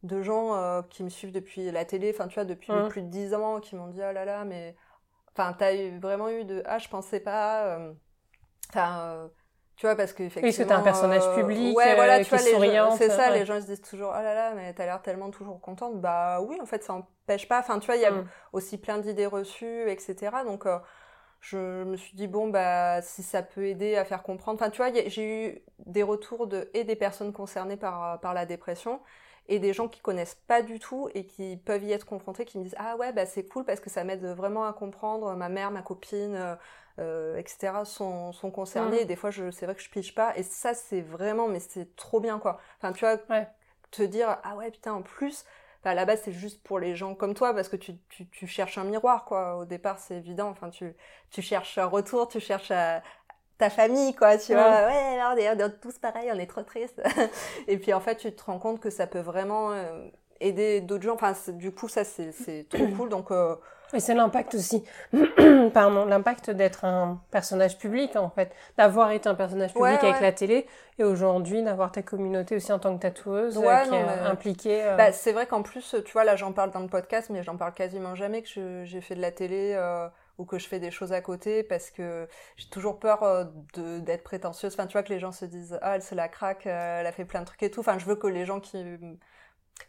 de 0.03 0.23
gens 0.23 0.55
euh, 0.55 0.83
qui 0.83 1.05
me 1.05 1.09
suivent 1.09 1.33
depuis 1.33 1.71
la 1.71 1.85
télé, 1.85 2.13
enfin 2.15 2.29
tu 2.29 2.35
vois, 2.35 2.45
depuis 2.45 2.73
mmh. 2.73 2.89
plus 2.89 3.03
de 3.03 3.09
10 3.09 3.35
ans, 3.35 3.61
qui 3.61 3.77
m'ont 3.77 3.89
dit 3.89 4.01
oh 4.01 4.13
là 4.13 4.25
là, 4.25 4.45
mais. 4.45 4.77
Enfin, 5.33 5.55
t'as 5.57 5.75
eu, 5.75 5.99
vraiment 5.99 6.29
eu 6.29 6.45
de 6.45 6.63
ah, 6.67 6.79
je 6.79 6.89
pensais 6.89 7.21
pas. 7.21 7.67
Euh, 7.67 7.93
enfin. 8.71 9.31
Euh, 9.81 9.87
tu 9.87 9.87
vois, 9.87 9.97
parce 9.97 10.13
que 10.13 10.23
effectivement. 10.23 10.49
Oui, 10.49 10.53
c'est 10.53 10.71
un 10.73 10.83
personnage 10.83 11.35
public, 11.35 11.77
ouais, 11.77 11.95
voilà, 11.95 12.23
tu 12.23 12.29
vois, 12.29 12.39
C'est 12.97 13.09
ça, 13.09 13.31
les 13.31 13.47
gens 13.47 13.61
se 13.61 13.67
disent 13.67 13.81
toujours, 13.81 14.11
oh 14.17 14.23
là 14.23 14.35
là, 14.35 14.53
mais 14.55 14.75
t'as 14.75 14.85
l'air 14.85 15.01
tellement 15.03 15.31
toujours 15.31 15.61
contente. 15.61 16.01
Bah 16.01 16.41
oui, 16.41 16.59
en 16.61 16.67
fait, 16.67 16.85
ça 16.85 16.95
empêche 16.95 17.49
pas. 17.49 17.61
Enfin, 17.61 17.79
tu 17.79 17.87
vois, 17.87 17.97
il 17.97 18.03
y 18.03 18.07
a 18.07 18.11
mmh. 18.11 18.29
aussi 18.53 18.79
plein 18.79 18.99
d'idées 18.99 19.27
reçues, 19.27 19.91
etc. 19.91 20.17
Donc, 20.45 20.67
je 21.41 21.85
me 21.85 21.97
suis 21.97 22.17
dit, 22.17 22.27
bon, 22.27 22.49
bah, 22.49 23.03
si 23.03 23.23
ça 23.23 23.43
peut 23.43 23.67
aider 23.67 23.97
à 23.97 24.05
faire 24.05 24.23
comprendre. 24.23 24.61
Enfin, 24.61 24.71
tu 24.71 24.77
vois, 24.79 24.93
j'ai 25.07 25.47
eu 25.49 25.63
des 25.87 26.03
retours 26.03 26.47
de, 26.47 26.71
et 26.75 26.85
des 26.85 26.97
personnes 26.97 27.33
concernées 27.33 27.77
par, 27.77 28.21
par 28.21 28.35
la 28.35 28.47
dépression 28.47 29.01
et 29.51 29.59
des 29.59 29.73
gens 29.73 29.89
qui 29.89 30.01
connaissent 30.01 30.39
pas 30.47 30.63
du 30.63 30.79
tout 30.79 31.09
et 31.15 31.27
qui 31.27 31.57
peuvent 31.57 31.83
y 31.83 31.93
être 31.93 32.07
confrontés, 32.07 32.45
qui 32.45 32.57
me 32.59 32.63
disent 32.63 32.77
ah 32.79 32.97
ouais 32.97 33.13
bah 33.13 33.27
c'est 33.27 33.47
cool 33.47 33.65
parce 33.65 33.81
que 33.81 33.91
ça 33.91 34.05
m'aide 34.05 34.25
vraiment 34.25 34.65
à 34.65 34.73
comprendre. 34.73 35.35
Ma 35.35 35.49
mère, 35.49 35.73
ma 35.73 35.83
copine, 35.83 36.37
euh, 36.37 36.55
euh 37.01 37.37
etc. 37.37 37.73
sont, 37.85 38.33
sont 38.33 38.51
concernés. 38.51 38.99
Mmh. 38.99 39.03
Et 39.03 39.05
des 39.07 39.17
fois 39.17 39.31
je 39.31 39.51
c'est 39.51 39.67
vrai 39.67 39.75
que 39.75 39.83
je 39.83 39.91
pige 39.91 40.15
pas 40.15 40.37
et 40.37 40.45
ça 40.45 40.73
c'est 40.73 41.01
vraiment 41.01 41.49
mais 41.49 41.59
c'est 41.59 41.97
trop 41.97 42.21
bien 42.21 42.39
quoi. 42.39 42.61
Enfin 42.79 42.93
tu 42.93 43.05
vois 43.05 43.17
te 43.91 44.03
dire 44.03 44.39
ah 44.45 44.57
ouais 44.57 44.71
putain 44.71 44.93
en 44.93 45.03
plus 45.03 45.45
à 45.85 45.95
la 45.95 46.05
base 46.05 46.21
c'est 46.25 46.33
juste 46.33 46.63
pour 46.63 46.79
les 46.79 46.95
gens 46.95 47.15
comme 47.15 47.35
toi 47.35 47.55
parce 47.55 47.69
que 47.69 47.77
tu, 47.77 47.97
tu, 48.09 48.29
tu 48.29 48.47
cherches 48.47 48.77
un 48.79 48.85
miroir 48.85 49.25
quoi 49.25 49.57
au 49.57 49.65
départ 49.65 49.99
c'est 49.99 50.17
évident 50.17 50.49
enfin 50.49 50.69
tu, 50.69 50.95
tu 51.31 51.41
cherches 51.41 51.79
un 51.79 51.87
retour 51.87 52.29
tu 52.29 52.39
cherches 52.39 52.71
à, 52.71 53.03
ta 53.61 53.71
famille, 53.71 54.15
quoi, 54.15 54.39
tu 54.39 54.55
vois. 54.55 54.87
Ouais, 54.87 55.21
on 55.23 55.37
est, 55.37 55.81
tous 55.81 55.99
pareils, 55.99 56.31
on 56.35 56.39
est 56.39 56.47
trop 56.47 56.63
tristes. 56.63 57.01
et 57.69 57.77
puis 57.79 57.93
en 57.93 58.01
fait, 58.01 58.17
tu 58.17 58.33
te 58.35 58.43
rends 58.43 58.59
compte 58.59 58.81
que 58.81 58.91
ça 58.91 59.07
peut 59.07 59.21
vraiment 59.21 59.71
euh, 59.73 60.09
aider 60.41 60.81
d'autres 60.81 61.05
gens. 61.05 61.15
Enfin, 61.15 61.35
du 61.49 61.71
coup, 61.71 61.87
ça, 61.87 62.03
c'est 62.03 62.67
trop 62.69 62.87
cool. 62.97 63.09
Donc, 63.11 63.31
euh... 63.31 63.55
Et 63.93 64.01
c'est 64.01 64.15
l'impact 64.15 64.55
aussi, 64.55 64.85
pardon, 65.75 66.05
l'impact 66.05 66.51
d'être 66.51 66.85
un 66.85 67.21
personnage 67.31 67.79
public, 67.79 68.15
en 68.17 68.31
fait. 68.31 68.53
D'avoir 68.79 69.11
été 69.11 69.29
un 69.29 69.35
personnage 69.35 69.73
public 69.73 70.03
avec 70.03 70.21
la 70.21 70.33
télé 70.33 70.67
et 70.99 71.05
aujourd'hui 71.05 71.63
d'avoir 71.63 71.91
ta 71.91 72.03
communauté 72.03 72.57
aussi 72.57 72.73
en 72.73 72.79
tant 72.79 72.95
que 72.97 73.03
tatoueuse 73.03 73.59
euh, 73.59 73.77
qui 73.85 73.95
est 73.95 74.29
impliquée. 74.29 74.85
Euh. 74.85 74.97
Bah, 74.97 75.13
c'est 75.13 75.33
vrai 75.33 75.47
qu'en 75.47 75.63
plus, 75.63 75.97
tu 76.05 76.13
vois, 76.13 76.25
là, 76.25 76.37
j'en 76.37 76.53
parle 76.53 76.71
dans 76.71 76.81
le 76.81 76.89
podcast, 76.89 77.31
mais 77.31 77.43
j'en 77.43 77.57
parle 77.57 77.73
quasiment 77.73 78.15
jamais 78.15 78.43
que 78.43 78.85
j'ai 78.85 79.01
fait 79.01 79.15
de 79.15 79.21
la 79.21 79.33
télé 79.33 79.77
ou 80.41 80.47
que 80.47 80.59
je 80.59 80.67
fais 80.67 80.81
des 80.81 80.91
choses 80.91 81.13
à 81.13 81.21
côté 81.21 81.63
parce 81.63 81.91
que 81.91 82.27
j'ai 82.57 82.69
toujours 82.71 82.99
peur 82.99 83.23
euh, 83.23 83.45
d'être 83.77 84.25
prétentieuse. 84.25 84.73
Enfin, 84.73 84.87
tu 84.87 84.93
vois, 84.93 85.03
que 85.03 85.13
les 85.13 85.21
gens 85.21 85.33
se 85.33 85.45
disent 85.45 85.79
Ah, 85.83 85.97
elle 85.97 86.03
se 86.03 86.15
la 86.15 86.29
craque, 86.29 86.67
euh, 86.67 87.01
elle 87.01 87.07
a 87.07 87.13
fait 87.13 87.27
plein 87.27 87.41
de 87.41 87.45
trucs 87.45 87.63
et 87.63 87.71
tout. 87.71 87.81
Enfin, 87.81 87.99
je 87.99 88.07
veux 88.07 88.17
que 88.17 88.27
les 88.27 88.47
gens 88.47 88.59
qui. 88.59 88.83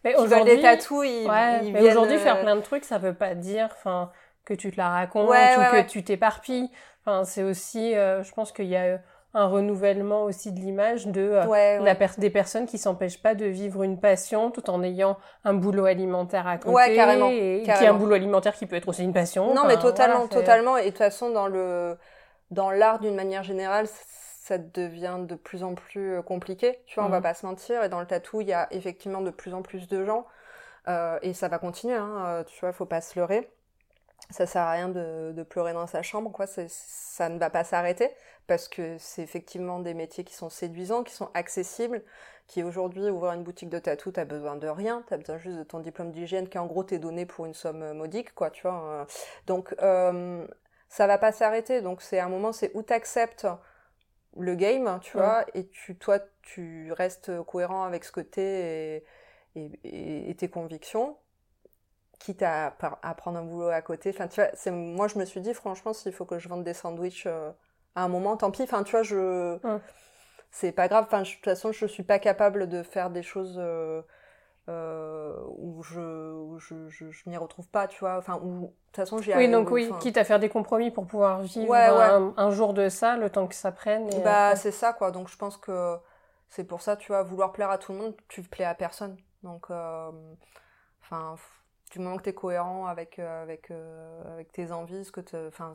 Mais 0.03 0.15
aujourd'hui, 0.15 0.55
des 0.55 0.61
tatous, 0.61 1.05
ils, 1.05 1.71
mais 1.71 1.89
aujourd'hui, 1.89 2.17
faire 2.17 2.37
euh, 2.37 2.41
plein 2.41 2.55
de 2.55 2.61
trucs, 2.61 2.85
ça 2.85 2.97
veut 2.97 3.13
pas 3.13 3.35
dire, 3.35 3.69
enfin, 3.71 4.11
que 4.45 4.53
tu 4.53 4.71
te 4.71 4.77
la 4.77 4.89
racontes 4.89 5.29
ou 5.29 5.31
que 5.31 5.81
tu 5.87 6.03
t'éparpilles. 6.03 6.69
Enfin, 7.05 7.23
c'est 7.23 7.43
aussi, 7.43 7.93
je 7.93 8.31
pense 8.33 8.51
qu'il 8.51 8.67
y 8.67 8.75
a 8.75 8.99
un 9.33 9.45
renouvellement 9.45 10.23
aussi 10.23 10.51
de 10.51 10.59
l'image 10.59 11.07
de 11.07 11.21
euh, 11.21 11.79
La 11.79 11.95
des 12.17 12.29
personnes 12.29 12.65
qui 12.65 12.77
s'empêchent 12.77 13.21
pas 13.21 13.33
de 13.33 13.45
vivre 13.45 13.83
une 13.83 13.99
passion 13.99 14.51
tout 14.51 14.69
en 14.69 14.83
ayant 14.83 15.17
un 15.45 15.53
boulot 15.53 15.85
alimentaire 15.85 16.47
à 16.47 16.57
côté 16.57 16.75
ouais, 16.75 16.95
carrément, 16.95 17.29
et 17.29 17.63
qui 17.63 17.69
est 17.69 17.87
un 17.87 17.93
boulot 17.93 18.15
alimentaire 18.15 18.53
qui 18.53 18.65
peut 18.65 18.75
être 18.75 18.89
aussi 18.89 19.03
une 19.03 19.13
passion. 19.13 19.53
Non, 19.53 19.63
mais 19.65 19.77
totalement, 19.77 20.27
totalement. 20.27 20.77
Et 20.77 20.85
de 20.85 20.89
toute 20.89 20.97
façon, 20.97 21.29
dans 21.29 21.47
le 21.47 21.97
dans 22.49 22.71
l'art 22.71 22.99
d'une 22.99 23.15
manière 23.15 23.43
générale, 23.43 23.87
ça 24.41 24.57
devient 24.57 25.19
de 25.19 25.35
plus 25.35 25.63
en 25.63 25.75
plus 25.75 26.13
euh, 26.13 26.21
compliqué. 26.23 26.79
Tu 26.87 26.95
vois, 26.95 27.05
on 27.05 27.09
va 27.09 27.17
mhm. 27.17 27.23
pas 27.23 27.33
se 27.35 27.45
mentir. 27.45 27.83
Et 27.83 27.89
dans 27.89 27.99
le 27.99 28.07
tatou, 28.07 28.41
il 28.41 28.47
y 28.47 28.53
a 28.53 28.67
effectivement 28.71 29.21
de 29.21 29.29
plus 29.29 29.53
en 29.53 29.61
plus 29.61 29.87
de 29.87 30.03
gens. 30.03 30.25
Euh, 30.87 31.19
et 31.21 31.35
ça 31.35 31.47
va 31.47 31.59
continuer. 31.59 31.93
Hein, 31.93 32.43
tu 32.47 32.59
vois, 32.59 32.73
faut 32.73 32.87
pas 32.87 33.01
se 33.01 33.19
leurrer 33.19 33.47
ça 34.29 34.45
sert 34.45 34.61
à 34.61 34.71
rien 34.71 34.87
de, 34.87 35.33
de, 35.35 35.43
pleurer 35.43 35.73
dans 35.73 35.87
sa 35.87 36.03
chambre, 36.03 36.31
quoi. 36.31 36.45
Ça 36.47 37.27
ne 37.27 37.37
va 37.37 37.49
pas 37.49 37.63
s'arrêter 37.63 38.09
parce 38.47 38.67
que 38.67 38.97
c'est 38.97 39.21
effectivement 39.21 39.79
des 39.79 39.93
métiers 39.93 40.23
qui 40.23 40.33
sont 40.33 40.49
séduisants, 40.49 41.03
qui 41.03 41.13
sont 41.13 41.29
accessibles, 41.33 42.01
qui 42.47 42.63
aujourd'hui 42.63 43.09
ouvrir 43.09 43.33
une 43.33 43.43
boutique 43.43 43.69
de 43.69 43.79
tatou, 43.79 44.11
t'as 44.11 44.25
besoin 44.25 44.55
de 44.55 44.67
rien, 44.67 45.03
t'as 45.07 45.17
besoin 45.17 45.37
juste 45.37 45.57
de 45.57 45.63
ton 45.63 45.79
diplôme 45.79 46.11
d'hygiène 46.11 46.47
qui 46.47 46.57
en 46.59 46.65
gros 46.65 46.83
t'est 46.83 46.99
donné 46.99 47.25
pour 47.25 47.45
une 47.45 47.53
somme 47.53 47.93
modique, 47.93 48.33
quoi, 48.33 48.51
tu 48.51 48.61
vois. 48.63 49.05
Donc 49.47 49.75
euh, 49.81 50.45
ça 50.87 51.07
va 51.07 51.17
pas 51.17 51.31
s'arrêter. 51.31 51.81
Donc 51.81 52.01
c'est 52.01 52.19
un 52.19 52.29
moment, 52.29 52.53
c'est 52.53 52.71
où 52.73 52.83
t'acceptes 52.83 53.47
le 54.37 54.55
game, 54.55 54.99
tu 55.01 55.17
vois, 55.17 55.45
et 55.53 55.67
tu, 55.67 55.95
toi, 55.97 56.19
tu 56.41 56.91
restes 56.93 57.31
cohérent 57.43 57.83
avec 57.83 58.03
ce 58.03 58.11
que 58.11 58.21
t'es 58.21 59.03
et, 59.55 59.71
et, 59.83 60.29
et 60.29 60.35
tes 60.35 60.49
convictions 60.49 61.17
quitte 62.21 62.43
à, 62.43 62.75
à, 63.01 63.15
prendre 63.15 63.39
un 63.39 63.43
boulot 63.43 63.69
à 63.69 63.81
côté. 63.81 64.09
Enfin, 64.09 64.27
tu 64.27 64.41
vois, 64.41 64.49
c'est, 64.53 64.71
moi, 64.71 65.07
je 65.07 65.17
me 65.17 65.25
suis 65.25 65.41
dit, 65.41 65.53
franchement, 65.53 65.93
s'il 65.93 66.13
faut 66.13 66.25
que 66.25 66.39
je 66.39 66.47
vende 66.47 66.63
des 66.63 66.73
sandwichs 66.73 67.25
euh, 67.25 67.51
à 67.95 68.03
un 68.03 68.07
moment, 68.07 68.37
tant 68.37 68.51
pis. 68.51 68.63
Enfin, 68.63 68.83
tu 68.83 68.91
vois, 68.91 69.03
je. 69.03 69.57
C'est 70.51 70.71
pas 70.71 70.87
grave. 70.87 71.05
Enfin, 71.07 71.21
de 71.21 71.27
toute 71.27 71.43
façon, 71.43 71.71
je 71.71 71.85
suis 71.85 72.03
pas 72.03 72.19
capable 72.19 72.67
de 72.67 72.83
faire 72.83 73.09
des 73.09 73.23
choses 73.23 73.55
euh, 73.57 74.01
euh, 75.31 75.43
où 75.57 75.81
je, 75.83 76.57
je, 76.59 76.89
je, 76.89 77.29
m'y 77.29 77.37
retrouve 77.37 77.67
pas, 77.67 77.87
tu 77.87 77.99
vois. 77.99 78.17
Enfin, 78.17 78.39
où, 78.43 78.61
de 78.61 78.67
toute 78.67 78.95
façon, 78.95 79.19
j'ai. 79.19 79.35
Oui, 79.35 79.49
donc 79.49 79.71
oui, 79.71 79.91
quitte 79.99 80.17
à 80.17 80.23
faire 80.23 80.39
des 80.39 80.49
compromis 80.49 80.91
pour 80.91 81.07
pouvoir 81.07 81.41
vivre 81.41 81.73
un, 81.73 82.51
jour 82.51 82.73
de 82.73 82.89
ça, 82.89 83.17
le 83.17 83.29
temps 83.29 83.47
que 83.47 83.55
ça 83.55 83.71
prenne. 83.71 84.09
bah, 84.23 84.55
c'est 84.55 84.71
ça, 84.71 84.93
quoi. 84.93 85.11
Donc, 85.11 85.29
je 85.29 85.37
pense 85.37 85.57
que 85.57 85.97
c'est 86.49 86.65
pour 86.65 86.81
ça, 86.81 86.95
tu 86.95 87.07
vois, 87.07 87.23
vouloir 87.23 87.51
plaire 87.51 87.69
à 87.69 87.77
tout 87.77 87.93
le 87.93 87.97
monde, 87.97 88.15
tu 88.27 88.41
plais 88.43 88.65
à 88.65 88.75
personne. 88.75 89.17
Donc, 89.43 89.67
enfin 91.01 91.35
du 91.91 91.99
moment 91.99 92.17
que 92.17 92.23
tu 92.23 92.29
es 92.29 92.33
cohérent 92.33 92.87
avec, 92.87 93.19
euh, 93.19 93.43
avec, 93.43 93.69
euh, 93.69 94.33
avec 94.33 94.51
tes 94.51 94.71
envies, 94.71 95.05
ce 95.05 95.11
que 95.11 95.47
enfin, 95.47 95.73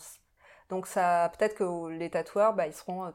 donc 0.68 0.86
ça, 0.86 1.30
peut-être 1.36 1.54
que 1.54 1.88
les 1.88 2.10
tatoueurs, 2.10 2.54
bah, 2.54 2.66
ils 2.66 2.72
seront 2.72 3.12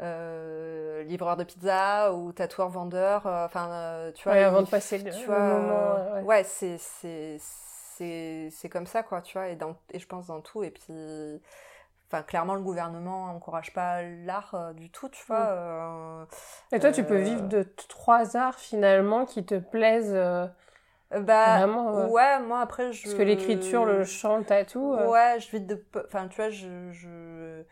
euh, 0.00 1.02
livreurs 1.04 1.36
de 1.36 1.44
pizza 1.44 2.12
ou 2.12 2.32
tatoueurs 2.32 2.68
vendeurs, 2.68 3.26
enfin, 3.26 4.10
tu 4.14 4.24
vois. 4.24 4.34
avant 4.34 4.62
de 4.62 4.68
passer 4.68 4.98
le, 4.98 5.12
moment. 5.26 6.22
ouais, 6.26 6.44
c'est, 6.44 6.78
c'est, 6.78 7.36
c'est, 7.40 8.48
c'est 8.50 8.68
comme 8.68 8.86
ça, 8.86 9.02
quoi, 9.02 9.22
tu 9.22 9.38
vois, 9.38 9.48
et, 9.48 9.56
dans, 9.56 9.76
et 9.92 9.98
je 9.98 10.06
pense 10.06 10.26
dans 10.26 10.40
tout, 10.40 10.62
et 10.62 10.70
puis 10.70 10.92
enfin 12.10 12.22
clairement 12.22 12.54
le 12.54 12.62
gouvernement 12.62 13.26
n'encourage 13.26 13.74
pas 13.74 14.00
l'art 14.02 14.72
du 14.74 14.88
tout 14.88 15.10
tu 15.10 15.22
vois 15.26 16.24
mm. 16.72 16.74
et 16.74 16.80
toi 16.80 16.90
tu 16.90 17.04
peux 17.04 17.18
vivre 17.18 17.42
de 17.42 17.66
trois 17.86 18.34
arts 18.34 18.58
finalement 18.58 19.26
qui 19.26 19.44
te 19.44 19.58
plaisent 19.58 20.16
bah 21.10 21.66
ouais 21.66 22.38
moi 22.40 22.60
après 22.60 22.92
je 22.92 23.04
parce 23.04 23.14
que 23.14 23.22
l'écriture 23.22 23.86
le 23.86 24.04
chant 24.04 24.36
le 24.36 24.44
tatou 24.44 24.92
euh. 24.92 25.08
ouais 25.08 25.40
je 25.40 25.50
vis 25.50 25.60
de 25.60 25.82
enfin 26.04 26.28
tu 26.28 26.36
vois 26.36 26.50
je 26.50 26.90
je 26.92 27.62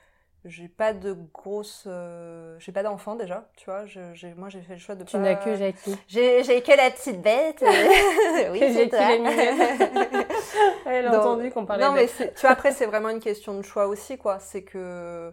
j'ai 0.49 0.69
pas 0.69 0.93
de 0.93 1.17
grosse 1.33 1.85
euh... 1.87 2.57
j'ai 2.59 2.73
pas 2.73 2.83
d'enfant 2.83 3.15
déjà 3.15 3.49
tu 3.57 3.67
vois 3.67 3.87
je, 3.87 4.01
j'ai 4.15 4.35
moi 4.35 4.49
j'ai 4.49 4.63
fait 4.63 4.75
le 4.75 4.79
choix 4.79 4.95
de 4.95 5.05
tu 5.05 5.17
n'as 5.19 5.35
que 5.35 5.55
Jackie 5.55 5.97
j'ai 6.09 6.43
j'ai 6.45 6.63
que 6.63 6.77
la 6.77 6.91
petite 6.91 7.21
bête 7.21 7.63
oui 8.53 8.61
c'est 8.61 8.93
elle 10.87 11.07
a 11.07 11.19
entendu 11.19 11.51
qu'on 11.51 11.67
parlait 11.67 11.85
non 11.85 11.93
mais 11.93 12.07
tu 12.07 12.41
vois 12.41 12.51
après 12.51 12.73
c'est 12.73 12.87
vraiment 12.87 13.11
une 13.11 13.21
question 13.21 13.55
de 13.55 13.63
choix 13.63 13.87
aussi 13.87 14.19
quoi 14.19 14.39
c'est 14.39 14.63
que 14.63 15.33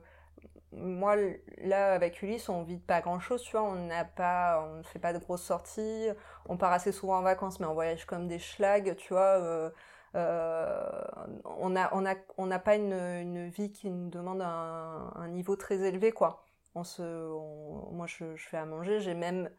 moi, 0.76 1.16
là, 1.60 1.94
avec 1.94 2.22
Ulysse, 2.22 2.50
on 2.50 2.64
vit 2.64 2.78
pas 2.78 3.02
grand 3.02 3.20
chose, 3.20 3.42
tu 3.44 3.52
vois. 3.52 3.64
On 3.64 3.76
n'a 3.76 4.06
pas, 4.06 4.68
on 4.68 4.78
ne 4.78 4.84
fait 4.84 5.00
pas 5.00 5.14
de 5.14 5.20
grosses 5.20 5.44
sorties. 5.44 6.08
On 6.48 6.58
part 6.58 6.72
assez 6.72 6.92
souvent 6.92 7.18
en 7.18 7.22
vacances, 7.22 7.60
mais 7.60 7.66
on 7.66 7.74
voyage 7.74 8.06
comme 8.06 8.28
des 8.28 8.40
schlags, 8.40 8.96
tu 8.96 9.14
vois. 9.14 9.40
Euh, 9.40 9.70
on 10.16 11.70
n'a 11.70 11.90
on 11.94 12.06
a, 12.06 12.16
on 12.38 12.60
pas 12.60 12.76
une, 12.76 12.94
une, 12.94 13.50
vie 13.50 13.72
qui 13.72 13.90
nous 13.90 14.10
demande 14.10 14.42
un, 14.42 15.28
niveau 15.30 15.56
très 15.56 15.80
élevé, 15.80 16.12
quoi. 16.12 16.46
Moi, 16.76 16.84
je, 18.08 18.36
fais 18.38 18.58
à 18.58 18.66
manger. 18.66 19.00
J'ai 19.00 19.14
même 19.14 19.50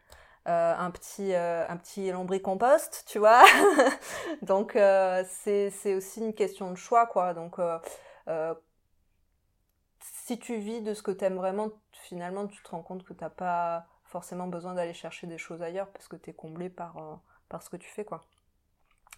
euh, 0.49 0.75
un 0.77 0.91
petit, 0.91 1.35
euh, 1.35 1.67
un 1.69 1.77
petit 1.77 2.11
lombricompost, 2.11 3.05
tu 3.07 3.19
vois. 3.19 3.45
Donc, 4.43 4.77
euh, 4.77 5.25
c'est, 5.29 5.95
aussi 5.95 6.21
une 6.21 6.35
question 6.35 6.71
de 6.71 6.77
choix, 6.77 7.07
quoi. 7.07 7.35
Donc, 7.35 7.59
si 10.01 10.39
tu 10.39 10.57
vis 10.57 10.81
de 10.81 10.95
ce 10.95 11.03
que 11.03 11.11
tu 11.11 11.25
aimes 11.25 11.37
vraiment, 11.37 11.71
finalement, 11.93 12.47
tu 12.47 12.63
te 12.63 12.71
rends 12.71 12.83
compte 12.83 13.05
que 13.05 13.13
tu 13.13 13.23
n'as 13.23 13.31
pas 13.31 13.87
forcément 14.05 14.47
besoin 14.47 14.75
d'aller 14.75 14.95
chercher 14.95 15.27
des 15.27 15.39
choses 15.39 15.61
ailleurs 15.61 15.89
parce 15.89 16.09
que 16.09 16.17
tu 16.17 16.31
es 16.31 16.33
comblé 16.33 16.71
par, 16.71 16.97
euh, 16.99 17.15
par 17.49 17.63
ce 17.63 17.69
que 17.69 17.77
tu 17.77 17.91
fais, 17.91 18.05
quoi. 18.05 18.25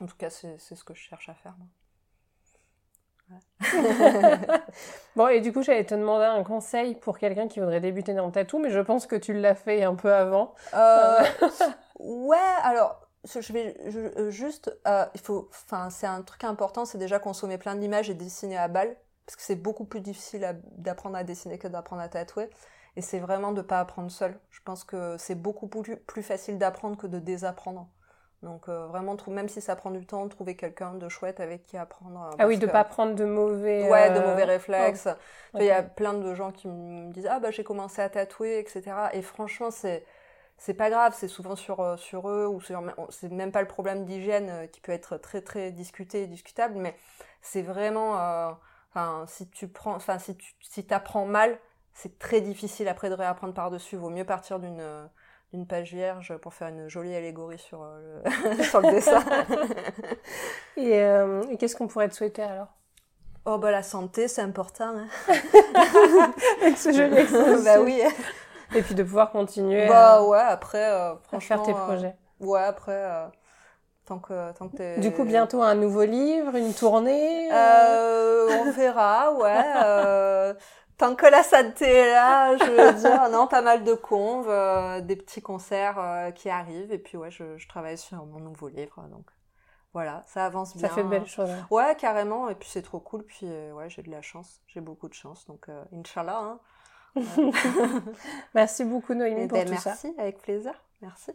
En 0.00 0.06
tout 0.06 0.16
cas, 0.16 0.30
c'est 0.30 0.58
ce 0.58 0.84
que 0.84 0.94
je 0.94 1.00
cherche 1.00 1.28
à 1.28 1.34
faire, 1.34 1.54
moi. 1.58 1.68
bon, 5.16 5.26
et 5.26 5.40
du 5.40 5.52
coup, 5.52 5.60
j'allais 5.62 5.84
te 5.84 5.94
demander 5.94 6.26
un 6.26 6.44
conseil 6.44 6.94
pour 6.94 7.18
quelqu'un 7.18 7.48
qui 7.48 7.58
voudrait 7.58 7.80
débuter 7.80 8.14
dans 8.14 8.26
le 8.26 8.30
tatou, 8.30 8.60
mais 8.60 8.70
je 8.70 8.78
pense 8.78 9.08
que 9.08 9.16
tu 9.16 9.32
l'as 9.32 9.56
fait 9.56 9.82
un 9.82 9.96
peu 9.96 10.14
avant. 10.14 10.54
Euh, 10.74 11.24
ouais, 11.98 12.36
alors, 12.62 13.08
je 13.24 13.52
vais 13.52 13.76
euh, 13.84 14.30
juste, 14.30 14.72
il 15.14 15.20
faut, 15.20 15.48
enfin, 15.50 15.90
c'est 15.90 16.06
un 16.06 16.22
truc 16.22 16.44
important, 16.44 16.84
c'est 16.84 16.98
déjà 16.98 17.18
consommer 17.18 17.58
plein 17.58 17.74
d'images 17.74 18.10
et 18.10 18.14
dessiner 18.14 18.58
à 18.58 18.68
balle 18.68 18.96
parce 19.26 19.36
que 19.36 19.42
c'est 19.42 19.56
beaucoup 19.56 19.84
plus 19.84 20.00
difficile 20.00 20.60
d'apprendre 20.78 21.16
à 21.16 21.24
dessiner 21.24 21.58
que 21.58 21.66
d'apprendre 21.66 22.00
à 22.00 22.08
tatouer. 22.08 22.48
Et 22.94 23.02
c'est 23.02 23.18
vraiment 23.18 23.52
de 23.52 23.60
pas 23.60 23.80
apprendre 23.80 24.10
seul. 24.10 24.38
Je 24.50 24.60
pense 24.64 24.84
que 24.84 25.16
c'est 25.18 25.34
beaucoup 25.34 25.66
plus, 25.66 25.96
plus 25.96 26.22
facile 26.22 26.58
d'apprendre 26.58 26.96
que 26.96 27.08
de 27.08 27.18
désapprendre. 27.18 27.88
Donc 28.42 28.68
euh, 28.68 28.86
vraiment, 28.86 29.16
même 29.28 29.48
si 29.48 29.60
ça 29.60 29.76
prend 29.76 29.90
du 29.90 30.04
temps, 30.06 30.28
trouver 30.28 30.56
quelqu'un 30.56 30.94
de 30.94 31.08
chouette 31.08 31.40
avec 31.40 31.64
qui 31.64 31.76
apprendre. 31.76 32.30
Euh, 32.32 32.36
ah 32.38 32.46
oui, 32.46 32.58
de 32.58 32.66
ne 32.66 32.70
pas 32.70 32.84
prendre 32.84 33.14
de 33.14 33.24
mauvais. 33.24 33.88
Ouais, 33.88 34.10
de 34.10 34.18
euh, 34.18 34.30
mauvais 34.30 34.44
réflexes. 34.44 35.08
Il 35.54 35.64
y 35.64 35.70
a 35.70 35.82
plein 35.82 36.14
de 36.14 36.34
gens 36.34 36.52
qui 36.52 36.68
me 36.68 37.10
disent 37.12 37.28
ah 37.30 37.40
bah 37.40 37.50
j'ai 37.50 37.64
commencé 37.64 38.02
à 38.02 38.08
tatouer, 38.08 38.58
etc. 38.58 38.82
Et 39.12 39.22
franchement, 39.22 39.70
c'est 39.70 40.04
c'est 40.58 40.74
pas 40.74 40.90
grave, 40.90 41.14
c'est 41.16 41.28
souvent 41.28 41.56
sur 41.56 41.98
sur 41.98 42.28
eux 42.28 42.46
ou 42.46 42.60
sur 42.60 42.82
c'est 43.10 43.30
même 43.30 43.52
pas 43.52 43.62
le 43.62 43.68
problème 43.68 44.04
d'hygiène 44.04 44.68
qui 44.70 44.80
peut 44.80 44.92
être 44.92 45.16
très 45.16 45.40
très 45.40 45.72
discuté 45.72 46.22
et 46.22 46.26
discutable, 46.26 46.76
mais 46.76 46.94
c'est 47.40 47.62
vraiment 47.62 48.56
Enfin, 48.96 49.26
si 49.26 49.48
tu 49.50 49.68
prends, 49.68 49.94
enfin, 49.94 50.18
si 50.18 50.36
tu 50.36 50.54
si 50.60 50.86
apprends 50.90 51.26
mal, 51.26 51.58
c'est 51.92 52.18
très 52.18 52.40
difficile 52.40 52.88
après 52.88 53.10
de 53.10 53.14
réapprendre 53.14 53.52
par-dessus. 53.52 53.96
Vaut 53.96 54.08
mieux 54.08 54.24
partir 54.24 54.58
d'une 54.58 54.80
d'une 55.52 55.66
page 55.66 55.92
vierge 55.92 56.36
pour 56.38 56.54
faire 56.54 56.68
une 56.68 56.88
jolie 56.88 57.14
allégorie 57.14 57.58
sur, 57.58 57.82
euh, 57.82 58.22
le, 58.56 58.62
sur 58.64 58.80
le 58.80 58.90
dessin. 58.90 59.22
Euh, 60.78 61.42
et, 61.50 61.56
qu'est-ce 61.56 61.74
qu'on 61.74 61.88
pourrait 61.88 62.08
te 62.08 62.14
souhaiter 62.14 62.42
alors? 62.42 62.68
Oh 63.46 63.56
bah 63.56 63.70
la 63.70 63.82
santé, 63.82 64.28
c'est 64.28 64.42
important. 64.42 64.94
Hein. 64.94 65.06
Avec 66.60 66.76
ce 66.76 66.92
joli 66.92 67.64
Bah 67.64 67.80
oui. 67.80 68.02
Et 68.74 68.82
puis 68.82 68.94
de 68.94 69.02
pouvoir 69.02 69.30
continuer. 69.30 69.88
Bah 69.88 70.22
ouais, 70.22 70.38
après, 70.38 70.84
euh, 70.84 71.16
franchement. 71.16 71.56
À 71.56 71.64
faire 71.64 71.66
tes 71.66 71.72
projets. 71.72 72.14
ouais, 72.40 72.60
après 72.60 73.30
Tant 74.06 74.20
que, 74.20 74.52
tant 74.52 74.68
que 74.68 75.00
du 75.00 75.10
coup, 75.10 75.24
bientôt 75.24 75.62
un 75.62 75.74
nouveau 75.74 76.04
livre, 76.04 76.54
une 76.54 76.72
tournée 76.72 77.50
euh, 77.52 78.46
On 78.60 78.70
verra, 78.70 79.32
ouais. 79.32 79.64
Euh, 79.82 80.54
tant 80.98 81.14
que 81.14 81.26
la 81.26 81.42
santé 81.42 81.84
est 81.84 82.10
là, 82.10 82.56
je 82.56 82.64
veux 82.64 82.92
dire, 83.00 83.30
non, 83.30 83.46
pas 83.46 83.62
mal 83.62 83.84
de 83.84 83.94
conves, 83.94 84.48
euh, 84.48 85.00
des 85.00 85.16
petits 85.16 85.42
concerts 85.42 85.98
euh, 85.98 86.30
qui 86.30 86.48
arrivent, 86.48 86.92
et 86.92 86.98
puis 86.98 87.16
ouais, 87.16 87.30
je, 87.30 87.56
je, 87.56 87.68
travaille 87.68 87.98
sur 87.98 88.24
mon 88.26 88.40
nouveau 88.40 88.68
livre, 88.68 89.02
donc 89.10 89.26
voilà, 89.92 90.24
ça 90.26 90.44
avance 90.46 90.76
bien. 90.76 90.88
Ça 90.88 90.94
fait 90.94 91.02
de 91.02 91.08
belles 91.08 91.26
choses. 91.26 91.50
Hein. 91.50 91.66
Ouais, 91.70 91.94
carrément, 91.96 92.48
et 92.48 92.54
puis 92.54 92.68
c'est 92.70 92.82
trop 92.82 93.00
cool, 93.00 93.24
puis 93.24 93.46
ouais, 93.46 93.88
j'ai 93.88 94.02
de 94.02 94.10
la 94.10 94.22
chance, 94.22 94.60
j'ai 94.66 94.80
beaucoup 94.80 95.08
de 95.08 95.14
chance, 95.14 95.46
donc 95.46 95.68
Inch'Allah. 95.92 96.38
Hein. 96.38 96.60
merci 98.54 98.84
beaucoup 98.84 99.14
Noémie 99.14 99.42
eh 99.44 99.48
pour 99.48 99.58
ben, 99.58 99.66
tout 99.68 99.80
ça. 99.80 99.90
Merci, 99.90 100.14
avec 100.18 100.38
plaisir, 100.38 100.74
merci. 101.00 101.32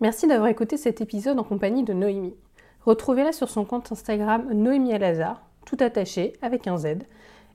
Merci 0.00 0.26
d'avoir 0.26 0.48
écouté 0.48 0.76
cet 0.76 1.00
épisode 1.00 1.38
en 1.38 1.44
compagnie 1.44 1.82
de 1.82 1.92
Noémie. 1.92 2.36
Retrouvez-la 2.84 3.32
sur 3.32 3.48
son 3.48 3.64
compte 3.64 3.90
Instagram 3.92 4.52
Noémie 4.52 4.92
Alazar, 4.92 5.40
tout 5.64 5.78
attaché 5.80 6.34
avec 6.42 6.66
un 6.66 6.76
Z, 6.76 6.98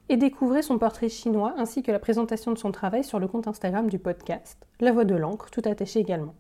et 0.10 0.18
découvrez 0.18 0.64
son 0.64 0.80
portrait 0.80 1.08
chinois 1.08 1.54
ainsi 1.56 1.84
que 1.84 1.92
la 1.92 2.00
présentation 2.00 2.52
de 2.52 2.58
son 2.58 2.72
travail 2.72 3.04
sur 3.04 3.20
le 3.20 3.28
compte 3.28 3.48
Instagram 3.48 3.92
du 3.92 4.00
podcast 4.00 4.58
La 4.80 4.92
Voix 4.92 5.06
de 5.06 5.14
l'encre, 5.14 5.52
tout 5.52 5.62
attaché 5.66 6.00
également. 6.00 6.34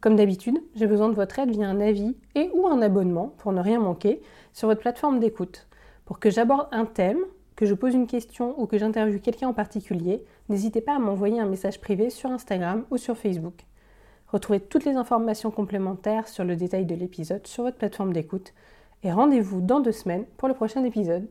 Comme 0.00 0.16
d'habitude, 0.16 0.58
j'ai 0.74 0.86
besoin 0.86 1.10
de 1.10 1.14
votre 1.14 1.38
aide 1.40 1.50
via 1.50 1.68
un 1.68 1.78
avis 1.78 2.16
et 2.34 2.48
ou 2.54 2.66
un 2.66 2.80
abonnement 2.80 3.34
pour 3.36 3.52
ne 3.52 3.60
rien 3.60 3.78
manquer 3.78 4.22
sur 4.54 4.66
votre 4.66 4.80
plateforme 4.80 5.20
d'écoute. 5.20 5.68
Pour 6.06 6.18
que 6.18 6.30
j'aborde 6.30 6.68
un 6.72 6.86
thème, 6.86 7.20
que 7.54 7.66
je 7.66 7.74
pose 7.74 7.92
une 7.92 8.06
question 8.06 8.58
ou 8.58 8.66
que 8.66 8.78
j'interviewe 8.78 9.20
quelqu'un 9.20 9.48
en 9.48 9.52
particulier, 9.52 10.24
n'hésitez 10.48 10.80
pas 10.80 10.96
à 10.96 10.98
m'envoyer 10.98 11.38
un 11.38 11.46
message 11.46 11.82
privé 11.82 12.08
sur 12.08 12.30
Instagram 12.30 12.86
ou 12.90 12.96
sur 12.96 13.18
Facebook. 13.18 13.66
Retrouvez 14.32 14.60
toutes 14.60 14.86
les 14.86 14.96
informations 14.96 15.50
complémentaires 15.50 16.26
sur 16.26 16.44
le 16.44 16.56
détail 16.56 16.86
de 16.86 16.94
l'épisode 16.94 17.46
sur 17.46 17.64
votre 17.64 17.76
plateforme 17.76 18.14
d'écoute 18.14 18.54
et 19.02 19.12
rendez-vous 19.12 19.60
dans 19.60 19.80
deux 19.80 19.92
semaines 19.92 20.24
pour 20.38 20.48
le 20.48 20.54
prochain 20.54 20.82
épisode. 20.84 21.28